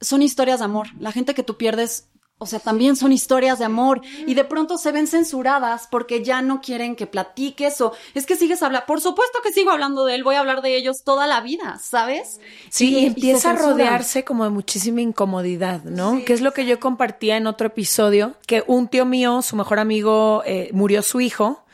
son 0.00 0.22
historias 0.22 0.60
de 0.60 0.64
amor. 0.64 0.86
La 0.98 1.12
gente 1.12 1.34
que 1.34 1.42
tú 1.42 1.58
pierdes, 1.58 2.08
o 2.42 2.46
sea, 2.46 2.58
también 2.58 2.96
son 2.96 3.12
historias 3.12 3.58
de 3.58 3.66
amor 3.66 4.00
y 4.26 4.32
de 4.32 4.44
pronto 4.44 4.78
se 4.78 4.92
ven 4.92 5.06
censuradas 5.06 5.86
porque 5.90 6.24
ya 6.24 6.40
no 6.40 6.62
quieren 6.62 6.96
que 6.96 7.06
platiques 7.06 7.78
o 7.82 7.92
es 8.14 8.24
que 8.24 8.34
sigues 8.34 8.62
hablando. 8.62 8.86
Por 8.86 9.02
supuesto 9.02 9.40
que 9.42 9.52
sigo 9.52 9.70
hablando 9.70 10.06
de 10.06 10.14
él, 10.14 10.24
voy 10.24 10.36
a 10.36 10.40
hablar 10.40 10.62
de 10.62 10.74
ellos 10.74 11.04
toda 11.04 11.26
la 11.26 11.42
vida, 11.42 11.78
¿sabes? 11.78 12.40
Sí, 12.70 12.94
y, 12.94 13.04
empieza 13.04 13.50
a 13.50 13.56
rodearse 13.56 14.24
como 14.24 14.44
de 14.44 14.50
muchísima 14.50 15.02
incomodidad, 15.02 15.84
¿no? 15.84 16.24
que 16.24 16.32
es 16.32 16.40
lo 16.40 16.54
que 16.54 16.64
yo 16.64 16.80
compartía 16.80 17.36
en 17.36 17.46
otro 17.46 17.66
episodio, 17.66 18.34
que 18.46 18.64
un 18.66 18.88
tío 18.88 19.04
mío, 19.04 19.42
su 19.42 19.54
mejor 19.54 19.78
amigo, 19.78 20.42
eh, 20.46 20.70
murió 20.72 21.02
su 21.02 21.20
hijo 21.20 21.66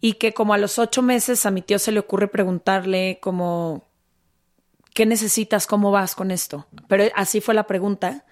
y 0.00 0.14
que 0.14 0.32
como 0.32 0.54
a 0.54 0.58
los 0.58 0.78
ocho 0.78 1.02
meses 1.02 1.44
a 1.44 1.50
mi 1.50 1.60
tío 1.60 1.78
se 1.78 1.92
le 1.92 2.00
ocurre 2.00 2.28
preguntarle 2.28 3.18
como, 3.20 3.84
¿qué 4.94 5.04
necesitas? 5.04 5.66
¿Cómo 5.66 5.90
vas 5.90 6.14
con 6.14 6.30
esto? 6.30 6.66
Pero 6.88 7.04
así 7.14 7.42
fue 7.42 7.52
la 7.52 7.66
pregunta. 7.66 8.24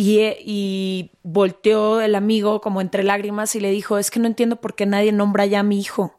Y, 0.00 0.20
y 0.44 1.10
volteó 1.24 2.00
el 2.00 2.14
amigo 2.14 2.60
como 2.60 2.80
entre 2.80 3.02
lágrimas 3.02 3.56
y 3.56 3.60
le 3.60 3.72
dijo, 3.72 3.98
es 3.98 4.12
que 4.12 4.20
no 4.20 4.28
entiendo 4.28 4.60
por 4.60 4.76
qué 4.76 4.86
nadie 4.86 5.10
nombra 5.10 5.44
ya 5.44 5.58
a 5.58 5.64
mi 5.64 5.80
hijo. 5.80 6.14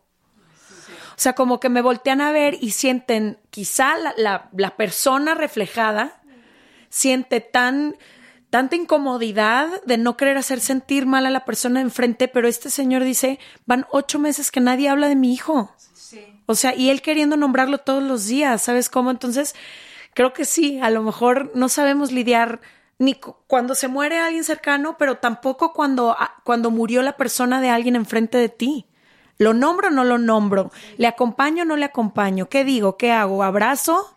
O 1.12 1.22
sea, 1.22 1.32
como 1.32 1.62
que 1.62 1.70
me 1.70 1.82
voltean 1.82 2.20
a 2.20 2.34
ver 2.34 2.58
y 2.60 2.72
sienten, 2.72 3.40
quizá 3.52 3.98
la, 3.98 4.14
la, 4.18 4.50
la 4.52 4.76
persona 4.76 5.34
reflejada 5.34 6.22
siente 6.90 7.40
tan, 7.40 7.96
tanta 8.50 8.76
incomodidad 8.76 9.70
de 9.86 9.98
no 9.98 10.18
querer 10.18 10.38
hacer 10.38 10.60
sentir 10.60 11.06
mal 11.06 11.26
a 11.26 11.30
la 11.30 11.46
persona 11.46 11.80
enfrente, 11.80 12.28
pero 12.28 12.50
este 12.50 12.70
señor 12.70 13.06
dice, 13.06 13.40
van 13.66 13.86
ocho 13.92 14.20
meses 14.20 14.52
que 14.52 14.60
nadie 14.60 14.90
habla 14.90 15.08
de 15.08 15.16
mi 15.16 15.32
hijo. 15.32 15.74
O 16.48 16.56
sea, 16.56 16.76
y 16.76 16.90
él 16.90 17.02
queriendo 17.02 17.38
nombrarlo 17.38 17.78
todos 17.78 18.04
los 18.04 18.28
días, 18.28 18.62
¿sabes 18.62 18.90
cómo? 18.90 19.10
Entonces, 19.10 19.56
creo 20.14 20.34
que 20.34 20.44
sí, 20.44 20.82
a 20.82 20.90
lo 20.90 21.02
mejor 21.02 21.52
no 21.56 21.70
sabemos 21.70 22.12
lidiar 22.12 22.60
ni 23.00 23.16
cuando 23.48 23.76
se 23.76 23.88
muere 23.88 24.20
alguien 24.20 24.44
cercano, 24.44 24.98
pero 24.98 25.18
tampoco 25.18 25.74
cuando, 25.74 26.16
cuando 26.44 26.70
murió 26.70 27.02
la 27.02 27.16
persona 27.16 27.62
de 27.62 27.70
alguien 27.70 27.96
enfrente 27.96 28.38
de 28.38 28.50
ti. 28.50 28.86
¿Lo 29.38 29.54
nombro 29.54 29.88
o 29.88 29.92
no 29.92 30.04
lo 30.04 30.18
nombro? 30.18 30.70
¿Le 30.98 31.08
acompaño 31.08 31.64
o 31.64 31.66
no 31.66 31.78
le 31.78 31.86
acompaño? 31.86 32.50
¿Qué 32.50 32.66
digo? 32.66 32.98
¿Qué 32.98 33.14
hago? 33.14 33.42
¿Abrazo? 33.42 34.14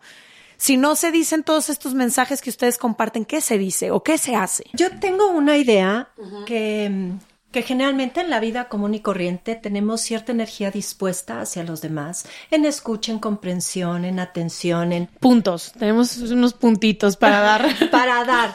Si 0.57 0.75
no 0.75 0.95
se 0.95 1.11
dicen 1.11 1.43
todos 1.43 1.69
estos 1.69 1.93
mensajes 1.93 2.41
que 2.41 2.49
ustedes 2.49 2.77
comparten, 2.77 3.23
¿qué 3.23 3.39
se 3.39 3.57
dice 3.57 3.89
o 3.91 4.03
qué 4.03 4.17
se 4.17 4.35
hace? 4.35 4.65
Yo 4.73 4.99
tengo 4.99 5.27
una 5.27 5.55
idea 5.55 6.09
que, 6.45 7.13
que 7.53 7.61
generalmente 7.61 8.19
en 8.19 8.29
la 8.29 8.41
vida 8.41 8.67
común 8.67 8.95
y 8.95 8.99
corriente 8.99 9.55
tenemos 9.55 10.01
cierta 10.01 10.33
energía 10.33 10.71
dispuesta 10.71 11.39
hacia 11.39 11.63
los 11.63 11.81
demás, 11.81 12.25
en 12.51 12.65
escucha, 12.65 13.13
en 13.13 13.19
comprensión, 13.19 14.03
en 14.03 14.19
atención, 14.19 14.91
en... 14.91 15.07
Puntos, 15.07 15.71
tenemos 15.73 16.17
unos 16.17 16.53
puntitos 16.53 17.15
para 17.15 17.39
dar. 17.41 17.89
para 17.91 18.25
dar. 18.25 18.53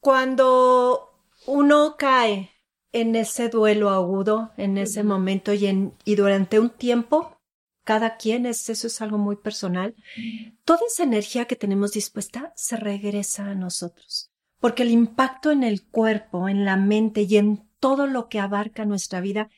Cuando 0.00 1.14
uno 1.46 1.94
cae 1.96 2.50
en 2.92 3.14
ese 3.14 3.48
duelo 3.48 3.90
agudo, 3.90 4.50
en 4.56 4.78
ese 4.78 5.04
momento 5.04 5.54
y, 5.54 5.66
en, 5.66 5.94
y 6.04 6.16
durante 6.16 6.58
un 6.58 6.70
tiempo, 6.70 7.38
cada 7.84 8.16
quien, 8.16 8.46
es, 8.46 8.68
eso 8.68 8.88
es 8.88 9.00
algo 9.00 9.16
muy 9.16 9.36
personal, 9.36 9.94
toda 10.64 10.80
esa 10.88 11.04
energía 11.04 11.44
que 11.44 11.56
tenemos 11.56 11.92
dispuesta 11.92 12.52
se 12.56 12.76
regresa 12.76 13.46
a 13.46 13.54
nosotros, 13.54 14.32
porque 14.58 14.82
el 14.82 14.90
impacto 14.90 15.52
en 15.52 15.62
el 15.62 15.86
cuerpo, 15.86 16.48
en 16.48 16.64
la 16.64 16.76
mente 16.76 17.22
y 17.22 17.36
en 17.36 17.67
todo 17.80 18.06
lo 18.06 18.28
que 18.28 18.40
abarca 18.40 18.84
nuestra 18.84 19.20
vida. 19.20 19.50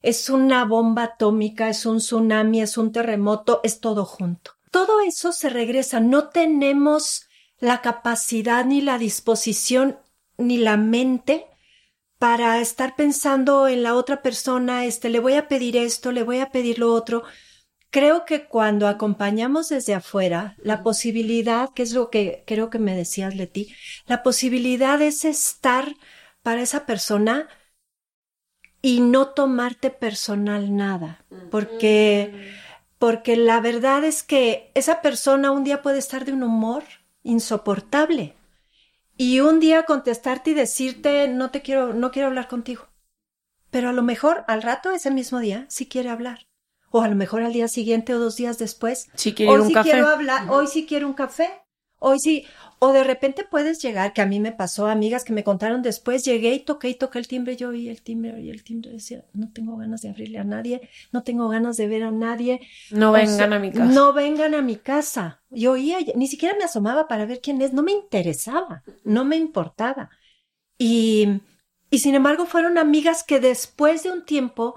Es 0.00 0.28
una 0.28 0.64
bomba 0.64 1.04
atómica, 1.04 1.68
es 1.68 1.86
un 1.86 1.98
tsunami, 1.98 2.60
es 2.60 2.76
un 2.76 2.92
terremoto, 2.92 3.60
es 3.64 3.80
todo 3.80 4.04
junto. 4.04 4.52
Todo 4.70 5.00
eso 5.00 5.32
se 5.32 5.48
regresa, 5.48 6.00
no 6.00 6.28
tenemos 6.28 7.26
la 7.58 7.80
capacidad 7.80 8.64
ni 8.64 8.80
la 8.80 8.98
disposición 8.98 9.98
ni 10.36 10.58
la 10.58 10.76
mente 10.76 11.46
para 12.18 12.60
estar 12.60 12.96
pensando 12.96 13.68
en 13.68 13.82
la 13.82 13.94
otra 13.94 14.22
persona, 14.22 14.84
este, 14.84 15.08
le 15.08 15.20
voy 15.20 15.34
a 15.34 15.48
pedir 15.48 15.76
esto, 15.76 16.10
le 16.12 16.22
voy 16.22 16.40
a 16.40 16.50
pedir 16.50 16.78
lo 16.78 16.92
otro, 16.92 17.22
Creo 17.94 18.24
que 18.24 18.48
cuando 18.48 18.88
acompañamos 18.88 19.68
desde 19.68 19.94
afuera, 19.94 20.56
la 20.58 20.82
posibilidad, 20.82 21.72
que 21.72 21.84
es 21.84 21.92
lo 21.92 22.10
que 22.10 22.42
creo 22.44 22.68
que 22.68 22.80
me 22.80 22.96
decías, 22.96 23.36
Leti, 23.36 23.72
la 24.06 24.24
posibilidad 24.24 25.00
es 25.00 25.24
estar 25.24 25.94
para 26.42 26.60
esa 26.60 26.86
persona 26.86 27.48
y 28.84 29.00
no 29.00 29.28
tomarte 29.28 29.88
personal 29.88 30.76
nada, 30.76 31.24
porque, 31.50 32.52
porque 32.98 33.34
la 33.34 33.58
verdad 33.62 34.04
es 34.04 34.22
que 34.22 34.70
esa 34.74 35.00
persona 35.00 35.52
un 35.52 35.64
día 35.64 35.80
puede 35.80 35.98
estar 35.98 36.26
de 36.26 36.34
un 36.34 36.42
humor 36.42 36.84
insoportable 37.22 38.34
y 39.16 39.40
un 39.40 39.58
día 39.58 39.84
contestarte 39.84 40.50
y 40.50 40.54
decirte 40.54 41.28
no 41.28 41.50
te 41.50 41.62
quiero, 41.62 41.94
no 41.94 42.10
quiero 42.10 42.28
hablar 42.28 42.46
contigo. 42.46 42.86
Pero 43.70 43.88
a 43.88 43.94
lo 43.94 44.02
mejor 44.02 44.44
al 44.48 44.60
rato, 44.60 44.90
ese 44.90 45.10
mismo 45.10 45.38
día, 45.38 45.64
sí 45.70 45.86
quiere 45.86 46.10
hablar 46.10 46.46
o 46.90 47.00
a 47.00 47.08
lo 47.08 47.16
mejor 47.16 47.42
al 47.42 47.54
día 47.54 47.68
siguiente 47.68 48.14
o 48.14 48.20
dos 48.20 48.36
días 48.36 48.58
después. 48.58 49.08
Si 49.14 49.34
hoy 49.48 49.60
un 49.60 49.68
sí 49.68 49.74
café. 49.74 49.92
quiero 49.92 50.08
hablar, 50.08 50.48
hoy 50.50 50.66
sí 50.66 50.84
quiero 50.86 51.08
un 51.08 51.14
café, 51.14 51.63
hoy 51.98 52.18
sí, 52.20 52.44
o 52.78 52.92
de 52.92 53.02
repente 53.02 53.44
puedes 53.50 53.80
llegar, 53.80 54.12
que 54.12 54.20
a 54.20 54.26
mí 54.26 54.40
me 54.40 54.52
pasó, 54.52 54.86
amigas 54.86 55.24
que 55.24 55.32
me 55.32 55.44
contaron 55.44 55.80
después, 55.80 56.24
llegué 56.24 56.52
y 56.54 56.60
toqué 56.60 56.90
y 56.90 56.94
toqué 56.94 57.18
el 57.18 57.28
timbre, 57.28 57.56
yo 57.56 57.70
oí 57.70 57.88
el 57.88 58.02
timbre, 58.02 58.38
y 58.40 58.50
el 58.50 58.62
timbre, 58.62 58.90
decía, 58.90 59.24
no 59.32 59.50
tengo 59.52 59.76
ganas 59.76 60.02
de 60.02 60.10
abrirle 60.10 60.38
a 60.38 60.44
nadie, 60.44 60.88
no 61.12 61.22
tengo 61.22 61.48
ganas 61.48 61.76
de 61.76 61.88
ver 61.88 62.02
a 62.02 62.10
nadie. 62.10 62.60
No 62.90 63.12
vengan 63.12 63.52
a 63.52 63.58
mi 63.58 63.70
casa. 63.70 63.84
No 63.86 64.12
vengan 64.12 64.54
a 64.54 64.62
mi 64.62 64.76
casa. 64.76 65.42
Yo 65.50 65.72
oía, 65.72 65.98
ni 66.14 66.26
siquiera 66.26 66.54
me 66.58 66.64
asomaba 66.64 67.08
para 67.08 67.24
ver 67.26 67.40
quién 67.40 67.62
es, 67.62 67.72
no 67.72 67.82
me 67.82 67.92
interesaba, 67.92 68.82
no 69.04 69.24
me 69.24 69.36
importaba. 69.36 70.10
Y, 70.76 71.40
y 71.90 72.00
sin 72.00 72.14
embargo 72.14 72.44
fueron 72.44 72.76
amigas 72.76 73.24
que 73.24 73.40
después 73.40 74.02
de 74.02 74.10
un 74.10 74.24
tiempo 74.24 74.74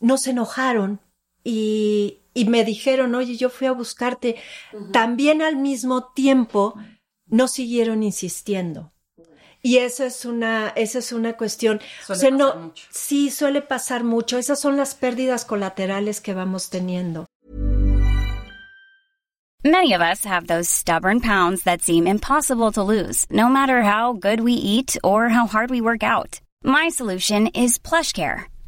nos 0.00 0.26
enojaron 0.26 1.00
y, 1.44 2.23
y 2.34 2.46
me 2.46 2.64
dijeron, 2.64 3.14
oye, 3.14 3.36
yo 3.36 3.48
fui 3.48 3.68
a 3.68 3.72
buscarte. 3.72 4.36
También 4.92 5.40
al 5.40 5.56
mismo 5.56 6.12
tiempo 6.12 6.74
no 7.26 7.48
siguieron 7.48 8.02
insistiendo. 8.02 8.92
Y 9.62 9.78
eso 9.78 10.04
es 10.04 10.26
una, 10.26 10.68
esa 10.76 10.98
es 10.98 11.12
una 11.12 11.38
cuestión. 11.38 11.80
Suele 12.04 12.18
o 12.18 12.20
sea, 12.20 12.30
no, 12.30 12.54
mucho. 12.56 12.86
sí, 12.90 13.30
suele 13.30 13.62
pasar 13.62 14.04
mucho. 14.04 14.36
Esas 14.36 14.60
son 14.60 14.76
las 14.76 14.94
pérdidas 14.94 15.46
colaterales 15.46 16.20
que 16.20 16.34
vamos 16.34 16.68
teniendo. 16.68 17.24
Many 19.66 19.94
of 19.94 20.02
us 20.02 20.26
have 20.26 20.46
those 20.46 20.68
stubborn 20.68 21.20
pounds 21.20 21.62
that 21.62 21.80
seem 21.80 22.06
impossible 22.06 22.70
to 22.72 22.82
lose, 22.82 23.24
no 23.30 23.48
matter 23.48 23.82
how 23.82 24.12
good 24.12 24.40
we 24.40 24.52
eat 24.52 24.98
or 25.02 25.30
how 25.30 25.46
hard 25.46 25.70
we 25.70 25.80
work 25.80 26.02
out. 26.02 26.42
My 26.62 26.90
solution 26.90 27.46
is 27.54 27.78
PlushCare. 27.78 28.44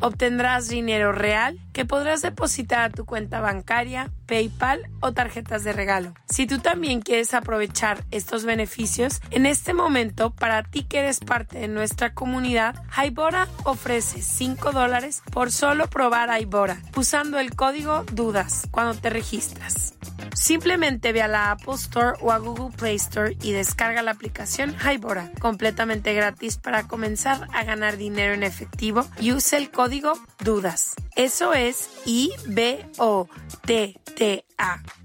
Obtendrás 0.00 0.68
dinero 0.68 1.12
real 1.12 1.58
que 1.72 1.84
podrás 1.84 2.22
depositar 2.22 2.80
a 2.80 2.90
tu 2.90 3.04
cuenta 3.04 3.40
bancaria, 3.40 4.10
PayPal 4.26 4.88
o 5.00 5.12
tarjetas 5.12 5.64
de 5.64 5.72
regalo. 5.72 6.14
Si 6.28 6.46
tú 6.46 6.58
también 6.58 7.00
quieres 7.00 7.34
aprovechar 7.34 8.04
estos 8.10 8.44
beneficios, 8.44 9.20
en 9.30 9.46
este 9.46 9.72
momento, 9.72 10.30
para 10.30 10.62
ti 10.62 10.84
que 10.84 11.00
eres 11.00 11.20
parte 11.20 11.58
de 11.58 11.68
nuestra 11.68 12.12
comunidad, 12.12 12.76
Hybora 12.96 13.48
ofrece 13.64 14.22
5 14.22 14.72
dólares 14.72 15.22
por 15.30 15.50
solo 15.50 15.88
probar 15.88 16.30
Aibora 16.30 16.78
usando 16.96 17.38
el 17.38 17.54
código 17.54 18.04
DUDAS 18.12 18.68
cuando 18.70 18.94
te 18.94 19.10
registras. 19.10 19.94
Simplemente 20.34 21.12
ve 21.12 21.22
a 21.22 21.28
la 21.28 21.50
Apple 21.52 21.74
Store 21.74 22.18
o 22.20 22.30
a 22.30 22.38
Google 22.38 22.74
Play 22.76 22.96
Store 22.96 23.36
y 23.42 23.52
descarga 23.52 24.02
la 24.02 24.10
aplicación 24.10 24.74
Hybora 24.74 25.30
completamente 25.40 26.12
gratis 26.12 26.58
para 26.58 26.86
comenzar 26.86 27.48
a 27.52 27.64
ganar 27.64 27.96
dinero 27.96 28.34
en 28.34 28.42
efectivo 28.42 29.06
y 29.18 29.32
use 29.32 29.56
el 29.56 29.70
código 29.70 29.85
DUDAS. 29.88 30.94
Eso 31.14 31.52
es 31.52 31.90
I-B-O-T-T-A 32.06 32.92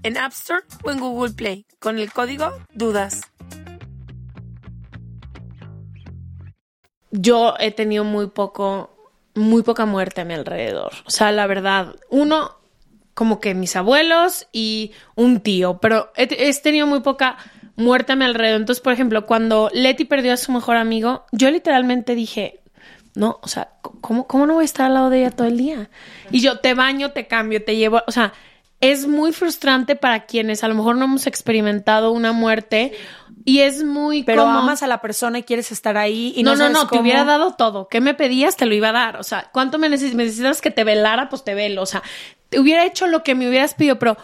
en 0.02 0.18
App 0.18 0.32
Store 0.32 0.62
o 0.82 0.90
en 0.90 0.98
Google 0.98 1.34
Play 1.34 1.66
con 1.78 1.98
el 1.98 2.12
código 2.12 2.50
DUDAS. 2.74 3.20
Yo 7.12 7.54
he 7.60 7.70
tenido 7.70 8.02
muy 8.04 8.26
poco, 8.28 8.96
muy 9.34 9.62
poca 9.62 9.86
muerte 9.86 10.22
a 10.22 10.24
mi 10.24 10.34
alrededor. 10.34 10.92
O 11.06 11.10
sea, 11.10 11.30
la 11.30 11.46
verdad, 11.46 11.94
uno, 12.08 12.56
como 13.14 13.38
que 13.38 13.54
mis 13.54 13.76
abuelos 13.76 14.48
y 14.52 14.92
un 15.14 15.40
tío, 15.40 15.78
pero 15.78 16.10
he, 16.16 16.28
he 16.48 16.52
tenido 16.54 16.86
muy 16.86 17.00
poca 17.00 17.36
muerte 17.76 18.12
a 18.12 18.16
mi 18.16 18.24
alrededor. 18.24 18.60
Entonces, 18.60 18.82
por 18.82 18.94
ejemplo, 18.94 19.26
cuando 19.26 19.70
Leti 19.72 20.06
perdió 20.06 20.32
a 20.32 20.38
su 20.38 20.50
mejor 20.50 20.76
amigo, 20.76 21.24
yo 21.30 21.50
literalmente 21.50 22.14
dije, 22.14 22.61
no, 23.14 23.38
o 23.42 23.48
sea, 23.48 23.72
¿cómo, 24.00 24.26
¿cómo 24.26 24.46
no 24.46 24.54
voy 24.54 24.62
a 24.62 24.64
estar 24.64 24.86
al 24.86 24.94
lado 24.94 25.10
de 25.10 25.20
ella 25.20 25.30
todo 25.30 25.46
el 25.48 25.56
día? 25.58 25.90
Y 26.30 26.40
yo 26.40 26.58
te 26.60 26.74
baño, 26.74 27.12
te 27.12 27.26
cambio, 27.26 27.62
te 27.64 27.76
llevo, 27.76 28.02
o 28.06 28.12
sea, 28.12 28.32
es 28.80 29.06
muy 29.06 29.32
frustrante 29.32 29.94
para 29.96 30.24
quienes 30.26 30.64
a 30.64 30.68
lo 30.68 30.74
mejor 30.74 30.96
no 30.96 31.04
hemos 31.04 31.26
experimentado 31.26 32.10
una 32.10 32.32
muerte 32.32 32.92
y 33.44 33.60
es 33.60 33.84
muy 33.84 34.22
Pero 34.24 34.42
como- 34.42 34.58
amas 34.58 34.82
a 34.82 34.86
la 34.86 35.00
persona 35.00 35.38
y 35.38 35.42
quieres 35.44 35.70
estar 35.72 35.96
ahí 35.96 36.32
y 36.36 36.42
no, 36.42 36.52
no, 36.52 36.56
no, 36.56 36.62
sabes 36.64 36.78
no, 36.78 36.88
te 36.88 36.98
hubiera 36.98 37.24
dado 37.24 37.54
todo. 37.54 37.86
¿Qué 37.88 38.00
me 38.00 38.14
pedías? 38.14 38.56
Te 38.56 38.66
lo 38.66 38.74
iba 38.74 38.88
a 38.88 38.92
dar. 38.92 39.16
O 39.18 39.22
sea, 39.22 39.50
¿cuánto 39.52 39.78
me 39.78 39.88
neces- 39.88 40.14
me 40.14 40.24
necesitas 40.24 40.60
que 40.60 40.70
te 40.70 40.82
velara? 40.84 41.28
Pues 41.28 41.44
te 41.44 41.54
velo. 41.54 41.82
O 41.82 41.86
sea, 41.86 42.02
te 42.48 42.58
hubiera 42.60 42.84
hecho 42.84 43.06
lo 43.06 43.22
que 43.22 43.34
me 43.34 43.48
hubieras 43.48 43.74
pedido, 43.74 43.98
pero 43.98 44.16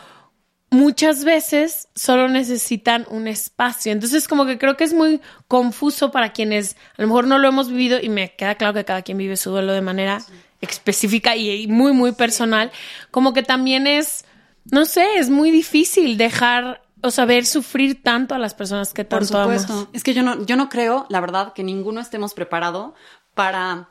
muchas 0.71 1.25
veces 1.25 1.89
solo 1.95 2.29
necesitan 2.29 3.07
un 3.11 3.27
espacio. 3.27 3.93
Entonces, 3.93 4.29
como 4.29 4.47
que 4.47 4.59
creo 4.59 4.77
que 4.77 4.85
es 4.85 4.93
muy 4.93 5.21
confuso 5.47 6.11
para 6.11 6.33
quienes 6.33 6.77
a 6.97 7.03
lo 7.03 7.09
mejor 7.09 7.27
no 7.27 7.39
lo 7.39 7.49
hemos 7.49 7.69
vivido 7.69 7.99
y 8.01 8.09
me 8.09 8.35
queda 8.35 8.57
claro 8.57 8.75
que 8.75 8.85
cada 8.85 9.03
quien 9.03 9.19
vive 9.19 9.37
su 9.37 9.51
duelo 9.51 9.73
de 9.73 9.81
manera 9.81 10.23
específica 10.61 11.37
y, 11.37 11.67
muy, 11.69 11.93
muy 11.93 12.13
personal. 12.13 12.71
Como 13.11 13.33
que 13.33 13.43
también 13.43 13.87
es, 13.87 14.25
no 14.71 14.85
sé, 14.85 15.17
es 15.17 15.31
muy 15.31 15.51
difícil 15.51 16.17
dejar, 16.19 16.83
o 17.03 17.11
sea, 17.11 17.25
ver 17.25 17.47
sufrir 17.47 18.03
tanto 18.03 18.35
a 18.35 18.39
las 18.39 18.55
personas 18.55 18.93
que 18.93 19.05
Por 19.05 19.21
tanto 19.21 19.39
amas. 19.39 19.63
supuesto. 19.63 19.91
Es 19.93 20.03
que 20.03 20.15
yo 20.15 20.23
no, 20.23 20.45
yo 20.45 20.57
no 20.57 20.69
creo, 20.69 21.07
la 21.09 21.21
verdad, 21.21 21.53
que 21.53 21.63
ninguno 21.63 22.01
estemos 22.01 22.35
preparado 22.35 22.95
para. 23.35 23.91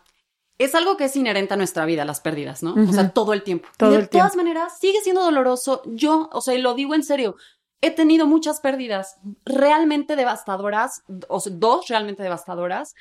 Es 0.57 0.73
algo 0.73 0.97
que 0.97 1.05
es 1.05 1.15
inherente 1.15 1.53
a 1.53 1.57
nuestra 1.57 1.85
vida, 1.85 2.03
las 2.03 2.19
pérdidas, 2.19 2.63
¿no? 2.63 2.73
O 2.73 2.91
sea, 2.93 3.09
todo 3.09 3.33
el 3.33 3.43
tiempo. 3.43 3.67
Todo 3.77 3.89
Y 3.91 3.93
de 3.93 3.99
el 4.01 4.09
tiempo. 4.09 4.23
todas 4.25 4.35
maneras, 4.37 4.79
sigue 4.79 4.99
siendo 5.01 5.21
doloroso. 5.23 5.83
Yo, 5.85 6.29
o 6.33 6.41
sea, 6.41 6.55
y 6.55 6.61
lo 6.61 6.73
digo 6.73 6.95
en 6.95 7.03
serio, 7.03 7.35
he 7.81 7.91
tenido 7.91 8.25
muchas 8.25 8.59
pérdidas 8.59 9.17
realmente 9.45 10.15
devastadoras, 10.15 11.03
o 11.27 11.39
sea, 11.39 11.53
dos 11.55 11.87
realmente 11.89 12.23
devastadoras, 12.23 12.95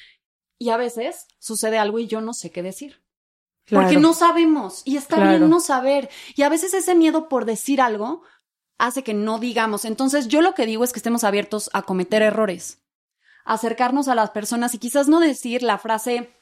y 0.58 0.68
a 0.68 0.76
veces 0.76 1.26
sucede 1.38 1.78
algo 1.78 1.98
y 1.98 2.06
yo 2.06 2.20
no 2.20 2.34
sé 2.34 2.50
qué 2.50 2.62
decir. 2.62 3.02
Porque 3.68 3.86
Claro. 3.88 4.00
no 4.00 4.12
sabemos 4.12 4.82
y 4.84 4.96
está 4.96 5.16
Claro. 5.16 5.30
bien 5.38 5.50
no 5.50 5.60
saber. 5.60 6.08
Y 6.36 6.42
a 6.42 6.48
veces 6.48 6.72
ese 6.74 6.94
miedo 6.94 7.28
por 7.28 7.46
decir 7.46 7.80
algo 7.80 8.22
hace 8.78 9.02
que 9.02 9.12
no 9.14 9.38
digamos. 9.38 9.84
Entonces 9.86 10.28
yo 10.28 10.40
lo 10.42 10.54
que 10.54 10.66
digo 10.66 10.84
es 10.84 10.92
que 10.92 10.98
estemos 10.98 11.24
abiertos 11.24 11.68
a 11.72 11.82
cometer 11.82 12.22
errores, 12.22 12.82
acercarnos 13.44 14.08
a 14.08 14.14
las 14.14 14.30
personas 14.30 14.74
y 14.74 14.78
quizás 14.78 15.08
no 15.08 15.20
decir 15.20 15.62
la 15.62 15.78
frase 15.78 16.32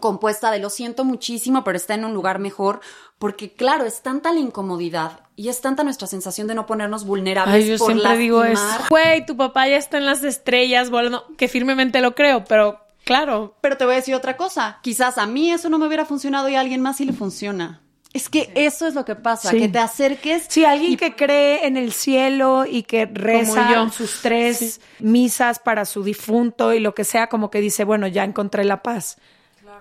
compuesta 0.00 0.50
de 0.50 0.58
lo 0.58 0.68
siento 0.70 1.04
muchísimo, 1.04 1.64
pero 1.64 1.76
está 1.76 1.94
en 1.94 2.04
un 2.04 2.12
lugar 2.14 2.38
mejor, 2.38 2.80
porque 3.18 3.52
claro, 3.52 3.84
es 3.84 4.02
tanta 4.02 4.32
la 4.32 4.40
incomodidad 4.40 5.20
y 5.36 5.48
es 5.48 5.60
tanta 5.60 5.84
nuestra 5.84 6.06
sensación 6.06 6.46
de 6.48 6.54
no 6.54 6.66
ponernos 6.66 7.04
vulnerables 7.04 7.54
Ay, 7.54 7.68
yo 7.70 7.78
por 7.78 7.92
siempre 7.92 8.16
digo 8.18 8.44
eso. 8.44 8.62
Güey, 8.90 9.24
tu 9.24 9.36
papá 9.36 9.68
ya 9.68 9.76
está 9.76 9.98
en 9.98 10.06
las 10.06 10.24
estrellas 10.24 10.90
volando, 10.90 11.24
que 11.36 11.48
firmemente 11.48 12.00
lo 12.00 12.14
creo, 12.14 12.44
pero 12.44 12.80
claro. 13.04 13.54
Pero 13.60 13.76
te 13.76 13.84
voy 13.84 13.94
a 13.94 13.96
decir 13.98 14.14
otra 14.14 14.36
cosa. 14.36 14.80
Quizás 14.82 15.18
a 15.18 15.26
mí 15.26 15.52
eso 15.52 15.68
no 15.68 15.78
me 15.78 15.86
hubiera 15.86 16.04
funcionado 16.04 16.48
y 16.48 16.56
a 16.56 16.60
alguien 16.60 16.80
más 16.82 16.96
sí 16.96 17.04
le 17.04 17.12
funciona. 17.12 17.80
Es 18.12 18.30
que 18.30 18.50
eso 18.54 18.86
es 18.86 18.94
lo 18.94 19.04
que 19.04 19.14
pasa, 19.14 19.50
Sí. 19.50 19.58
que 19.58 19.68
te 19.68 19.78
acerques. 19.78 20.46
Sí, 20.48 20.64
alguien 20.64 20.96
que 20.96 21.14
cree 21.14 21.66
en 21.66 21.76
el 21.76 21.92
cielo 21.92 22.64
y 22.64 22.82
que 22.82 23.04
reza 23.04 23.90
sus 23.90 24.22
tres 24.22 24.80
misas 25.00 25.58
para 25.58 25.84
su 25.84 26.02
difunto 26.02 26.72
y 26.72 26.80
lo 26.80 26.94
que 26.94 27.04
sea, 27.04 27.28
como 27.28 27.50
que 27.50 27.60
dice, 27.60 27.84
bueno, 27.84 28.06
ya 28.06 28.24
encontré 28.24 28.64
la 28.64 28.82
paz. 28.82 29.18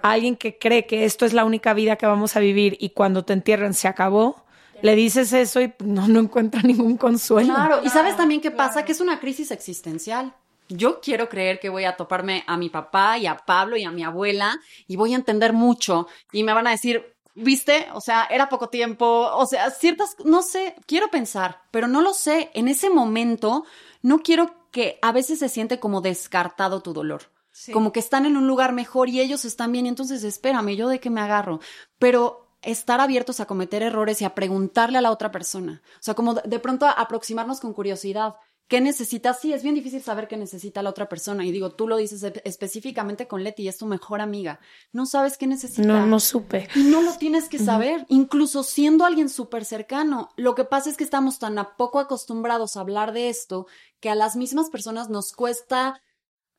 Alguien 0.05 0.35
que 0.35 0.59
cree 0.59 0.85
que 0.85 1.03
esto 1.03 1.25
es 1.25 1.33
la 1.33 1.45
única 1.45 1.73
vida 1.73 1.95
que 1.95 2.05
vamos 2.05 2.35
a 2.35 2.39
vivir 2.39 2.77
y 2.79 2.91
cuando 2.91 3.25
te 3.25 3.33
entierran 3.33 3.73
se 3.73 3.87
acabó, 3.87 4.45
le 4.83 4.95
dices 4.95 5.33
eso 5.33 5.61
y 5.61 5.73
no, 5.79 6.07
no 6.07 6.19
encuentra 6.19 6.61
ningún 6.61 6.95
consuelo. 6.95 7.55
Claro, 7.55 7.79
y 7.83 7.89
sabes 7.89 8.15
también 8.15 8.39
qué 8.39 8.51
pasa, 8.51 8.85
que 8.85 8.91
es 8.91 9.01
una 9.01 9.19
crisis 9.19 9.49
existencial. 9.49 10.35
Yo 10.69 11.01
quiero 11.01 11.27
creer 11.27 11.59
que 11.59 11.69
voy 11.69 11.85
a 11.85 11.95
toparme 11.95 12.43
a 12.45 12.55
mi 12.55 12.69
papá 12.69 13.17
y 13.17 13.25
a 13.25 13.35
Pablo 13.35 13.77
y 13.77 13.83
a 13.83 13.89
mi 13.89 14.03
abuela 14.03 14.59
y 14.87 14.95
voy 14.95 15.13
a 15.13 15.15
entender 15.15 15.53
mucho 15.53 16.07
y 16.31 16.43
me 16.43 16.53
van 16.53 16.67
a 16.67 16.71
decir, 16.71 17.15
viste, 17.33 17.87
o 17.93 17.99
sea, 17.99 18.27
era 18.29 18.47
poco 18.47 18.69
tiempo, 18.69 19.31
o 19.33 19.45
sea, 19.47 19.71
ciertas, 19.71 20.17
no 20.23 20.43
sé, 20.43 20.75
quiero 20.85 21.09
pensar, 21.09 21.61
pero 21.71 21.87
no 21.87 22.01
lo 22.01 22.13
sé. 22.13 22.51
En 22.53 22.67
ese 22.67 22.91
momento, 22.91 23.65
no 24.03 24.19
quiero 24.19 24.69
que 24.69 24.99
a 25.01 25.11
veces 25.11 25.39
se 25.39 25.49
siente 25.49 25.79
como 25.79 26.01
descartado 26.01 26.83
tu 26.83 26.93
dolor. 26.93 27.33
Como 27.71 27.91
que 27.91 27.99
están 27.99 28.25
en 28.25 28.37
un 28.37 28.47
lugar 28.47 28.73
mejor 28.73 29.09
y 29.09 29.21
ellos 29.21 29.45
están 29.45 29.71
bien, 29.71 29.85
y 29.85 29.89
entonces 29.89 30.23
espérame, 30.23 30.75
yo 30.75 30.89
de 30.89 30.99
qué 30.99 31.09
me 31.09 31.21
agarro. 31.21 31.59
Pero 31.99 32.45
estar 32.61 32.99
abiertos 32.99 33.39
a 33.39 33.45
cometer 33.45 33.83
errores 33.83 34.21
y 34.21 34.25
a 34.25 34.35
preguntarle 34.35 34.97
a 34.97 35.01
la 35.01 35.11
otra 35.11 35.31
persona. 35.31 35.81
O 35.99 36.03
sea, 36.03 36.15
como 36.15 36.33
de, 36.33 36.41
de 36.45 36.59
pronto 36.59 36.85
aproximarnos 36.87 37.59
con 37.59 37.73
curiosidad. 37.73 38.35
¿Qué 38.67 38.81
necesitas? 38.81 39.39
Sí, 39.39 39.53
es 39.53 39.61
bien 39.61 39.75
difícil 39.75 40.01
saber 40.01 40.27
qué 40.27 40.37
necesita 40.37 40.81
la 40.81 40.89
otra 40.89 41.07
persona. 41.07 41.45
Y 41.45 41.51
digo, 41.51 41.69
tú 41.69 41.87
lo 41.87 41.97
dices 41.97 42.23
específicamente 42.43 43.27
con 43.27 43.43
Leti, 43.43 43.67
es 43.67 43.77
tu 43.77 43.85
mejor 43.85 44.21
amiga. 44.21 44.59
No 44.91 45.05
sabes 45.05 45.37
qué 45.37 45.45
necesita. 45.45 45.87
No, 45.87 46.07
no 46.07 46.19
supe. 46.19 46.67
Y 46.73 46.83
no 46.85 47.03
lo 47.03 47.13
tienes 47.13 47.47
que 47.47 47.59
saber, 47.59 48.07
incluso 48.09 48.63
siendo 48.63 49.05
alguien 49.05 49.29
súper 49.29 49.65
cercano. 49.65 50.29
Lo 50.35 50.55
que 50.55 50.65
pasa 50.65 50.89
es 50.89 50.97
que 50.97 51.03
estamos 51.03 51.37
tan 51.37 51.59
a 51.59 51.77
poco 51.77 51.99
acostumbrados 51.99 52.75
a 52.75 52.79
hablar 52.79 53.13
de 53.13 53.29
esto 53.29 53.67
que 53.99 54.09
a 54.09 54.15
las 54.15 54.35
mismas 54.35 54.71
personas 54.71 55.09
nos 55.09 55.33
cuesta, 55.33 56.01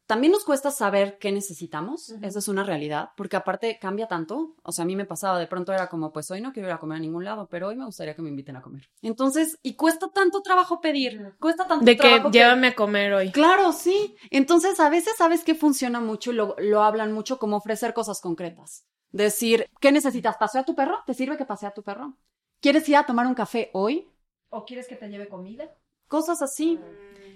también 0.07 0.33
nos 0.33 0.45
cuesta 0.45 0.71
saber 0.71 1.19
qué 1.19 1.33
necesitamos. 1.33 2.11
Esa 2.23 2.38
es 2.38 2.49
una 2.49 2.62
realidad, 2.62 3.11
porque 3.16 3.37
aparte 3.37 3.79
cambia 3.81 4.07
tanto. 4.07 4.55
O 4.62 4.73
sea, 4.73 4.85
a 4.85 4.87
mí 4.87 4.95
me 4.97 5.05
pasaba, 5.05 5.38
de 5.38 5.47
pronto 5.47 5.73
era 5.73 5.88
como, 5.88 6.12
pues 6.12 6.31
hoy 6.31 6.40
no 6.40 6.53
quiero 6.53 6.69
ir 6.69 6.75
a 6.75 6.79
comer 6.79 6.97
a 6.99 7.01
ningún 7.01 7.25
lado, 7.25 7.49
pero 7.51 7.69
hoy 7.69 7.77
me 7.77 7.85
gustaría 7.85 8.14
que 8.14 8.23
me 8.23 8.29
inviten 8.31 8.57
a 8.57 8.62
comer. 8.62 8.88
Entonces, 9.03 9.59
y 9.62 9.75
cuesta 9.75 10.09
tanto 10.09 10.42
trabajo 10.42 10.81
pedir, 10.81 11.35
cuesta 11.40 11.66
tanto 11.66 11.85
De 11.85 11.97
que 11.97 12.03
trabajo 12.03 12.31
pedir. 12.31 12.42
llévame 12.42 12.66
a 12.69 12.75
comer 12.75 13.12
hoy. 13.14 13.33
Claro, 13.33 13.73
sí. 13.73 14.16
Entonces, 14.31 14.79
a 14.81 14.88
veces 14.90 15.14
sabes 15.16 15.42
que 15.45 15.55
funciona 15.55 16.01
mucho 16.01 16.31
y 16.33 16.35
lo, 16.35 16.55
lo 16.59 16.83
hablan 16.83 17.12
mucho 17.12 17.38
como 17.38 17.57
ofrecer 17.57 17.92
cosas 17.92 18.21
concretas. 18.21 18.85
Decir, 19.11 19.66
¿qué 19.81 19.92
necesitas? 19.92 20.37
¿Paseo 20.37 20.61
a 20.61 20.64
tu 20.64 20.75
perro? 20.75 20.99
¿Te 21.07 21.14
sirve 21.14 21.37
que 21.37 21.45
pasee 21.47 21.69
a 21.69 21.73
tu 21.75 21.83
perro? 21.83 22.16
¿Quieres 22.61 22.88
ir 22.88 22.97
a 22.97 23.07
tomar 23.07 23.27
un 23.27 23.35
café 23.35 23.71
hoy? 23.73 24.09
¿O 24.51 24.64
quieres 24.64 24.87
que 24.88 24.97
te 24.97 25.09
lleve 25.09 25.29
comida? 25.29 25.71
Cosas 26.09 26.42
así. 26.42 26.79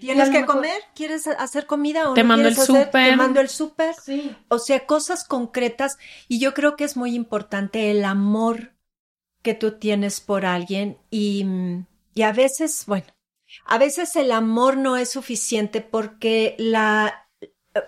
¿Tienes 0.00 0.30
que 0.30 0.46
comer? 0.46 0.80
¿Quieres 0.94 1.26
hacer 1.26 1.66
comida 1.66 2.10
o 2.10 2.14
Te 2.14 2.22
no 2.22 2.28
mando 2.28 2.48
quieres 2.48 2.58
el 2.58 2.62
hacer? 2.64 2.84
súper. 2.86 3.10
Te 3.10 3.16
mando 3.16 3.40
el 3.40 3.48
súper. 3.48 3.94
Sí. 3.94 4.36
O 4.48 4.58
sea, 4.58 4.86
cosas 4.86 5.24
concretas. 5.24 5.98
Y 6.28 6.40
yo 6.40 6.54
creo 6.54 6.76
que 6.76 6.84
es 6.84 6.96
muy 6.96 7.14
importante 7.14 7.90
el 7.90 8.04
amor 8.04 8.72
que 9.42 9.54
tú 9.54 9.78
tienes 9.78 10.20
por 10.20 10.44
alguien. 10.46 10.98
Y, 11.10 11.46
y 12.14 12.22
a 12.22 12.32
veces, 12.32 12.84
bueno, 12.86 13.06
a 13.66 13.78
veces 13.78 14.16
el 14.16 14.32
amor 14.32 14.76
no 14.76 14.96
es 14.96 15.10
suficiente 15.10 15.80
porque 15.80 16.56
la, 16.58 17.28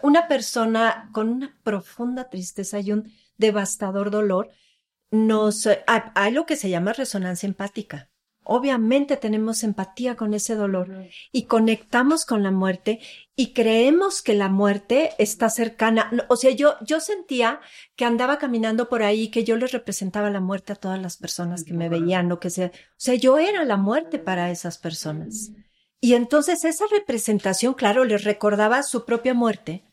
una 0.03 0.29
persona 0.29 1.11
con 1.13 1.29
una 1.29 1.59
profunda 1.63 2.29
tristeza 2.31 2.81
y 2.81 2.93
un 2.93 3.13
devastador 3.37 4.11
dolor 4.11 4.51
nos, 5.11 5.67
hay 5.67 6.03
hay 6.15 6.33
lo 6.33 6.47
que 6.47 6.57
se 6.57 6.71
llama 6.71 6.93
resonancia 6.93 7.47
empática. 7.47 8.12
Obviamente 8.45 9.17
tenemos 9.17 9.63
empatía 9.63 10.17
con 10.17 10.35
ese 10.35 10.57
dolor 10.57 11.07
y 11.31 11.45
conectamos 11.45 12.25
con 12.25 12.43
la 12.43 12.51
muerte 12.51 12.99
y 13.37 13.53
creemos 13.53 14.21
que 14.21 14.35
la 14.35 14.49
muerte 14.49 15.13
está 15.19 15.49
cercana. 15.49 16.11
O 16.29 16.37
sea, 16.37 16.51
yo, 16.51 16.75
yo 16.85 16.99
sentía 16.99 17.61
que 17.95 18.05
andaba 18.05 18.39
caminando 18.39 18.89
por 18.89 19.05
ahí, 19.05 19.29
que 19.29 19.45
yo 19.45 19.57
les 19.57 19.71
representaba 19.71 20.29
la 20.29 20.41
muerte 20.41 20.73
a 20.73 20.77
todas 20.77 21.01
las 21.01 21.17
personas 21.17 21.63
que 21.63 21.73
me 21.73 21.89
veían, 21.89 22.29
lo 22.29 22.41
que 22.41 22.51
sea. 22.51 22.67
O 22.69 22.95
sea, 22.97 23.15
yo 23.15 23.39
era 23.39 23.65
la 23.65 23.77
muerte 23.77 24.19
para 24.19 24.51
esas 24.51 24.77
personas. 24.79 25.53
Y 26.01 26.15
entonces 26.15 26.65
esa 26.65 26.87
representación, 26.91 27.75
claro, 27.75 28.05
les 28.05 28.25
recordaba 28.25 28.83
su 28.83 29.05
propia 29.05 29.35
muerte 29.35 29.85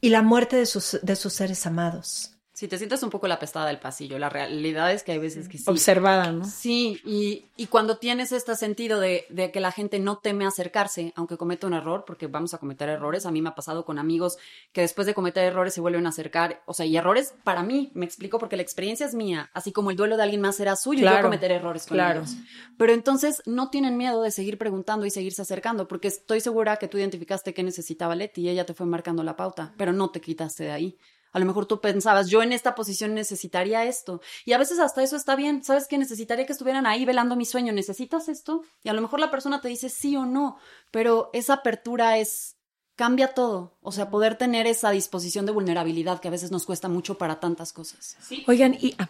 y 0.00 0.08
la 0.08 0.22
muerte 0.22 0.56
de 0.56 0.64
sus, 0.64 0.98
de 1.02 1.14
sus 1.14 1.34
seres 1.34 1.66
amados. 1.66 2.31
Si 2.62 2.68
te 2.68 2.78
sientes 2.78 3.02
un 3.02 3.10
poco 3.10 3.26
la 3.26 3.40
pestada 3.40 3.66
del 3.66 3.80
pasillo, 3.80 4.20
la 4.20 4.28
realidad 4.28 4.92
es 4.92 5.02
que 5.02 5.10
hay 5.10 5.18
veces 5.18 5.48
que 5.48 5.58
sí. 5.58 5.64
Observada, 5.66 6.30
¿no? 6.30 6.44
Sí, 6.44 7.00
y, 7.04 7.46
y 7.56 7.66
cuando 7.66 7.96
tienes 7.96 8.30
este 8.30 8.54
sentido 8.54 9.00
de, 9.00 9.26
de 9.30 9.50
que 9.50 9.58
la 9.58 9.72
gente 9.72 9.98
no 9.98 10.18
teme 10.18 10.46
acercarse, 10.46 11.12
aunque 11.16 11.36
cometa 11.36 11.66
un 11.66 11.74
error, 11.74 12.04
porque 12.06 12.28
vamos 12.28 12.54
a 12.54 12.58
cometer 12.58 12.88
errores, 12.88 13.26
a 13.26 13.32
mí 13.32 13.42
me 13.42 13.48
ha 13.48 13.56
pasado 13.56 13.84
con 13.84 13.98
amigos 13.98 14.38
que 14.72 14.82
después 14.82 15.08
de 15.08 15.12
cometer 15.14 15.42
errores 15.42 15.74
se 15.74 15.80
vuelven 15.80 16.06
a 16.06 16.10
acercar, 16.10 16.62
o 16.64 16.72
sea, 16.72 16.86
y 16.86 16.96
errores 16.96 17.34
para 17.42 17.64
mí, 17.64 17.90
me 17.94 18.04
explico, 18.04 18.38
porque 18.38 18.54
la 18.54 18.62
experiencia 18.62 19.06
es 19.06 19.14
mía, 19.16 19.50
así 19.54 19.72
como 19.72 19.90
el 19.90 19.96
duelo 19.96 20.16
de 20.16 20.22
alguien 20.22 20.40
más 20.40 20.60
era 20.60 20.76
suyo, 20.76 21.00
y 21.00 21.02
yo 21.02 21.08
Claro, 21.08 21.24
cometer 21.26 21.50
errores 21.50 21.84
con 21.88 21.96
claro. 21.96 22.20
ellos. 22.20 22.36
Pero 22.78 22.92
entonces 22.92 23.42
no 23.44 23.70
tienen 23.70 23.96
miedo 23.96 24.22
de 24.22 24.30
seguir 24.30 24.56
preguntando 24.56 25.04
y 25.04 25.10
seguirse 25.10 25.42
acercando, 25.42 25.88
porque 25.88 26.06
estoy 26.06 26.40
segura 26.40 26.76
que 26.76 26.86
tú 26.86 26.96
identificaste 26.96 27.54
qué 27.54 27.64
necesitaba 27.64 28.14
Leti 28.14 28.42
y 28.42 28.50
ella 28.50 28.64
te 28.64 28.72
fue 28.72 28.86
marcando 28.86 29.24
la 29.24 29.34
pauta, 29.34 29.74
pero 29.76 29.92
no 29.92 30.10
te 30.10 30.20
quitaste 30.20 30.62
de 30.62 30.70
ahí. 30.70 30.96
A 31.32 31.38
lo 31.38 31.46
mejor 31.46 31.66
tú 31.66 31.80
pensabas, 31.80 32.28
yo 32.28 32.42
en 32.42 32.52
esta 32.52 32.74
posición 32.74 33.14
necesitaría 33.14 33.84
esto. 33.84 34.20
Y 34.44 34.52
a 34.52 34.58
veces 34.58 34.78
hasta 34.78 35.02
eso 35.02 35.16
está 35.16 35.34
bien. 35.34 35.64
¿Sabes 35.64 35.88
qué? 35.88 35.96
Necesitaría 35.96 36.46
que 36.46 36.52
estuvieran 36.52 36.86
ahí 36.86 37.04
velando 37.04 37.36
mi 37.36 37.46
sueño. 37.46 37.72
¿Necesitas 37.72 38.28
esto? 38.28 38.62
Y 38.82 38.90
a 38.90 38.92
lo 38.92 39.00
mejor 39.00 39.18
la 39.18 39.30
persona 39.30 39.60
te 39.60 39.68
dice 39.68 39.88
sí 39.88 40.14
o 40.16 40.26
no. 40.26 40.58
Pero 40.90 41.30
esa 41.32 41.54
apertura 41.54 42.18
es. 42.18 42.56
cambia 42.96 43.28
todo. 43.28 43.78
O 43.80 43.92
sea, 43.92 44.10
poder 44.10 44.36
tener 44.36 44.66
esa 44.66 44.90
disposición 44.90 45.46
de 45.46 45.52
vulnerabilidad 45.52 46.20
que 46.20 46.28
a 46.28 46.30
veces 46.30 46.50
nos 46.50 46.66
cuesta 46.66 46.88
mucho 46.88 47.16
para 47.16 47.40
tantas 47.40 47.72
cosas. 47.72 48.16
Oigan, 48.46 48.74
y 48.78 48.94
ah, 48.98 49.08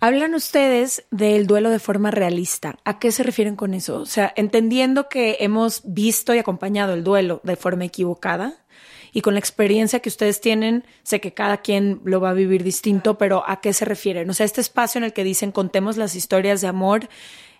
hablan 0.00 0.34
ustedes 0.34 1.04
del 1.12 1.46
duelo 1.46 1.70
de 1.70 1.78
forma 1.78 2.10
realista. 2.10 2.78
¿A 2.84 2.98
qué 2.98 3.12
se 3.12 3.22
refieren 3.22 3.54
con 3.56 3.72
eso? 3.74 4.00
O 4.00 4.06
sea, 4.06 4.32
entendiendo 4.36 5.08
que 5.08 5.36
hemos 5.40 5.82
visto 5.84 6.34
y 6.34 6.38
acompañado 6.38 6.94
el 6.94 7.04
duelo 7.04 7.40
de 7.44 7.56
forma 7.56 7.84
equivocada 7.84 8.65
y 9.12 9.20
con 9.20 9.34
la 9.34 9.40
experiencia 9.40 10.00
que 10.00 10.08
ustedes 10.08 10.40
tienen, 10.40 10.84
sé 11.02 11.20
que 11.20 11.32
cada 11.34 11.58
quien 11.58 12.00
lo 12.04 12.20
va 12.20 12.30
a 12.30 12.34
vivir 12.34 12.62
distinto, 12.62 13.18
pero 13.18 13.42
¿a 13.46 13.60
qué 13.60 13.72
se 13.72 13.84
refieren? 13.84 14.28
O 14.30 14.34
sea, 14.34 14.46
este 14.46 14.60
espacio 14.60 14.98
en 14.98 15.04
el 15.04 15.12
que 15.12 15.24
dicen 15.24 15.52
contemos 15.52 15.96
las 15.96 16.14
historias 16.14 16.60
de 16.60 16.68
amor 16.68 17.08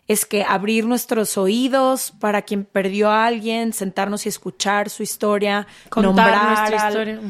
es 0.08 0.24
que 0.24 0.44
abrir 0.44 0.86
nuestros 0.86 1.36
oídos 1.36 2.12
para 2.20 2.42
quien 2.42 2.64
perdió 2.64 3.10
a 3.10 3.26
alguien, 3.26 3.72
sentarnos 3.72 4.24
y 4.26 4.28
escuchar 4.28 4.88
su 4.88 5.02
historia, 5.02 5.66
Contar 5.88 6.04
nombrar 6.08 6.58
nuestra 6.68 6.88
historia. 6.88 7.20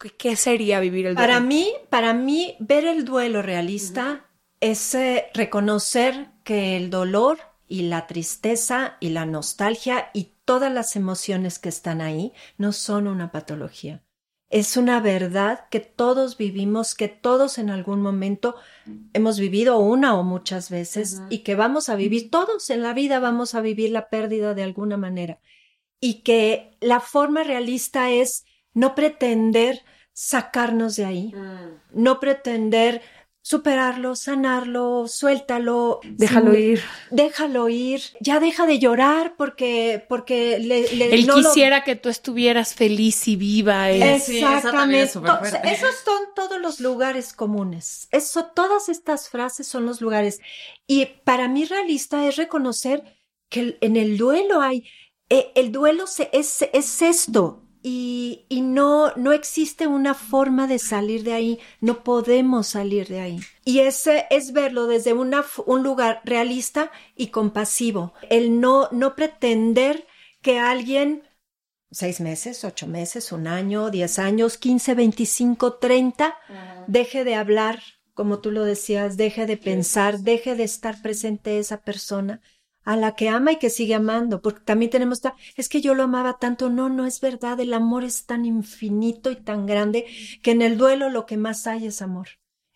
¿Qué- 0.00 0.10
¿Qué 0.10 0.36
sería 0.36 0.78
vivir 0.78 1.06
el 1.06 1.14
duelo? 1.16 1.26
Para 1.28 1.40
mí, 1.40 1.72
para 1.90 2.12
mí, 2.12 2.54
ver 2.60 2.84
el 2.84 3.04
duelo 3.04 3.42
realista 3.42 4.26
es 4.60 4.94
eh, 4.94 5.26
reconocer 5.34 6.28
que 6.44 6.76
el 6.76 6.90
dolor 6.90 7.38
y 7.66 7.82
la 7.82 8.06
tristeza 8.06 8.96
y 9.00 9.08
la 9.08 9.26
nostalgia 9.26 10.10
y 10.14 10.28
todas 10.46 10.72
las 10.72 10.96
emociones 10.96 11.58
que 11.58 11.68
están 11.68 12.00
ahí 12.00 12.32
no 12.56 12.72
son 12.72 13.08
una 13.08 13.30
patología. 13.30 14.02
Es 14.48 14.76
una 14.76 15.00
verdad 15.00 15.68
que 15.70 15.80
todos 15.80 16.38
vivimos, 16.38 16.94
que 16.94 17.08
todos 17.08 17.58
en 17.58 17.68
algún 17.68 18.00
momento 18.00 18.54
hemos 19.12 19.40
vivido 19.40 19.78
una 19.78 20.16
o 20.16 20.22
muchas 20.22 20.70
veces 20.70 21.20
y 21.30 21.40
que 21.40 21.56
vamos 21.56 21.88
a 21.88 21.96
vivir, 21.96 22.30
todos 22.30 22.70
en 22.70 22.82
la 22.82 22.94
vida 22.94 23.18
vamos 23.18 23.56
a 23.56 23.60
vivir 23.60 23.90
la 23.90 24.08
pérdida 24.08 24.54
de 24.54 24.62
alguna 24.62 24.96
manera. 24.96 25.40
Y 25.98 26.22
que 26.22 26.76
la 26.80 27.00
forma 27.00 27.42
realista 27.42 28.10
es 28.10 28.44
no 28.72 28.94
pretender 28.94 29.82
sacarnos 30.12 30.94
de 30.94 31.04
ahí, 31.04 31.34
no 31.92 32.20
pretender 32.20 33.02
superarlo, 33.48 34.16
sanarlo, 34.16 35.06
suéltalo, 35.06 36.00
Déjalo 36.02 36.52
sin- 36.52 36.60
ir. 36.72 36.80
déjalo 37.12 37.68
ir, 37.68 38.02
ya 38.18 38.40
deja 38.40 38.66
de 38.66 38.80
llorar 38.80 39.34
porque 39.38 40.04
porque 40.08 40.58
le, 40.58 40.92
le- 40.96 41.14
Él 41.14 41.28
no 41.28 41.36
lo- 41.36 41.42
quisiera 41.48 41.84
que 41.84 41.94
tú 41.94 42.08
estuvieras 42.08 42.74
feliz 42.74 43.28
y 43.28 43.36
viva. 43.36 43.88
eh. 43.92 44.18
Sí, 44.18 44.38
esa 44.38 44.72
también 44.72 45.02
es 45.04 45.14
Exactamente. 45.14 45.50
fuerte. 45.50 45.72
Esos 45.72 45.94
son 46.04 46.22
todos 46.34 46.60
los 46.60 46.80
lugares 46.80 47.32
comunes. 47.32 48.08
Eso, 48.10 48.46
todas 48.46 48.88
estas 48.88 49.28
frases 49.28 49.68
son 49.68 49.86
los 49.86 50.00
lugares. 50.00 50.40
Y 50.88 51.06
para 51.22 51.46
mí 51.46 51.66
realista 51.66 52.26
es 52.26 52.34
reconocer 52.34 53.04
que 53.48 53.78
en 53.80 53.96
el 53.96 54.18
duelo 54.18 54.60
hay, 54.60 54.88
eh, 55.30 55.52
el 55.54 55.70
duelo 55.70 56.08
se- 56.08 56.30
es, 56.32 56.62
es 56.72 57.00
esto. 57.00 57.62
Y, 57.88 58.46
y 58.48 58.62
no, 58.62 59.12
no 59.14 59.32
existe 59.32 59.86
una 59.86 60.14
forma 60.14 60.66
de 60.66 60.80
salir 60.80 61.22
de 61.22 61.34
ahí, 61.34 61.60
no 61.80 62.02
podemos 62.02 62.66
salir 62.66 63.06
de 63.06 63.20
ahí. 63.20 63.40
Y 63.64 63.78
ese 63.78 64.26
es 64.30 64.52
verlo 64.52 64.88
desde 64.88 65.12
una, 65.12 65.44
un 65.66 65.84
lugar 65.84 66.20
realista 66.24 66.90
y 67.14 67.28
compasivo. 67.28 68.12
El 68.28 68.60
no, 68.60 68.88
no 68.90 69.14
pretender 69.14 70.04
que 70.42 70.58
alguien 70.58 71.22
seis 71.92 72.20
meses, 72.20 72.64
ocho 72.64 72.88
meses, 72.88 73.30
un 73.30 73.46
año, 73.46 73.88
diez 73.90 74.18
años, 74.18 74.58
quince, 74.58 74.96
veinticinco, 74.96 75.74
treinta, 75.74 76.36
deje 76.88 77.22
de 77.22 77.36
hablar, 77.36 77.80
como 78.14 78.40
tú 78.40 78.50
lo 78.50 78.64
decías, 78.64 79.16
deje 79.16 79.46
de 79.46 79.58
pensar, 79.58 80.18
deje 80.18 80.56
de 80.56 80.64
estar 80.64 81.00
presente 81.02 81.60
esa 81.60 81.82
persona 81.82 82.40
a 82.86 82.96
la 82.96 83.16
que 83.16 83.28
ama 83.28 83.52
y 83.52 83.56
que 83.56 83.68
sigue 83.68 83.94
amando, 83.94 84.40
porque 84.40 84.60
también 84.60 84.90
tenemos, 84.92 85.20
es 85.56 85.68
que 85.68 85.80
yo 85.80 85.94
lo 85.94 86.04
amaba 86.04 86.38
tanto, 86.38 86.70
no, 86.70 86.88
no 86.88 87.04
es 87.04 87.20
verdad, 87.20 87.58
el 87.58 87.74
amor 87.74 88.04
es 88.04 88.26
tan 88.26 88.46
infinito 88.46 89.32
y 89.32 89.36
tan 89.36 89.66
grande 89.66 90.06
que 90.40 90.52
en 90.52 90.62
el 90.62 90.78
duelo 90.78 91.10
lo 91.10 91.26
que 91.26 91.36
más 91.36 91.66
hay 91.66 91.86
es 91.86 92.00
amor. 92.00 92.28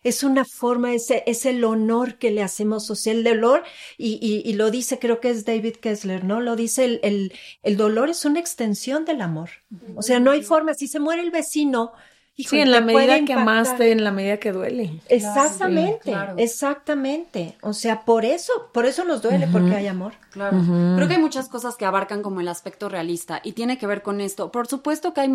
Es 0.03 0.23
una 0.23 0.43
forma, 0.43 0.93
es, 0.93 1.07
es 1.25 1.45
el 1.45 1.63
honor 1.63 2.17
que 2.17 2.31
le 2.31 2.43
hacemos, 2.43 2.91
o 2.91 2.95
sea, 2.95 3.13
el 3.13 3.23
dolor, 3.23 3.63
y, 3.97 4.43
y, 4.45 4.53
lo 4.53 4.69
dice, 4.69 4.99
creo 4.99 5.21
que 5.21 5.29
es 5.29 5.45
David 5.45 5.75
Kessler, 5.75 6.25
¿no? 6.25 6.41
Lo 6.41 6.57
dice, 6.57 6.99
el, 7.03 7.31
el 7.63 7.77
dolor 7.77 8.09
es 8.09 8.25
una 8.25 8.39
extensión 8.39 9.05
del 9.05 9.21
amor. 9.21 9.51
O 9.95 10.01
sea, 10.01 10.19
no 10.19 10.31
hay 10.31 10.41
forma, 10.41 10.73
si 10.73 10.87
se 10.87 10.99
muere 10.99 11.21
el 11.21 11.31
vecino, 11.31 11.93
Sí, 12.43 12.59
en 12.59 12.71
la 12.71 12.81
medida 12.81 13.23
que 13.25 13.33
amaste, 13.33 13.91
en 13.91 14.03
la 14.03 14.11
medida 14.11 14.37
que 14.37 14.51
duele. 14.51 14.99
Exactamente, 15.09 15.99
Sí, 16.03 16.11
claro. 16.11 16.33
exactamente. 16.37 17.57
O 17.61 17.73
sea, 17.73 18.01
por 18.01 18.25
eso, 18.25 18.69
por 18.71 18.85
eso 18.85 19.03
nos 19.03 19.21
duele, 19.21 19.47
porque 19.51 19.75
hay 19.75 19.87
amor. 19.87 20.13
Claro. 20.31 20.57
Creo 20.95 21.07
que 21.07 21.15
hay 21.15 21.21
muchas 21.21 21.49
cosas 21.49 21.75
que 21.75 21.85
abarcan 21.85 22.21
como 22.21 22.39
el 22.39 22.47
aspecto 22.47 22.87
realista 22.89 23.41
y 23.43 23.51
tiene 23.51 23.77
que 23.77 23.87
ver 23.87 24.01
con 24.01 24.21
esto. 24.21 24.51
Por 24.51 24.67
supuesto 24.67 25.13
que 25.13 25.21
hay 25.21 25.29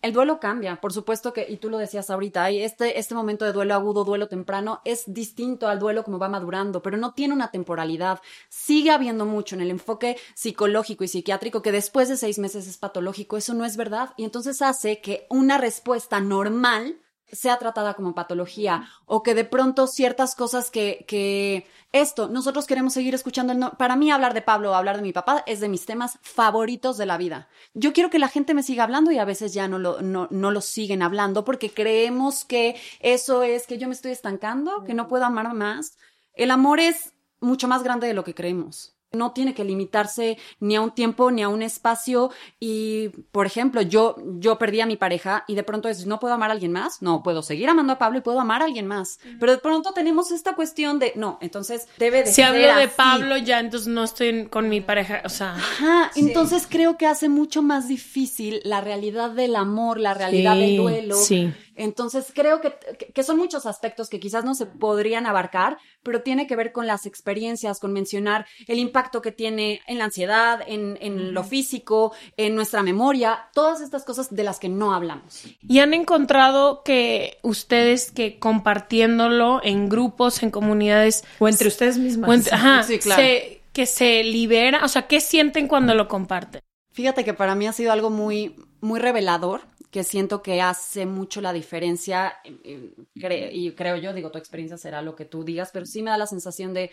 el 0.00 0.12
duelo 0.12 0.38
cambia, 0.38 0.76
por 0.76 0.92
supuesto 0.92 1.32
que 1.32 1.44
y 1.48 1.56
tú 1.56 1.70
lo 1.70 1.76
decías 1.76 2.08
ahorita, 2.08 2.44
hay 2.44 2.62
este 2.62 3.00
este 3.00 3.16
momento 3.16 3.44
de 3.44 3.52
duelo 3.52 3.74
agudo, 3.74 4.04
duelo 4.04 4.28
temprano 4.28 4.80
es 4.84 5.02
distinto 5.12 5.66
al 5.66 5.80
duelo 5.80 6.04
como 6.04 6.20
va 6.20 6.28
madurando, 6.28 6.82
pero 6.82 6.96
no 6.96 7.14
tiene 7.14 7.34
una 7.34 7.50
temporalidad. 7.50 8.20
Sigue 8.48 8.92
habiendo 8.92 9.26
mucho 9.26 9.56
en 9.56 9.60
el 9.60 9.70
enfoque 9.70 10.16
psicológico 10.34 11.02
y 11.02 11.08
psiquiátrico 11.08 11.62
que 11.62 11.72
después 11.72 12.08
de 12.08 12.16
seis 12.16 12.38
meses 12.38 12.68
es 12.68 12.78
patológico. 12.78 13.36
Eso 13.36 13.54
no 13.54 13.64
es 13.64 13.76
verdad 13.76 14.10
y 14.16 14.22
entonces 14.22 14.62
hace 14.62 15.00
que 15.00 15.26
una 15.30 15.58
respuesta 15.58 16.20
normal 16.44 17.00
sea 17.30 17.58
tratada 17.58 17.92
como 17.92 18.14
patología 18.14 18.88
o 19.04 19.22
que 19.22 19.34
de 19.34 19.44
pronto 19.44 19.86
ciertas 19.86 20.34
cosas 20.34 20.70
que, 20.70 21.04
que 21.06 21.66
esto, 21.92 22.28
nosotros 22.28 22.66
queremos 22.66 22.94
seguir 22.94 23.14
escuchando. 23.14 23.52
el 23.52 23.58
no- 23.58 23.72
Para 23.72 23.96
mí 23.96 24.10
hablar 24.10 24.32
de 24.32 24.40
Pablo 24.40 24.70
o 24.70 24.74
hablar 24.74 24.96
de 24.96 25.02
mi 25.02 25.12
papá 25.12 25.42
es 25.46 25.60
de 25.60 25.68
mis 25.68 25.84
temas 25.84 26.18
favoritos 26.22 26.96
de 26.96 27.04
la 27.04 27.18
vida. 27.18 27.48
Yo 27.74 27.92
quiero 27.92 28.08
que 28.08 28.18
la 28.18 28.28
gente 28.28 28.54
me 28.54 28.62
siga 28.62 28.84
hablando 28.84 29.10
y 29.10 29.18
a 29.18 29.26
veces 29.26 29.52
ya 29.52 29.68
no 29.68 29.78
lo, 29.78 30.00
no, 30.00 30.28
no 30.30 30.50
lo 30.50 30.60
siguen 30.62 31.02
hablando 31.02 31.44
porque 31.44 31.70
creemos 31.70 32.46
que 32.46 32.76
eso 33.00 33.42
es 33.42 33.66
que 33.66 33.76
yo 33.76 33.88
me 33.88 33.94
estoy 33.94 34.12
estancando, 34.12 34.84
que 34.84 34.94
no 34.94 35.06
puedo 35.08 35.26
amar 35.26 35.52
más. 35.52 35.98
El 36.32 36.50
amor 36.50 36.80
es 36.80 37.12
mucho 37.40 37.68
más 37.68 37.82
grande 37.82 38.06
de 38.06 38.14
lo 38.14 38.24
que 38.24 38.34
creemos. 38.34 38.97
No 39.12 39.32
tiene 39.32 39.54
que 39.54 39.64
limitarse 39.64 40.36
ni 40.60 40.76
a 40.76 40.80
un 40.82 40.90
tiempo 40.90 41.30
ni 41.30 41.42
a 41.42 41.48
un 41.48 41.62
espacio. 41.62 42.30
Y, 42.60 43.08
por 43.32 43.46
ejemplo, 43.46 43.80
yo, 43.82 44.16
yo 44.38 44.58
perdí 44.58 44.80
a 44.80 44.86
mi 44.86 44.96
pareja 44.96 45.44
y 45.48 45.54
de 45.54 45.62
pronto 45.62 45.88
es, 45.88 46.06
no 46.06 46.20
puedo 46.20 46.34
amar 46.34 46.50
a 46.50 46.52
alguien 46.52 46.72
más. 46.72 47.00
No, 47.00 47.22
puedo 47.22 47.42
seguir 47.42 47.68
amando 47.68 47.94
a 47.94 47.98
Pablo 47.98 48.18
y 48.18 48.22
puedo 48.22 48.38
amar 48.40 48.60
a 48.62 48.66
alguien 48.66 48.86
más. 48.86 49.18
Pero 49.40 49.52
de 49.52 49.58
pronto 49.58 49.92
tenemos 49.92 50.30
esta 50.30 50.54
cuestión 50.54 50.98
de, 50.98 51.12
no, 51.16 51.38
entonces 51.40 51.88
debe 51.98 52.18
de 52.18 52.26
Si 52.26 52.34
ser 52.34 52.44
hablo 52.46 52.60
de 52.66 52.84
así. 52.84 52.92
Pablo, 52.96 53.36
ya 53.38 53.60
entonces 53.60 53.88
no 53.88 54.04
estoy 54.04 54.46
con 54.48 54.68
mi 54.68 54.80
pareja. 54.80 55.22
O 55.24 55.28
sea, 55.30 55.54
Ajá, 55.54 56.10
entonces 56.14 56.66
creo 56.68 56.96
que 56.98 57.06
hace 57.06 57.28
mucho 57.28 57.62
más 57.62 57.88
difícil 57.88 58.60
la 58.64 58.80
realidad 58.80 59.30
del 59.30 59.56
amor, 59.56 59.98
la 60.00 60.14
realidad 60.14 60.54
Sí, 60.54 60.60
del 60.60 60.76
duelo. 60.76 61.16
sí. 61.16 61.52
Entonces 61.78 62.32
creo 62.34 62.60
que, 62.60 63.22
son 63.22 63.38
muchos 63.38 63.64
aspectos 63.66 64.08
que 64.08 64.20
quizás 64.20 64.44
no 64.44 64.54
se 64.54 64.66
podrían 64.66 65.26
abarcar, 65.26 65.78
pero 66.02 66.22
tiene 66.22 66.46
que 66.46 66.56
ver 66.56 66.72
con 66.72 66.86
las 66.86 67.06
experiencias, 67.06 67.78
con 67.80 67.92
mencionar 67.92 68.46
el 68.66 68.78
impacto 68.78 69.22
que 69.22 69.32
tiene 69.32 69.80
en 69.86 69.98
la 69.98 70.04
ansiedad, 70.04 70.60
en, 70.66 70.98
en 71.00 71.32
lo 71.32 71.44
físico, 71.44 72.12
en 72.36 72.54
nuestra 72.54 72.82
memoria, 72.82 73.48
todas 73.54 73.80
estas 73.80 74.04
cosas 74.04 74.34
de 74.34 74.42
las 74.44 74.58
que 74.58 74.68
no 74.68 74.92
hablamos. 74.92 75.44
y 75.62 75.78
han 75.78 75.94
encontrado 75.94 76.82
que 76.84 77.38
ustedes 77.42 78.10
que 78.10 78.38
compartiéndolo 78.38 79.60
en 79.62 79.88
grupos, 79.88 80.42
en 80.42 80.50
comunidades, 80.50 81.24
O 81.38 81.48
entre 81.48 81.68
ustedes 81.68 81.98
mismas. 81.98 82.28
o 82.28 82.32
entre- 82.32 82.54
ajá, 82.54 82.82
Sí, 82.82 82.98
claro. 82.98 83.22
se- 83.22 83.62
que 83.72 83.86
se 83.86 84.24
libera, 84.24 84.84
o 84.84 84.88
sea, 84.88 85.06
¿qué 85.06 85.20
sienten 85.20 85.68
cuando 85.68 85.94
lo 85.94 86.08
comparten? 86.08 86.60
Fíjate 86.92 87.24
que 87.24 87.32
para 87.34 87.54
mí 87.54 87.66
ha 87.68 87.72
sido 87.72 87.92
algo 87.92 88.10
muy, 88.10 88.56
muy 88.80 88.98
revelador, 88.98 89.60
que 89.90 90.04
siento 90.04 90.42
que 90.42 90.60
hace 90.62 91.06
mucho 91.06 91.40
la 91.40 91.52
diferencia, 91.52 92.34
eh, 92.44 92.58
eh, 92.64 92.94
cre- 93.16 93.50
y 93.52 93.72
creo 93.74 93.96
yo, 93.96 94.12
digo, 94.12 94.30
tu 94.30 94.38
experiencia 94.38 94.76
será 94.78 95.02
lo 95.02 95.16
que 95.16 95.24
tú 95.24 95.44
digas, 95.44 95.70
pero 95.72 95.86
sí 95.86 96.02
me 96.02 96.10
da 96.10 96.18
la 96.18 96.26
sensación 96.26 96.74
de, 96.74 96.90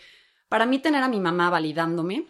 para 0.49 0.65
mí 0.65 0.79
tener 0.79 1.03
a 1.03 1.09
mi 1.09 1.19
mamá 1.19 1.49
validándome, 1.49 2.27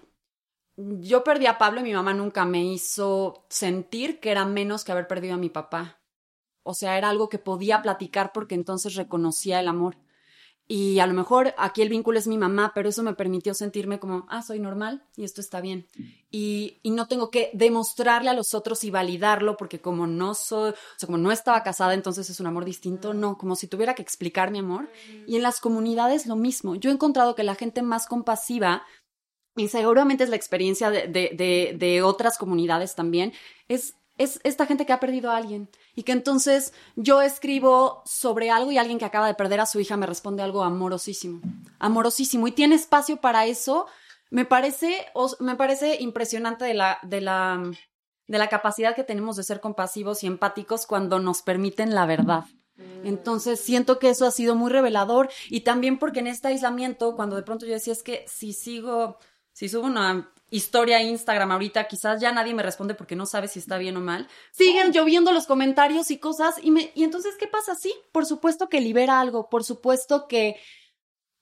yo 0.78 1.24
perdí 1.24 1.46
a 1.48 1.58
Pablo 1.58 1.80
y 1.82 1.84
mi 1.84 1.94
mamá 1.94 2.14
nunca 2.14 2.46
me 2.46 2.64
hizo 2.66 3.46
sentir 3.50 4.20
que 4.20 4.32
era 4.32 4.46
menos 4.46 4.84
que 4.84 4.92
haber 4.92 5.08
perdido 5.08 5.36
a 5.36 5.38
mi 5.38 5.50
papá. 5.50 6.02
O 6.64 6.74
sea, 6.76 6.98
era 6.98 7.10
algo 7.10 7.30
que 7.30 7.40
podía 7.40 7.82
platicar 7.82 8.32
porque 8.34 8.56
entonces 8.56 8.96
reconocía 8.96 9.60
el 9.62 9.68
amor. 9.70 9.98
Y 10.68 10.98
a 11.00 11.06
lo 11.06 11.14
mejor 11.14 11.54
aquí 11.60 11.84
el 11.84 11.90
vínculo 11.90 12.18
es 12.18 12.28
mi 12.28 12.40
mamá, 12.40 12.72
pero 12.74 12.90
eso 12.90 13.04
me 13.04 13.14
permitió 13.14 13.54
sentirme 13.54 14.00
como, 14.00 14.26
ah, 14.30 14.42
soy 14.42 14.60
normal 14.60 15.04
y 15.16 15.24
esto 15.24 15.40
está 15.40 15.62
bien. 15.62 15.86
Y, 16.32 16.80
y 16.82 16.90
no 16.90 17.08
tengo 17.08 17.30
que 17.30 17.52
demostrarle 17.54 18.32
a 18.32 18.34
los 18.34 18.56
otros 18.56 18.84
y 18.84 18.90
validarlo 18.90 19.58
porque 19.58 19.80
como 19.80 20.08
no 20.08 20.34
soy, 20.34 20.72
o 20.72 20.76
sea, 20.98 21.06
como 21.06 21.20
no 21.20 21.32
estaba 21.32 21.62
casada, 21.62 21.94
entonces 21.94 22.32
es 22.32 22.40
un 22.40 22.48
amor 22.48 22.66
distinto. 22.66 23.14
No, 23.14 23.38
como 23.38 23.56
si 23.56 23.68
tuviera 23.68 23.94
que 23.94 24.02
explicar 24.02 24.50
mi 24.50 24.58
amor. 24.58 24.90
Y 25.28 25.36
en 25.36 25.44
las 25.44 25.60
comunidades 25.60 26.26
lo 26.26 26.36
mismo. 26.36 26.74
Yo 26.76 26.90
he 26.90 26.94
encontrado 26.94 27.36
que 27.36 27.44
la 27.44 27.54
gente 27.54 27.84
más 27.84 28.08
compasiva, 28.08 28.84
y 29.56 29.68
seguramente 29.68 30.24
es 30.24 30.30
la 30.32 30.36
experiencia 30.36 30.90
de, 30.90 31.08
de, 31.08 31.32
de, 31.36 31.76
de 31.78 32.02
otras 32.02 32.40
comunidades 32.40 32.96
también, 32.96 33.34
es 33.68 33.96
es 34.18 34.40
esta 34.44 34.66
gente 34.66 34.86
que 34.86 34.94
ha 34.94 35.00
perdido 35.00 35.32
a 35.32 35.38
alguien 35.38 35.70
y 35.94 36.04
que 36.04 36.12
entonces 36.12 36.74
yo 36.96 37.22
escribo 37.22 38.02
sobre 38.06 38.50
algo 38.50 38.72
y 38.72 38.78
alguien 38.78 38.98
que 38.98 39.06
acaba 39.06 39.28
de 39.28 39.34
perder 39.34 39.60
a 39.60 39.66
su 39.66 39.80
hija 39.80 39.98
me 39.98 40.06
responde 40.06 40.44
algo 40.44 40.64
amorosísimo, 40.64 41.42
amorosísimo 41.80 42.48
y 42.48 42.52
tiene 42.52 42.76
espacio 42.76 43.18
para 43.18 43.46
eso. 43.46 43.88
Me 44.30 44.46
parece, 44.46 45.06
me 45.40 45.56
parece 45.56 46.02
impresionante 46.02 46.66
de 46.66 46.74
la, 46.74 47.00
de 47.04 47.22
la, 47.22 47.62
de 48.28 48.38
la 48.38 48.50
capacidad 48.50 48.96
que 48.96 49.04
tenemos 49.04 49.36
de 49.36 49.44
ser 49.44 49.60
compasivos 49.60 50.24
y 50.24 50.28
empáticos 50.28 50.86
cuando 50.86 51.20
nos 51.20 51.42
permiten 51.42 51.94
la 51.94 52.06
verdad. 52.06 52.46
Entonces 53.04 53.60
siento 53.60 54.00
que 54.00 54.10
eso 54.10 54.26
ha 54.26 54.32
sido 54.32 54.56
muy 54.56 54.70
revelador 54.70 55.30
y 55.50 55.62
también 55.62 55.98
porque 55.98 56.20
en 56.20 56.28
este 56.28 56.50
aislamiento, 56.50 57.16
cuando 57.16 57.36
de 57.36 57.44
pronto 57.44 57.66
yo 57.66 57.74
decía 57.74 57.94
es 57.94 58.04
que 58.04 58.26
si 58.28 58.52
sigo, 58.52 59.18
si 59.54 59.70
subo 59.70 59.86
una 59.86 60.34
historia 60.56 61.02
Instagram 61.02 61.52
ahorita, 61.52 61.88
quizás 61.88 62.22
ya 62.22 62.32
nadie 62.32 62.54
me 62.54 62.64
responde 62.64 62.96
porque 62.96 63.16
no 63.16 63.26
sabe 63.26 63.48
si 63.48 63.60
está 63.60 63.78
bien 63.78 63.98
o 63.98 64.02
mal. 64.02 64.28
Siguen 64.52 64.92
lloviendo 64.92 65.32
los 65.32 65.48
comentarios 65.48 66.12
y 66.12 66.18
cosas 66.18 66.56
y 66.62 66.72
me 66.72 66.92
y 66.96 67.04
entonces 67.04 67.36
¿qué 67.38 67.48
pasa? 67.48 67.76
Sí, 67.76 67.94
por 68.12 68.26
supuesto 68.26 68.70
que 68.70 68.82
libera 68.82 69.20
algo, 69.20 69.50
por 69.50 69.64
supuesto 69.64 70.28
que 70.28 70.56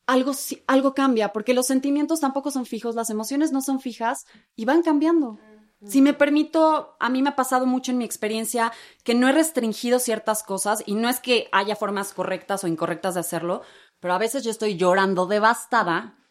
algo 0.05 0.33
algo 0.67 0.93
cambia, 0.93 1.31
porque 1.31 1.53
los 1.53 1.67
sentimientos 1.67 2.19
tampoco 2.19 2.51
son 2.51 2.65
fijos, 2.65 2.95
las 2.95 3.09
emociones 3.09 3.51
no 3.51 3.61
son 3.61 3.79
fijas 3.79 4.25
y 4.55 4.65
van 4.65 4.81
cambiando. 4.83 5.39
Si 5.85 6.01
me 6.01 6.13
permito, 6.13 6.95
a 6.99 7.09
mí 7.09 7.21
me 7.21 7.31
ha 7.31 7.35
pasado 7.35 7.65
mucho 7.65 7.91
en 7.91 7.97
mi 7.97 8.05
experiencia 8.05 8.71
que 9.03 9.15
no 9.15 9.27
he 9.27 9.33
restringido 9.33 9.99
ciertas 9.99 10.41
cosas 10.41 10.81
y 10.85 10.95
no 10.95 11.09
es 11.09 11.19
que 11.19 11.49
haya 11.51 11.75
formas 11.75 12.13
correctas 12.13 12.63
o 12.63 12.67
incorrectas 12.67 13.15
de 13.15 13.19
hacerlo, 13.19 13.63
pero 13.99 14.13
a 14.13 14.17
veces 14.17 14.45
yo 14.45 14.51
estoy 14.51 14.77
llorando 14.77 15.25
devastada 15.25 16.22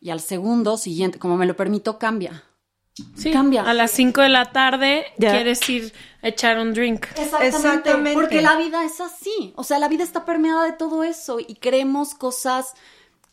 y 0.00 0.10
al 0.10 0.20
segundo 0.20 0.76
siguiente, 0.76 1.18
como 1.18 1.36
me 1.36 1.46
lo 1.46 1.56
permito, 1.56 1.98
cambia. 1.98 2.44
Sí, 3.16 3.30
cambia. 3.30 3.62
A 3.62 3.74
las 3.74 3.92
5 3.92 4.22
de 4.22 4.28
la 4.28 4.46
tarde 4.46 5.06
quieres 5.18 5.68
ir 5.68 5.92
a 6.22 6.28
echar 6.28 6.58
un 6.58 6.74
drink. 6.74 7.06
Exactamente, 7.16 8.14
Porque 8.14 8.42
la 8.42 8.56
vida 8.56 8.84
es 8.84 9.00
así. 9.00 9.52
O 9.56 9.64
sea, 9.64 9.78
la 9.78 9.88
vida 9.88 10.04
está 10.04 10.24
permeada 10.24 10.64
de 10.64 10.72
todo 10.72 11.04
eso 11.04 11.38
y 11.40 11.54
creemos 11.56 12.14
cosas 12.14 12.74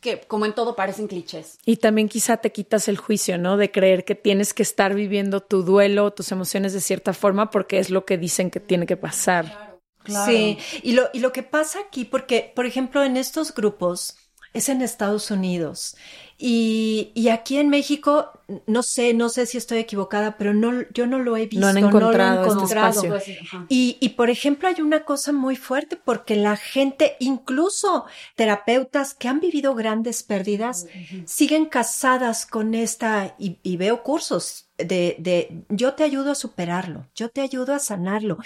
que, 0.02 0.22
como 0.22 0.46
en 0.46 0.54
todo, 0.54 0.76
parecen 0.76 1.08
clichés. 1.08 1.58
Y 1.66 1.78
también 1.78 2.10
quizá 2.10 2.38
te 2.38 2.52
quitas 2.52 2.88
el 2.88 2.98
juicio, 2.98 3.40
¿no? 3.40 3.58
De 3.58 3.72
creer 3.72 4.06
que 4.06 4.14
tienes 4.14 4.54
que 4.54 4.62
estar 4.62 4.94
viviendo 4.94 5.42
tu 5.42 5.64
duelo, 5.64 6.14
tus 6.14 6.32
emociones 6.32 6.74
de 6.74 6.82
cierta 6.82 7.14
forma, 7.14 7.50
porque 7.50 7.80
es 7.80 7.90
lo 7.90 8.06
que 8.06 8.18
dicen 8.18 8.52
que 8.52 8.60
tiene 8.60 8.86
que 8.86 8.98
pasar. 8.98 9.80
Claro. 10.04 10.32
Sí, 10.32 10.60
y 10.84 10.92
lo, 10.92 11.10
y 11.14 11.20
lo 11.20 11.32
que 11.32 11.42
pasa 11.42 11.80
aquí, 11.80 12.06
porque, 12.06 12.52
por 12.56 12.68
ejemplo, 12.68 13.04
en 13.04 13.18
estos 13.18 13.52
grupos, 13.56 14.16
es 14.56 14.70
en 14.70 14.82
Estados 14.82 15.30
Unidos. 15.32 15.98
Y, 16.38 17.12
y, 17.14 17.30
aquí 17.30 17.58
en 17.58 17.70
México, 17.70 18.32
no 18.68 18.84
sé, 18.84 19.14
no 19.14 19.30
sé 19.30 19.46
si 19.46 19.58
estoy 19.58 19.78
equivocada, 19.78 20.38
pero 20.38 20.54
no, 20.54 20.84
yo 20.94 21.08
no 21.08 21.20
lo 21.20 21.38
he 21.38 21.46
visto. 21.46 21.60
No 21.60 21.68
han 21.68 21.78
encontrado, 21.78 22.36
no 22.36 22.42
lo 22.42 22.50
he 22.50 22.54
encontrado. 22.54 23.16
Este 23.16 23.40
y, 23.70 23.98
y, 24.00 24.10
por 24.10 24.30
ejemplo, 24.30 24.68
hay 24.68 24.82
una 24.82 25.06
cosa 25.06 25.32
muy 25.32 25.56
fuerte 25.56 25.98
porque 25.98 26.36
la 26.36 26.58
gente, 26.58 27.16
incluso 27.20 28.06
terapeutas 28.36 29.14
que 29.14 29.28
han 29.30 29.40
vivido 29.40 29.76
grandes 29.76 30.24
pérdidas, 30.24 30.88
siguen 31.26 31.66
casadas 31.66 32.46
con 32.46 32.76
esta, 32.76 33.36
y, 33.38 33.60
y 33.64 33.78
veo 33.78 34.04
cursos 34.04 34.70
de, 34.78 35.16
de, 35.20 35.64
yo 35.70 35.94
te 35.94 36.04
ayudo 36.04 36.32
a 36.32 36.36
superarlo, 36.36 37.08
yo 37.16 37.30
te 37.30 37.42
ayudo 37.42 37.74
a 37.74 37.80
sanarlo. 37.80 38.38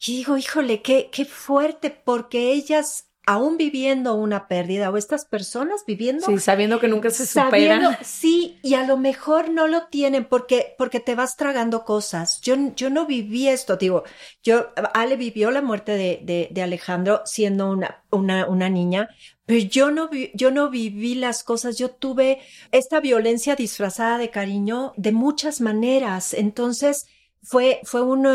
Y 0.00 0.18
digo, 0.18 0.36
híjole, 0.36 0.82
qué, 0.82 1.08
qué 1.12 1.24
fuerte, 1.24 1.90
porque 1.90 2.52
ellas 2.52 3.07
aún 3.28 3.58
viviendo 3.58 4.14
una 4.14 4.48
pérdida 4.48 4.88
o 4.88 4.96
estas 4.96 5.26
personas 5.26 5.84
viviendo. 5.86 6.24
Sí, 6.24 6.38
sabiendo 6.38 6.80
que 6.80 6.88
nunca 6.88 7.10
se 7.10 7.26
superan. 7.26 7.98
Sí, 8.02 8.58
y 8.62 8.72
a 8.72 8.86
lo 8.86 8.96
mejor 8.96 9.50
no 9.50 9.66
lo 9.66 9.88
tienen 9.88 10.24
porque, 10.24 10.74
porque 10.78 10.98
te 10.98 11.14
vas 11.14 11.36
tragando 11.36 11.84
cosas. 11.84 12.40
Yo, 12.40 12.56
yo 12.74 12.88
no 12.88 13.04
viví 13.04 13.48
esto, 13.48 13.76
digo, 13.76 14.04
yo, 14.42 14.68
Ale 14.94 15.16
vivió 15.16 15.50
la 15.50 15.60
muerte 15.60 15.92
de, 15.92 16.20
de, 16.22 16.48
de 16.50 16.62
Alejandro 16.62 17.20
siendo 17.26 17.70
una, 17.70 18.02
una, 18.10 18.48
una 18.48 18.70
niña, 18.70 19.10
pero 19.44 19.60
yo 19.60 19.90
no, 19.90 20.08
vi, 20.08 20.30
yo 20.32 20.50
no 20.50 20.70
viví 20.70 21.14
las 21.14 21.44
cosas, 21.44 21.76
yo 21.76 21.90
tuve 21.90 22.40
esta 22.72 22.98
violencia 22.98 23.56
disfrazada 23.56 24.16
de 24.16 24.30
cariño 24.30 24.94
de 24.96 25.12
muchas 25.12 25.60
maneras. 25.60 26.32
Entonces, 26.32 27.06
fue, 27.42 27.80
fue 27.84 28.00
un, 28.00 28.26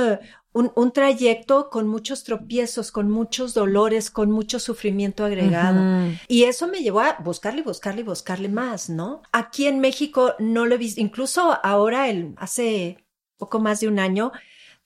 un, 0.54 0.72
un, 0.76 0.92
trayecto 0.92 1.70
con 1.70 1.88
muchos 1.88 2.24
tropiezos, 2.24 2.92
con 2.92 3.10
muchos 3.10 3.54
dolores, 3.54 4.10
con 4.10 4.32
mucho 4.32 4.60
sufrimiento 4.60 5.26
agregado. 5.26 5.80
Uh 5.80 5.84
-huh. 5.84 6.20
Y 6.28 6.44
eso 6.44 6.68
me 6.68 6.82
llevó 6.82 7.02
a 7.02 7.18
buscarle, 7.20 7.64
buscarle, 7.64 8.04
buscarle 8.04 8.50
más, 8.50 8.90
¿no? 8.90 9.24
Aquí 9.32 9.66
en 9.66 9.80
México 9.80 10.36
no 10.40 10.66
lo 10.66 10.76
he 10.76 10.78
visto, 10.78 11.02
incluso 11.02 11.60
ahora, 11.64 12.10
el, 12.10 12.34
hace 12.38 13.04
poco 13.38 13.60
más 13.60 13.80
de 13.80 13.88
un 13.88 14.00
año, 14.00 14.32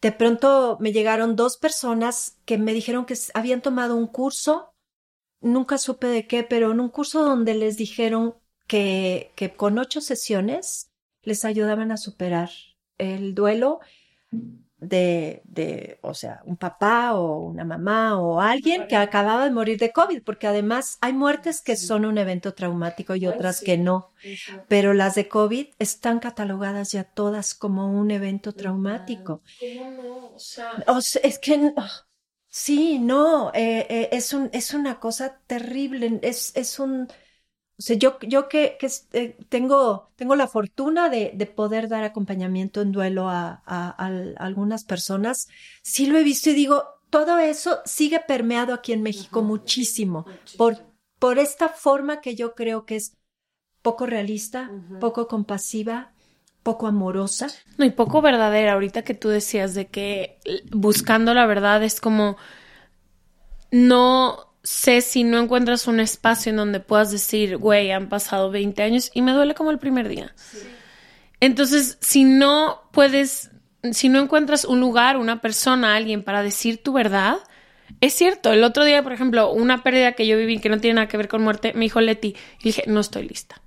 de 0.01 0.11
pronto 0.11 0.77
me 0.79 0.91
llegaron 0.91 1.35
dos 1.35 1.57
personas 1.57 2.37
que 2.45 2.57
me 2.57 2.73
dijeron 2.73 3.05
que 3.05 3.15
habían 3.33 3.61
tomado 3.61 3.95
un 3.95 4.07
curso, 4.07 4.73
nunca 5.41 5.77
supe 5.77 6.07
de 6.07 6.27
qué, 6.27 6.43
pero 6.43 6.71
en 6.71 6.79
un 6.79 6.89
curso 6.89 7.23
donde 7.23 7.55
les 7.55 7.77
dijeron 7.77 8.35
que, 8.67 9.31
que 9.35 9.53
con 9.55 9.77
ocho 9.79 10.01
sesiones 10.01 10.91
les 11.23 11.45
ayudaban 11.45 11.91
a 11.91 11.97
superar 11.97 12.49
el 12.97 13.35
duelo 13.35 13.79
de, 14.79 15.41
de, 15.45 15.97
o 16.01 16.13
sea, 16.13 16.41
un 16.45 16.55
papá 16.55 17.13
o 17.15 17.39
una 17.39 17.65
mamá 17.65 18.19
o 18.19 18.39
alguien 18.39 18.87
que 18.87 18.95
acababa 18.95 19.45
de 19.45 19.51
morir 19.51 19.79
de 19.79 19.91
COVID, 19.91 20.21
porque 20.23 20.47
además 20.47 20.97
hay 21.01 21.13
muertes 21.13 21.61
que 21.61 21.75
son 21.75 22.05
un 22.05 22.17
evento 22.17 22.53
traumático 22.53 23.15
y 23.15 23.25
otras 23.25 23.61
que 23.61 23.77
no, 23.77 24.11
pero 24.67 24.93
las 24.93 25.15
de 25.15 25.27
COVID 25.27 25.67
están 25.79 26.19
catalogadas 26.19 26.91
ya 26.91 27.03
todas 27.03 27.55
como 27.55 27.91
un 27.91 28.11
evento 28.11 28.53
traumático. 28.53 29.41
O 30.87 31.01
sea, 31.01 31.21
es 31.23 31.39
que 31.39 31.73
sí, 32.47 32.99
no, 32.99 33.51
eh, 33.53 33.87
eh, 33.89 34.09
es 34.11 34.33
un, 34.33 34.49
es 34.53 34.73
una 34.73 34.99
cosa 34.99 35.39
terrible, 35.47 36.19
es, 36.21 36.55
es 36.55 36.79
un, 36.79 37.07
o 37.79 37.81
sea, 37.81 37.95
yo, 37.95 38.17
yo 38.21 38.49
que, 38.49 38.75
que 38.79 38.89
eh, 39.13 39.37
tengo, 39.49 40.09
tengo 40.15 40.35
la 40.35 40.47
fortuna 40.47 41.09
de, 41.09 41.31
de, 41.35 41.45
poder 41.45 41.87
dar 41.87 42.03
acompañamiento 42.03 42.81
en 42.81 42.91
duelo 42.91 43.29
a, 43.29 43.61
a, 43.65 43.89
a, 44.03 44.07
algunas 44.43 44.83
personas, 44.83 45.47
sí 45.83 46.07
lo 46.07 46.17
he 46.17 46.23
visto 46.23 46.49
y 46.49 46.53
digo, 46.53 46.85
todo 47.11 47.37
eso 47.37 47.79
sigue 47.85 48.19
permeado 48.19 48.73
aquí 48.73 48.93
en 48.93 49.03
México 49.03 49.43
muchísimo, 49.43 50.25
muchísimo, 50.27 50.57
por, 50.57 50.77
por 51.19 51.37
esta 51.37 51.69
forma 51.69 52.19
que 52.19 52.35
yo 52.35 52.55
creo 52.55 52.85
que 52.85 52.95
es 52.95 53.15
poco 53.83 54.07
realista, 54.07 54.71
poco 54.99 55.27
compasiva, 55.27 56.11
poco 56.63 56.87
amorosa. 56.87 57.47
No, 57.77 57.85
y 57.85 57.91
poco 57.91 58.21
verdadera. 58.21 58.73
Ahorita 58.73 59.03
que 59.03 59.13
tú 59.13 59.29
decías 59.29 59.73
de 59.75 59.87
que 59.87 60.39
buscando 60.71 61.33
la 61.33 61.45
verdad 61.45 61.81
es 61.83 62.01
como 62.01 62.35
no 63.71 64.46
sé 64.67 64.99
si 64.99 65.23
no 65.23 65.39
encuentras 65.39 65.87
un 65.87 66.01
espacio 66.01 66.49
en 66.49 66.57
donde 66.57 66.81
puedas 66.81 67.09
decir, 67.09 67.55
güey, 67.55 67.91
han 67.91 68.09
pasado 68.09 68.51
20 68.51 68.83
años 68.83 69.11
y 69.13 69.21
me 69.21 69.31
duele 69.31 69.53
como 69.55 69.71
el 69.71 69.79
primer 69.79 70.09
día. 70.09 70.33
Sí. 70.35 70.57
Entonces, 71.39 71.97
si 72.01 72.25
no 72.25 72.81
puedes, 72.91 73.51
si 73.93 74.09
no 74.09 74.19
encuentras 74.19 74.65
un 74.65 74.81
lugar, 74.81 75.15
una 75.15 75.39
persona, 75.39 75.95
alguien 75.95 76.21
para 76.21 76.43
decir 76.43 76.83
tu 76.83 76.91
verdad, 76.91 77.37
es 78.01 78.13
cierto. 78.13 78.51
El 78.51 78.65
otro 78.65 78.83
día, 78.83 79.01
por 79.03 79.13
ejemplo, 79.13 79.53
una 79.53 79.83
pérdida 79.83 80.11
que 80.11 80.27
yo 80.27 80.37
viví 80.37 80.59
que 80.59 80.67
no 80.67 80.81
tiene 80.81 80.95
nada 80.95 81.07
que 81.07 81.15
ver 81.15 81.29
con 81.29 81.43
muerte, 81.43 81.71
me 81.73 81.85
dijo 81.85 82.01
Leti, 82.01 82.35
y 82.59 82.63
dije, 82.63 82.83
no 82.87 82.99
estoy 82.99 83.25
lista. 83.25 83.61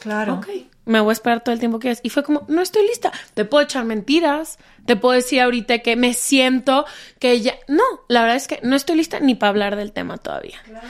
Claro. 0.00 0.36
Ok, 0.36 0.48
me 0.84 1.00
voy 1.00 1.10
a 1.10 1.12
esperar 1.12 1.42
todo 1.42 1.52
el 1.52 1.60
tiempo 1.60 1.78
que 1.78 1.90
es. 1.90 2.00
Y 2.02 2.10
fue 2.10 2.22
como, 2.22 2.44
no 2.48 2.60
estoy 2.60 2.86
lista. 2.86 3.12
Te 3.34 3.44
puedo 3.44 3.64
echar 3.64 3.84
mentiras. 3.84 4.58
Te 4.84 4.96
puedo 4.96 5.14
decir 5.14 5.40
ahorita 5.40 5.78
que 5.78 5.96
me 5.96 6.12
siento 6.12 6.84
que 7.18 7.40
ya. 7.40 7.54
No, 7.68 7.84
la 8.08 8.22
verdad 8.22 8.36
es 8.36 8.48
que 8.48 8.58
no 8.62 8.74
estoy 8.74 8.96
lista 8.96 9.20
ni 9.20 9.34
para 9.34 9.50
hablar 9.50 9.76
del 9.76 9.92
tema 9.92 10.18
todavía. 10.18 10.60
Claro. 10.64 10.86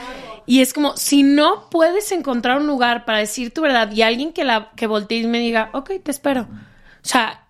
Y 0.47 0.61
es 0.61 0.73
como, 0.73 0.97
si 0.97 1.23
no 1.23 1.69
puedes 1.71 2.11
encontrar 2.13 2.59
un 2.59 2.67
lugar 2.67 3.05
para 3.05 3.19
decir 3.19 3.53
tu 3.53 3.61
verdad 3.61 3.91
y 3.93 4.03
alguien 4.03 4.33
que, 4.33 4.45
la, 4.45 4.71
que 4.77 4.87
voltee 4.87 5.19
y 5.19 5.27
me 5.27 5.39
diga, 5.39 5.71
ok, 5.73 5.93
te 6.03 6.11
espero. 6.11 6.43
O 6.43 7.07
sea, 7.09 7.42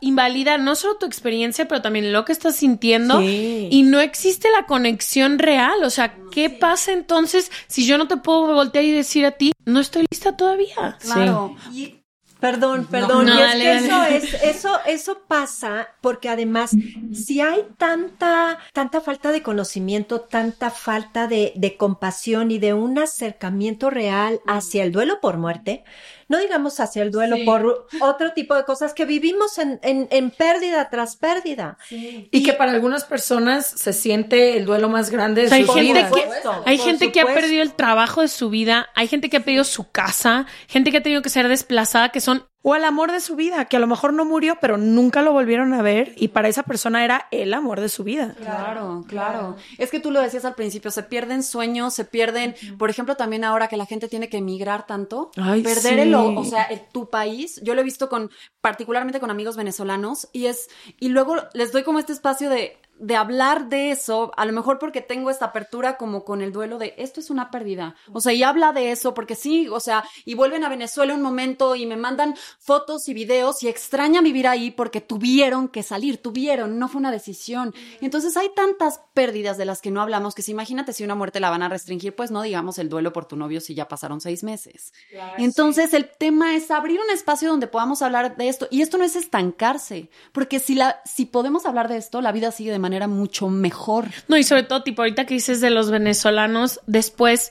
invalida 0.00 0.58
no 0.58 0.74
solo 0.74 0.96
tu 0.96 1.06
experiencia, 1.06 1.66
pero 1.66 1.82
también 1.82 2.12
lo 2.12 2.24
que 2.24 2.32
estás 2.32 2.56
sintiendo. 2.56 3.20
Sí. 3.20 3.68
Y 3.70 3.82
no 3.82 4.00
existe 4.00 4.50
la 4.50 4.66
conexión 4.66 5.38
real. 5.38 5.82
O 5.84 5.90
sea, 5.90 6.14
¿qué 6.30 6.48
sí. 6.48 6.56
pasa 6.60 6.92
entonces 6.92 7.50
si 7.66 7.86
yo 7.86 7.98
no 7.98 8.08
te 8.08 8.16
puedo 8.16 8.52
voltear 8.52 8.84
y 8.84 8.92
decir 8.92 9.24
a 9.26 9.32
ti, 9.32 9.52
no 9.64 9.80
estoy 9.80 10.06
lista 10.10 10.36
todavía? 10.36 10.98
Claro. 11.00 11.56
Sí. 11.72 11.82
Y, 11.82 12.04
Perdón, 12.44 12.86
perdón. 12.90 13.24
no, 13.24 13.32
y 13.32 13.40
es 13.40 13.48
dale, 13.48 13.64
que 13.64 13.88
dale. 13.88 14.16
eso 14.16 14.26
es, 14.26 14.42
eso, 14.42 14.78
eso 14.84 15.22
pasa 15.26 15.88
porque 16.02 16.28
además, 16.28 16.72
si 17.14 17.40
hay 17.40 17.64
tanta, 17.78 18.58
tanta 18.74 19.00
falta 19.00 19.32
de 19.32 19.42
conocimiento, 19.42 20.20
tanta 20.20 20.70
falta 20.70 21.26
de, 21.26 21.54
de 21.56 21.78
compasión 21.78 22.50
y 22.50 22.58
de 22.58 22.74
un 22.74 22.98
acercamiento 22.98 23.88
real 23.88 24.40
hacia 24.46 24.82
el 24.82 24.92
duelo 24.92 25.20
por 25.22 25.38
muerte, 25.38 25.84
no 26.28 26.38
digamos 26.38 26.80
hacia 26.80 27.02
el 27.02 27.10
duelo 27.10 27.36
por 27.44 27.86
otro 28.00 28.32
tipo 28.32 28.54
de 28.54 28.64
cosas 28.64 28.94
que 28.94 29.04
vivimos 29.04 29.58
en, 29.58 29.78
en, 29.82 30.08
en 30.10 30.30
pérdida 30.30 30.88
tras 30.90 31.16
pérdida. 31.16 31.78
Y 31.90 32.42
que 32.42 32.52
para 32.52 32.72
algunas 32.72 33.04
personas 33.04 33.66
se 33.66 33.92
siente 33.92 34.56
el 34.56 34.64
duelo 34.64 34.88
más 34.88 35.10
grande 35.10 35.42
de 35.42 35.46
O 35.46 35.50
sea, 35.50 35.58
hay 35.58 35.66
gente, 35.66 36.00
que, 36.00 36.20
supuesto, 36.20 36.62
hay 36.66 36.78
gente 36.78 37.12
que 37.12 37.20
ha 37.20 37.26
perdido 37.26 37.62
el 37.62 37.74
trabajo 37.74 38.20
de 38.20 38.28
su 38.28 38.50
vida, 38.50 38.88
hay 38.94 39.08
gente 39.08 39.30
que 39.30 39.38
ha 39.38 39.40
perdido 39.40 39.64
su 39.64 39.90
casa, 39.90 40.46
gente 40.68 40.90
que 40.90 40.98
ha 40.98 41.02
tenido 41.02 41.22
que 41.22 41.30
ser 41.30 41.48
desplazada, 41.48 42.10
que 42.10 42.20
son 42.20 42.46
O 42.66 42.72
al 42.72 42.82
amor 42.84 43.12
de 43.12 43.20
su 43.20 43.36
vida, 43.36 43.66
que 43.66 43.76
a 43.76 43.78
lo 43.78 43.86
mejor 43.86 44.14
no 44.14 44.24
murió, 44.24 44.56
pero 44.58 44.78
nunca 44.78 45.20
lo 45.20 45.32
volvieron 45.34 45.74
a 45.74 45.82
ver 45.82 46.14
y 46.16 46.28
para 46.28 46.48
esa 46.48 46.62
persona 46.62 47.04
era 47.04 47.28
el 47.30 47.52
amor 47.52 47.78
de 47.78 47.90
su 47.90 48.04
vida. 48.04 48.34
Claro, 48.38 49.04
claro. 49.06 49.56
Es 49.76 49.90
que 49.90 50.00
tú 50.00 50.10
lo 50.10 50.22
decías 50.22 50.46
al 50.46 50.54
principio, 50.54 50.90
se 50.90 51.02
pierden 51.02 51.42
sueños, 51.42 51.92
se 51.92 52.06
pierden, 52.06 52.54
por 52.78 52.88
ejemplo, 52.88 53.16
también 53.16 53.44
ahora 53.44 53.68
que 53.68 53.76
la 53.76 53.84
gente 53.84 54.08
tiene 54.08 54.30
que 54.30 54.38
emigrar 54.38 54.86
tanto, 54.86 55.30
Ay, 55.36 55.62
perder 55.62 55.82
sí. 55.96 56.00
el, 56.00 56.14
o 56.14 56.40
o 56.40 56.44
sea, 56.44 56.62
el- 56.64 56.80
tu 56.90 57.10
país. 57.10 57.60
Yo 57.62 57.74
lo 57.74 57.82
he 57.82 57.84
visto 57.84 58.08
con, 58.08 58.30
particularmente 58.62 59.20
con 59.20 59.30
amigos 59.30 59.58
venezolanos, 59.58 60.28
y 60.32 60.46
es, 60.46 60.70
y 60.98 61.10
luego 61.10 61.36
les 61.52 61.70
doy 61.70 61.82
como 61.82 61.98
este 61.98 62.14
espacio 62.14 62.48
de, 62.48 62.78
de 62.98 63.16
hablar 63.16 63.68
de 63.68 63.90
eso, 63.90 64.32
a 64.36 64.44
lo 64.44 64.52
mejor 64.52 64.78
porque 64.78 65.00
tengo 65.00 65.30
esta 65.30 65.46
apertura 65.46 65.96
como 65.96 66.24
con 66.24 66.42
el 66.42 66.52
duelo 66.52 66.78
de 66.78 66.94
esto 66.96 67.20
es 67.20 67.30
una 67.30 67.50
pérdida. 67.50 67.96
O 68.12 68.20
sea, 68.20 68.32
y 68.32 68.42
habla 68.42 68.72
de 68.72 68.92
eso, 68.92 69.14
porque 69.14 69.34
sí, 69.34 69.68
o 69.68 69.80
sea, 69.80 70.04
y 70.24 70.34
vuelven 70.34 70.64
a 70.64 70.68
Venezuela 70.68 71.14
un 71.14 71.22
momento 71.22 71.74
y 71.74 71.86
me 71.86 71.96
mandan 71.96 72.34
fotos 72.58 73.08
y 73.08 73.14
videos 73.14 73.62
y 73.62 73.68
extrañan 73.68 74.24
vivir 74.24 74.46
ahí 74.46 74.70
porque 74.70 75.00
tuvieron 75.00 75.68
que 75.68 75.82
salir, 75.82 76.18
tuvieron, 76.18 76.78
no 76.78 76.88
fue 76.88 77.00
una 77.00 77.10
decisión. 77.10 77.74
Entonces 78.00 78.36
hay 78.36 78.50
tantas 78.54 79.00
pérdidas 79.12 79.58
de 79.58 79.64
las 79.64 79.80
que 79.80 79.90
no 79.90 80.00
hablamos 80.00 80.34
que 80.34 80.42
si 80.42 80.52
imagínate 80.52 80.92
si 80.92 81.04
una 81.04 81.14
muerte 81.14 81.40
la 81.40 81.50
van 81.50 81.62
a 81.62 81.68
restringir, 81.68 82.14
pues 82.14 82.30
no 82.30 82.42
digamos 82.42 82.78
el 82.78 82.88
duelo 82.88 83.12
por 83.12 83.26
tu 83.26 83.36
novio 83.36 83.60
si 83.60 83.74
ya 83.74 83.88
pasaron 83.88 84.20
seis 84.20 84.44
meses. 84.44 84.92
Entonces 85.36 85.94
el 85.94 86.08
tema 86.08 86.54
es 86.54 86.70
abrir 86.70 87.00
un 87.00 87.10
espacio 87.10 87.48
donde 87.48 87.66
podamos 87.66 88.02
hablar 88.02 88.36
de 88.36 88.48
esto 88.48 88.68
y 88.70 88.82
esto 88.82 88.98
no 88.98 89.04
es 89.04 89.16
estancarse, 89.16 90.10
porque 90.32 90.60
si 90.60 90.74
la 90.74 91.00
si 91.04 91.26
podemos 91.26 91.66
hablar 91.66 91.88
de 91.88 91.96
esto, 91.96 92.20
la 92.20 92.32
vida 92.32 92.52
sigue 92.52 92.70
de 92.70 92.78
manera 92.84 93.08
mucho 93.08 93.48
mejor. 93.48 94.06
No, 94.28 94.36
y 94.36 94.44
sobre 94.44 94.62
todo, 94.62 94.82
tipo, 94.82 95.02
ahorita 95.02 95.24
que 95.24 95.34
dices 95.34 95.60
de 95.60 95.70
los 95.70 95.90
venezolanos, 95.90 96.80
después 96.86 97.50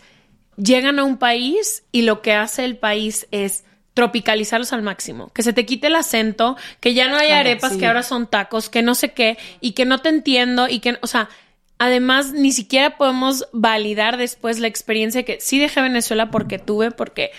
llegan 0.57 0.99
a 0.99 1.03
un 1.03 1.17
país 1.17 1.83
y 1.91 2.03
lo 2.03 2.21
que 2.21 2.33
hace 2.33 2.63
el 2.65 2.77
país 2.77 3.27
es 3.31 3.63
tropicalizarlos 3.93 4.73
al 4.73 4.81
máximo, 4.81 5.31
que 5.33 5.43
se 5.43 5.53
te 5.53 5.65
quite 5.65 5.87
el 5.87 5.95
acento, 5.95 6.55
que 6.79 6.93
ya 6.93 7.07
no 7.07 7.15
hay 7.17 7.27
Claro, 7.27 7.41
arepas, 7.41 7.73
sí. 7.73 7.79
que 7.79 7.87
ahora 7.87 8.03
son 8.03 8.27
tacos, 8.27 8.69
que 8.69 8.81
no 8.81 8.95
sé 8.95 9.13
qué, 9.13 9.37
y 9.61 9.71
que 9.71 9.85
no 9.85 9.99
te 9.99 10.09
entiendo, 10.09 10.67
y 10.67 10.79
que, 10.79 10.97
o 11.01 11.07
sea, 11.07 11.29
además 11.77 12.31
ni 12.31 12.51
siquiera 12.51 12.97
podemos 12.97 13.47
validar 13.51 14.17
después 14.17 14.59
la 14.59 14.67
experiencia 14.67 15.23
que 15.23 15.39
sí 15.41 15.59
dejé 15.59 15.81
Venezuela 15.81 16.31
porque 16.31 16.57
tuve, 16.59 16.91
porque 16.91 17.31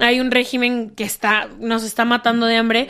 hay 0.00 0.20
un 0.20 0.30
régimen 0.30 0.90
que 0.90 1.04
está, 1.04 1.48
nos 1.58 1.82
está 1.82 2.04
matando 2.04 2.46
de 2.46 2.56
hambre, 2.56 2.88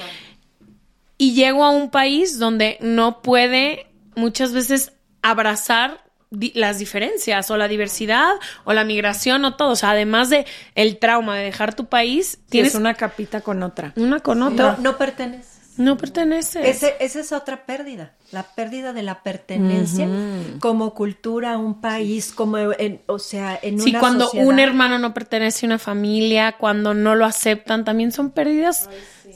y 1.16 1.34
llego 1.34 1.64
a 1.64 1.70
un 1.70 1.90
país 1.90 2.40
donde 2.40 2.78
no 2.80 3.22
puede 3.22 3.86
muchas 4.14 4.52
veces 4.52 4.92
abrazar 5.22 6.02
di- 6.30 6.52
las 6.54 6.78
diferencias 6.78 7.50
o 7.50 7.56
la 7.56 7.68
diversidad 7.68 8.32
o 8.64 8.72
la 8.72 8.84
migración 8.84 9.44
o 9.44 9.54
todo. 9.56 9.70
O 9.72 9.76
sea, 9.76 9.90
además 9.90 10.30
de 10.30 10.46
el 10.74 10.98
trauma 10.98 11.36
de 11.36 11.44
dejar 11.44 11.74
tu 11.74 11.86
país, 11.86 12.32
Tienes 12.48 12.72
tienes 12.72 12.74
una 12.74 12.94
capita 12.94 13.40
con 13.42 13.62
otra. 13.62 13.92
una 13.96 14.20
con 14.20 14.38
No, 14.38 14.48
otra. 14.48 14.76
no 14.80 14.96
perteneces. 14.96 15.52
No, 15.78 15.96
perteneces. 15.96 16.66
Ese- 16.66 16.96
esa 17.00 17.20
es 17.20 17.32
otra 17.32 17.64
pérdida, 17.64 18.12
la 18.30 18.42
pérdida 18.42 18.92
de 18.92 19.02
la 19.02 19.22
pertenencia 19.22 20.06
como 20.60 20.92
cultura 20.92 21.54
a 21.54 21.56
un 21.56 21.80
país, 21.80 22.32
como 22.34 22.58
en, 22.58 23.00
o 23.06 23.18
sea, 23.18 23.58
en 23.62 23.80
Sí, 23.80 23.88
una 23.88 24.00
cuando 24.00 24.24
sociedad. 24.26 24.46
un 24.48 24.58
hermano 24.58 24.98
no 24.98 25.14
pertenece 25.14 25.64
a 25.64 25.68
una 25.68 25.78
familia, 25.78 26.56
cuando 26.58 26.92
no 26.92 27.14
lo 27.14 27.24
aceptan, 27.24 27.86
también 27.86 28.12
son 28.12 28.32
pérdidas 28.32 28.90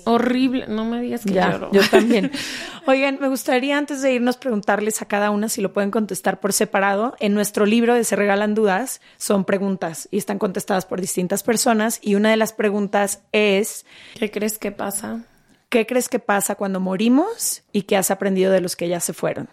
horribles. 0.07 0.69
No 0.69 0.85
me 0.85 1.01
digas 1.01 1.25
que 1.25 1.33
Ya, 1.33 1.53
lloro. 1.53 1.71
yo 1.73 1.83
también. 1.91 2.31
Oigan, 2.87 3.19
me 3.21 3.29
gustaría 3.29 3.77
antes 3.77 4.01
de 4.03 4.13
irnos 4.13 4.37
preguntarles 4.37 5.03
a 5.03 5.07
cada 5.07 5.31
una 5.31 5.49
si 5.49 5.61
lo 5.61 5.73
pueden 5.73 5.91
contestar 5.91 6.41
por 6.41 6.53
separado. 6.53 7.17
En 7.19 7.35
nuestro 7.35 7.67
libro 7.67 7.95
de 7.95 8.05
Se 8.05 8.17
Regalan 8.17 8.55
Dudas 8.55 9.01
son 9.17 9.45
preguntas 9.45 10.09
y 10.11 10.19
están 10.19 10.39
contestadas 10.39 10.87
por 10.87 11.01
distintas 11.01 11.43
personas 11.43 11.99
y 12.03 12.15
una 12.15 12.31
de 12.31 12.37
las 12.37 12.53
preguntas 12.53 13.23
es, 13.33 13.85
¿Qué 14.19 14.31
crees 14.31 14.59
que 14.59 14.73
pasa? 14.73 15.25
¿qué 15.69 15.85
crees 15.85 16.09
que 16.09 16.21
pasa 16.21 16.55
cuando 16.55 16.79
morimos 16.81 17.65
y 17.73 17.83
qué 17.83 17.97
has 17.97 18.11
aprendido 18.13 18.53
de 18.53 18.61
los 18.61 18.77
que 18.77 18.89
ya 18.89 19.01
se 19.01 19.13
fueron? 19.13 19.49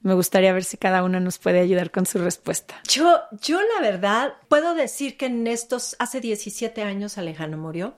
Me 0.00 0.14
gustaría 0.14 0.52
ver 0.52 0.64
si 0.64 0.78
cada 0.78 1.04
una 1.04 1.20
nos 1.20 1.38
puede 1.38 1.60
ayudar 1.60 1.90
con 1.92 2.06
su 2.06 2.18
respuesta. 2.18 2.74
Yo, 2.88 3.20
yo 3.42 3.60
la 3.60 3.80
verdad, 3.80 4.32
puedo 4.48 4.74
decir 4.74 5.16
que 5.16 5.26
en 5.26 5.46
estos, 5.46 5.94
hace 6.00 6.20
17 6.20 6.82
años 6.82 7.18
Alejandro 7.18 7.58
murió 7.60 7.94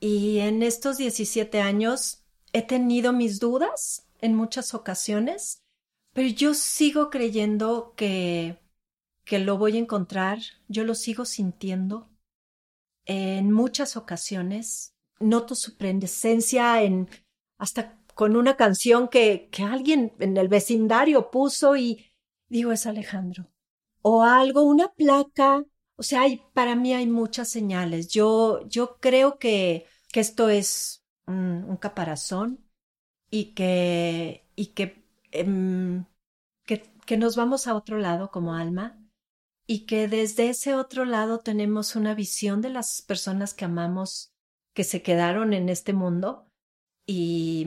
y 0.00 0.38
en 0.38 0.62
estos 0.62 0.96
17 0.96 1.60
años 1.60 2.24
he 2.52 2.62
tenido 2.62 3.12
mis 3.12 3.38
dudas 3.38 4.08
en 4.20 4.34
muchas 4.34 4.74
ocasiones, 4.74 5.62
pero 6.12 6.28
yo 6.28 6.54
sigo 6.54 7.10
creyendo 7.10 7.94
que, 7.96 8.58
que 9.24 9.38
lo 9.38 9.58
voy 9.58 9.76
a 9.76 9.80
encontrar, 9.80 10.38
yo 10.68 10.84
lo 10.84 10.94
sigo 10.94 11.24
sintiendo 11.24 12.10
en 13.04 13.52
muchas 13.52 13.96
ocasiones. 13.96 14.94
Noto 15.20 15.54
su 15.54 15.76
presencia 15.76 16.82
en 16.82 17.08
hasta 17.58 17.98
con 18.14 18.36
una 18.36 18.56
canción 18.56 19.08
que, 19.08 19.48
que 19.50 19.62
alguien 19.62 20.12
en 20.18 20.36
el 20.36 20.48
vecindario 20.48 21.30
puso 21.30 21.76
y 21.76 22.12
digo, 22.48 22.72
es 22.72 22.86
Alejandro. 22.86 23.46
O 24.02 24.22
algo, 24.22 24.62
una 24.62 24.88
placa. 24.88 25.64
O 26.00 26.02
sea, 26.02 26.22
hay, 26.22 26.42
para 26.54 26.76
mí 26.76 26.94
hay 26.94 27.06
muchas 27.06 27.50
señales. 27.50 28.08
Yo, 28.08 28.66
yo 28.66 28.96
creo 29.00 29.38
que, 29.38 29.86
que 30.10 30.20
esto 30.20 30.48
es 30.48 31.04
un, 31.26 31.76
caparazón 31.76 32.64
y 33.30 33.52
que, 33.52 34.48
y 34.56 34.68
que, 34.68 35.04
em, 35.30 36.06
que, 36.64 36.84
que 37.04 37.18
nos 37.18 37.36
vamos 37.36 37.66
a 37.66 37.74
otro 37.74 37.98
lado 37.98 38.30
como 38.30 38.54
alma 38.54 38.98
y 39.66 39.84
que 39.84 40.08
desde 40.08 40.48
ese 40.48 40.74
otro 40.74 41.04
lado 41.04 41.40
tenemos 41.40 41.94
una 41.96 42.14
visión 42.14 42.62
de 42.62 42.70
las 42.70 43.02
personas 43.02 43.52
que 43.52 43.66
amamos 43.66 44.32
que 44.72 44.84
se 44.84 45.02
quedaron 45.02 45.52
en 45.52 45.68
este 45.68 45.92
mundo 45.92 46.48
y, 47.04 47.66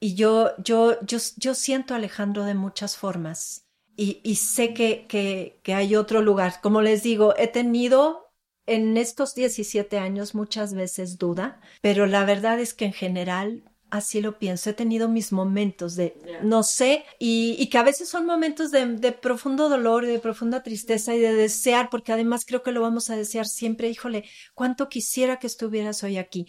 y 0.00 0.14
yo, 0.14 0.56
yo, 0.56 0.98
yo, 1.04 1.18
yo 1.36 1.54
siento 1.54 1.92
a 1.92 1.98
Alejandro 1.98 2.44
de 2.44 2.54
muchas 2.54 2.96
formas 2.96 3.65
y, 3.96 4.20
y 4.22 4.36
sé 4.36 4.74
que, 4.74 5.06
que, 5.08 5.60
que 5.62 5.74
hay 5.74 5.96
otro 5.96 6.22
lugar. 6.22 6.60
Como 6.62 6.82
les 6.82 7.02
digo, 7.02 7.34
he 7.36 7.48
tenido 7.48 8.26
en 8.66 8.96
estos 8.96 9.34
17 9.34 9.98
años 9.98 10.34
muchas 10.34 10.74
veces 10.74 11.18
duda, 11.18 11.60
pero 11.80 12.06
la 12.06 12.24
verdad 12.24 12.60
es 12.60 12.74
que 12.74 12.86
en 12.86 12.92
general 12.92 13.64
así 13.90 14.20
lo 14.20 14.38
pienso. 14.38 14.70
He 14.70 14.74
tenido 14.74 15.08
mis 15.08 15.32
momentos 15.32 15.94
de 15.94 16.18
no 16.42 16.62
sé 16.62 17.04
y, 17.18 17.56
y 17.58 17.68
que 17.68 17.78
a 17.78 17.84
veces 17.84 18.08
son 18.08 18.26
momentos 18.26 18.70
de, 18.72 18.84
de 18.86 19.12
profundo 19.12 19.68
dolor 19.68 20.04
y 20.04 20.08
de 20.08 20.18
profunda 20.18 20.62
tristeza 20.62 21.14
y 21.14 21.20
de 21.20 21.32
desear, 21.32 21.88
porque 21.90 22.12
además 22.12 22.44
creo 22.44 22.62
que 22.62 22.72
lo 22.72 22.82
vamos 22.82 23.08
a 23.10 23.16
desear 23.16 23.46
siempre. 23.46 23.88
Híjole, 23.88 24.24
cuánto 24.54 24.88
quisiera 24.88 25.38
que 25.38 25.46
estuvieras 25.46 26.02
hoy 26.02 26.18
aquí 26.18 26.46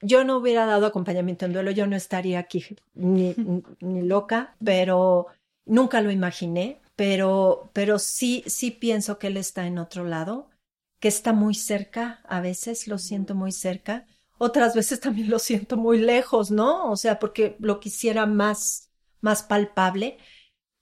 yo 0.00 0.24
no 0.24 0.36
hubiera 0.36 0.66
dado 0.66 0.86
acompañamiento 0.86 1.44
en 1.44 1.52
duelo, 1.52 1.70
yo 1.70 1.86
no 1.86 1.96
estaría 1.96 2.38
aquí 2.38 2.64
ni, 2.94 3.34
ni 3.80 4.02
loca, 4.02 4.56
pero 4.62 5.26
nunca 5.68 6.00
lo 6.00 6.10
imaginé, 6.10 6.80
pero, 6.96 7.70
pero 7.72 7.98
sí, 7.98 8.42
sí 8.46 8.70
pienso 8.70 9.18
que 9.18 9.28
él 9.28 9.36
está 9.36 9.66
en 9.66 9.78
otro 9.78 10.04
lado, 10.04 10.50
que 10.98 11.08
está 11.08 11.32
muy 11.32 11.54
cerca, 11.54 12.20
a 12.24 12.40
veces 12.40 12.88
lo 12.88 12.98
siento 12.98 13.34
muy 13.34 13.52
cerca, 13.52 14.06
otras 14.38 14.74
veces 14.74 15.00
también 15.00 15.30
lo 15.30 15.38
siento 15.38 15.76
muy 15.76 15.98
lejos, 15.98 16.50
¿no? 16.50 16.90
O 16.90 16.96
sea, 16.96 17.18
porque 17.18 17.56
lo 17.60 17.80
quisiera 17.80 18.26
más, 18.26 18.90
más 19.20 19.42
palpable, 19.42 20.18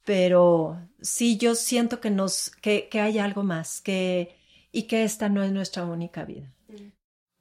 pero 0.04 0.78
sí, 1.00 1.36
yo 1.36 1.54
siento 1.54 2.00
que 2.00 2.10
nos, 2.10 2.50
que, 2.62 2.88
que 2.88 3.00
hay 3.00 3.18
algo 3.18 3.42
más, 3.42 3.80
que, 3.80 4.36
y 4.72 4.84
que 4.84 5.04
esta 5.04 5.28
no 5.28 5.42
es 5.42 5.52
nuestra 5.52 5.84
única 5.84 6.24
vida. 6.24 6.52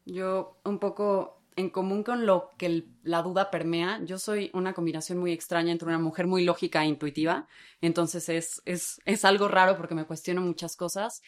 Yo 0.05 0.57
un 0.63 0.79
poco 0.79 1.41
en 1.55 1.69
común 1.69 2.03
con 2.03 2.25
lo 2.25 2.51
que 2.57 2.85
la 3.03 3.21
duda 3.21 3.49
permea, 3.49 4.01
yo 4.03 4.19
soy 4.19 4.51
una 4.53 4.73
combinación 4.73 5.17
muy 5.17 5.31
extraña 5.31 5.71
entre 5.71 5.87
una 5.87 5.99
mujer 5.99 6.27
muy 6.27 6.43
lógica 6.43 6.83
e 6.83 6.87
intuitiva, 6.87 7.47
entonces 7.81 8.27
es, 8.29 8.61
es, 8.65 8.99
es 9.05 9.23
algo 9.23 9.47
raro 9.47 9.77
porque 9.77 9.95
me 9.95 10.05
cuestiono 10.05 10.41
muchas 10.41 10.75
cosas, 10.75 11.21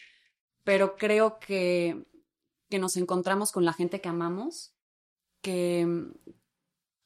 pero 0.64 0.96
creo 0.96 1.38
que, 1.38 2.04
que 2.68 2.78
nos 2.78 2.96
encontramos 2.96 3.52
con 3.52 3.64
la 3.64 3.72
gente 3.72 4.00
que 4.00 4.08
amamos, 4.10 4.74
que 5.40 5.86
mm, 5.86 6.12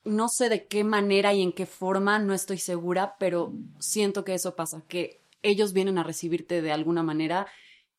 no 0.05 0.29
sé 0.29 0.49
de 0.49 0.67
qué 0.67 0.83
manera 0.83 1.33
y 1.33 1.43
en 1.43 1.53
qué 1.53 1.67
forma, 1.67 2.19
no 2.19 2.35
estoy 2.35 2.59
segura, 2.59 3.17
pero 3.21 3.53
siento 3.79 4.25
que 4.25 4.35
eso 4.35 4.57
pasa, 4.57 4.83
que 4.89 5.23
ellos 5.43 5.73
vienen 5.73 5.99
a 5.99 6.03
recibirte 6.03 6.61
de 6.61 6.73
alguna 6.73 7.05
manera 7.05 7.47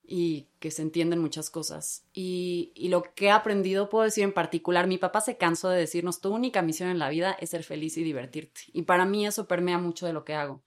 y 0.05 0.49
que 0.59 0.69
se 0.69 0.81
entienden 0.81 1.19
muchas 1.19 1.49
cosas. 1.49 2.05
Y, 2.13 2.73
y, 2.75 2.89
lo 2.89 3.03
que 3.15 3.27
he 3.27 3.31
aprendido, 3.31 3.89
puedo 3.89 4.03
decir 4.03 4.23
en 4.23 4.33
particular, 4.33 4.85
mi 4.87 4.97
papá 4.97 5.21
se 5.21 5.37
cansó 5.37 5.69
de 5.69 5.79
decirnos, 5.79 6.19
tu 6.19 6.33
única 6.33 6.61
misión 6.61 6.89
en 6.89 6.99
la 6.99 7.09
vida 7.09 7.31
es 7.39 7.51
ser 7.51 7.63
feliz 7.63 7.97
y 7.97 8.03
divertirte. 8.03 8.61
Y 8.73 8.83
para 8.83 9.05
mí 9.05 9.25
eso 9.25 9.47
permea 9.47 9.77
mucho 9.77 10.05
de 10.05 10.13
lo 10.13 10.25
que 10.25 10.33
hago. 10.33 10.61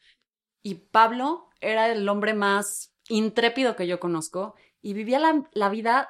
Y 0.62 0.74
Pablo 0.74 1.49
era 1.61 1.93
el 1.93 2.09
hombre 2.09 2.34
más 2.34 2.95
intrépido 3.09 3.76
que 3.76 3.87
yo 3.87 4.01
conozco 4.01 4.55
y 4.82 4.95
vivía 4.95 5.18
la, 5.18 5.49
la 5.53 5.68
vida, 5.68 6.09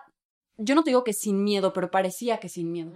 yo 0.57 0.75
no 0.75 0.83
te 0.83 0.91
digo 0.91 1.05
que 1.05 1.13
sin 1.13 1.43
miedo, 1.43 1.73
pero 1.73 1.91
parecía 1.91 2.39
que 2.39 2.49
sin 2.49 2.71
miedo. 2.71 2.93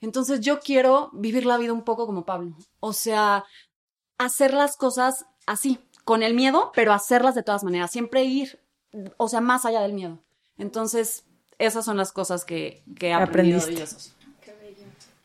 Entonces 0.00 0.40
yo 0.40 0.60
quiero 0.60 1.10
vivir 1.12 1.46
la 1.46 1.56
vida 1.56 1.72
un 1.72 1.84
poco 1.84 2.06
como 2.06 2.24
Pablo. 2.24 2.56
O 2.78 2.92
sea, 2.92 3.44
hacer 4.18 4.52
las 4.54 4.76
cosas 4.76 5.26
así, 5.46 5.80
con 6.04 6.22
el 6.22 6.34
miedo, 6.34 6.72
pero 6.74 6.92
hacerlas 6.92 7.34
de 7.34 7.42
todas 7.42 7.64
maneras, 7.64 7.90
siempre 7.90 8.24
ir 8.24 8.60
o 9.16 9.28
sea, 9.28 9.40
más 9.40 9.64
allá 9.64 9.80
del 9.82 9.92
miedo. 9.92 10.18
Entonces, 10.58 11.24
esas 11.58 11.84
son 11.84 11.96
las 11.96 12.12
cosas 12.12 12.44
que, 12.44 12.82
que 12.98 13.08
he 13.08 13.12
aprendido 13.12 13.58
Aprendiste. 13.58 14.10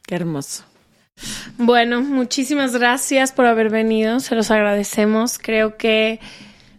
Qué 0.06 0.16
hermoso. 0.16 0.64
Bueno, 1.58 2.02
muchísimas 2.02 2.74
gracias 2.74 3.32
por 3.32 3.46
haber 3.46 3.70
venido, 3.70 4.20
se 4.20 4.36
los 4.36 4.52
agradecemos. 4.52 5.40
Creo 5.40 5.76
que, 5.78 6.20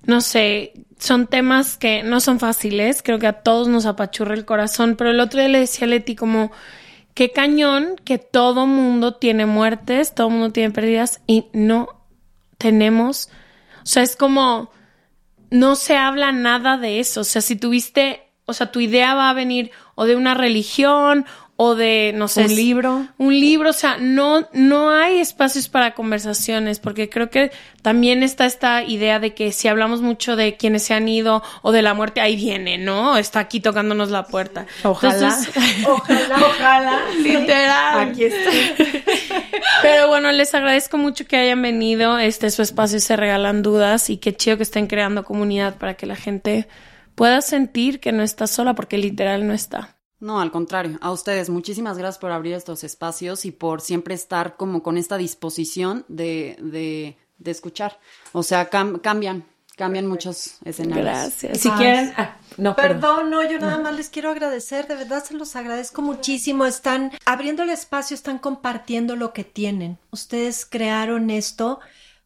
no 0.05 0.21
sé, 0.21 0.73
son 0.99 1.27
temas 1.27 1.77
que 1.77 2.03
no 2.03 2.21
son 2.21 2.39
fáciles, 2.39 3.03
creo 3.03 3.19
que 3.19 3.27
a 3.27 3.43
todos 3.43 3.69
nos 3.69 3.87
apachurra 3.87 4.35
el 4.35 4.45
corazón, 4.45 4.97
pero 4.97 5.11
el 5.11 5.21
otro 5.21 5.41
día 5.41 5.49
le 5.49 5.61
decía 5.61 5.87
a 5.87 5.89
Leti 5.89 6.15
como, 6.15 6.53
qué 7.15 7.33
cañón 7.33 7.97
que 8.05 8.19
todo 8.19 8.67
mundo 8.67 9.17
tiene 9.17 9.47
muertes, 9.47 10.15
todo 10.15 10.31
mundo 10.31 10.53
tiene 10.53 10.73
pérdidas 10.73 11.21
y 11.27 11.47
no 11.53 11.89
tenemos, 12.59 13.29
o 13.83 13.87
sea, 13.87 14.03
es 14.03 14.17
como 14.17 14.71
no 15.51 15.77
se 15.77 15.97
habla 15.97 16.33
nada 16.33 16.77
de 16.77 17.01
eso. 17.01 17.23
O 17.23 17.25
sea, 17.25 17.43
si 17.43 17.57
tuviste, 17.57 18.23
o 18.45 18.53
sea, 18.53 18.71
tu 18.71 18.81
idea 18.81 19.15
va 19.15 19.31
a 19.31 19.35
venir 19.35 19.71
o 19.95 20.05
de 20.07 20.17
una 20.17 20.35
religión 20.35 21.27
o 21.61 21.75
de, 21.75 22.13
no 22.15 22.29
sé, 22.29 22.45
un 22.45 22.55
libro. 22.55 23.09
Un 23.19 23.41
libro, 23.41 23.71
o 23.71 23.73
sea, 23.73 23.97
no, 23.99 24.49
no 24.53 24.91
hay 24.91 25.19
espacios 25.19 25.69
para 25.69 25.93
conversaciones, 25.93 26.79
porque 26.79 27.11
creo 27.11 27.31
que 27.31 27.51
también 27.83 28.23
está 28.23 28.47
esta 28.47 28.85
idea 28.85 29.19
de 29.19 29.35
que 29.35 29.51
si 29.51 29.67
hablamos 29.67 30.01
mucho 30.01 30.37
de 30.37 30.57
quienes 30.57 30.85
se 30.85 30.95
han 30.95 31.09
ido 31.09 31.43
o 31.63 31.73
de 31.73 31.83
la 31.83 31.95
muerte, 31.95 32.21
ahí 32.21 32.37
viene, 32.37 32.79
¿no? 32.79 33.17
Está 33.17 33.41
aquí 33.41 33.59
tocándonos 33.59 34.11
la 34.11 34.29
puerta. 34.29 34.67
Ojalá. 34.85 35.37
ojalá, 35.89 36.37
ojalá. 36.37 37.01
Literal. 37.21 38.09
Aquí 38.09 38.23
está. 38.23 38.51
Pero 39.83 40.07
bueno, 40.07 40.31
les 40.31 40.55
agradezco 40.55 40.97
mucho 40.97 41.27
que 41.27 41.39
hayan 41.39 41.61
venido. 41.61 42.19
Este 42.19 42.53
su 42.53 42.63
espacio 42.63 43.01
se 43.01 43.17
regalan 43.17 43.65
dudas 43.65 44.11
y 44.11 44.19
qué 44.19 44.33
chido 44.33 44.59
que 44.59 44.63
estén 44.63 44.87
creando 44.87 45.25
comunidad 45.25 45.75
para 45.75 45.95
que 45.95 46.07
la 46.07 46.15
gente 46.15 46.69
pueda 47.17 47.41
sentir 47.41 47.99
que 47.99 48.13
no 48.13 48.23
está 48.23 48.47
sola, 48.47 48.75
porque 48.75 48.97
literal 48.97 49.45
no 49.45 49.55
está. 49.55 49.98
No, 50.21 50.41
al 50.41 50.51
contrario, 50.51 50.99
a 51.01 51.13
ustedes 51.13 51.49
muchísimas 51.49 51.97
gracias 51.97 52.19
por 52.19 52.33
abrir 52.33 52.55
estos 52.55 52.83
espacios 52.83 53.45
y 53.45 53.53
por 53.53 53.81
siempre 53.81 54.15
estar 54.15 54.57
como 54.57 54.83
con 54.83 54.99
esta 54.99 55.17
disposición 55.17 56.05
de, 56.09 56.57
de, 56.61 57.17
de 57.39 57.51
escuchar. 57.51 58.01
O 58.33 58.43
sea, 58.43 58.69
cam- 58.69 59.01
cambian, 59.01 59.45
cambian 59.77 60.09
muchos 60.09 60.57
escenarios. 60.65 61.05
Gracias. 61.07 61.61
Si 61.61 61.71
quieren, 61.71 62.13
ah, 62.17 62.37
no, 62.57 62.75
perdón. 62.75 63.01
Perdón, 63.01 63.31
no, 63.31 63.49
yo 63.49 63.61
nada 63.61 63.79
más 63.79 63.95
les 63.95 64.09
quiero 64.09 64.31
agradecer, 64.31 64.89
de 64.89 64.97
verdad 64.97 65.23
se 65.23 65.35
los 65.35 65.55
agradezco 65.55 66.03
muchísimo. 66.03 66.65
Están 66.67 67.13
abriendo 67.25 67.63
el 67.63 67.71
espacio, 67.71 68.17
están 68.17 68.39
compartiendo 68.39 69.15
lo 69.15 69.33
que 69.33 69.45
tienen. 69.45 69.99
Ustedes 70.11 70.67
crearon 70.67 71.31
esto 71.31 71.79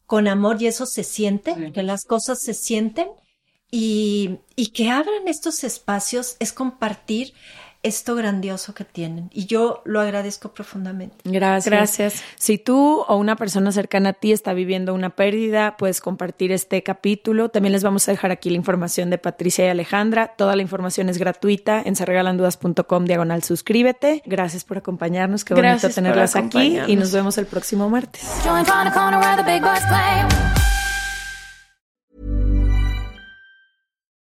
con 0.07 0.27
amor 0.27 0.59
y 0.61 0.65
eso 0.67 0.87
se 0.87 1.03
siente, 1.03 1.71
que 1.73 1.83
las 1.83 2.05
cosas 2.05 2.41
se 2.41 2.55
sienten 2.55 3.07
y, 3.71 4.39
y 4.55 4.67
que 4.67 4.89
abran 4.89 5.27
estos 5.27 5.63
espacios 5.63 6.35
es 6.39 6.53
compartir 6.53 7.33
esto 7.83 8.15
grandioso 8.15 8.73
que 8.73 8.85
tienen. 8.85 9.29
Y 9.33 9.45
yo 9.45 9.81
lo 9.85 9.99
agradezco 9.99 10.53
profundamente. 10.53 11.17
Gracias. 11.25 11.71
Gracias. 11.71 12.23
Si 12.37 12.57
tú 12.57 13.03
o 13.07 13.15
una 13.17 13.35
persona 13.35 13.71
cercana 13.71 14.09
a 14.09 14.13
ti 14.13 14.31
está 14.31 14.53
viviendo 14.53 14.93
una 14.93 15.11
pérdida, 15.11 15.75
puedes 15.77 16.01
compartir 16.01 16.51
este 16.51 16.81
capítulo. 16.81 17.49
También 17.49 17.73
les 17.73 17.83
vamos 17.83 18.07
a 18.07 18.11
dejar 18.11 18.31
aquí 18.31 18.49
la 18.49 18.55
información 18.55 19.09
de 19.09 19.17
Patricia 19.17 19.65
y 19.65 19.69
Alejandra. 19.69 20.33
Toda 20.37 20.55
la 20.55 20.61
información 20.61 21.09
es 21.09 21.17
gratuita 21.17 21.81
en 21.85 21.95
serregalandudas.com 21.95 23.05
diagonal 23.05 23.43
suscríbete. 23.43 24.23
Gracias 24.25 24.63
por 24.63 24.77
acompañarnos. 24.77 25.43
Qué 25.43 25.53
bonito 25.53 25.69
Gracias 25.69 25.95
tenerlas 25.95 26.35
aquí 26.35 26.79
y 26.87 26.95
nos 26.95 27.11
vemos 27.11 27.37
el 27.37 27.45
próximo 27.45 27.89
martes. 27.89 28.23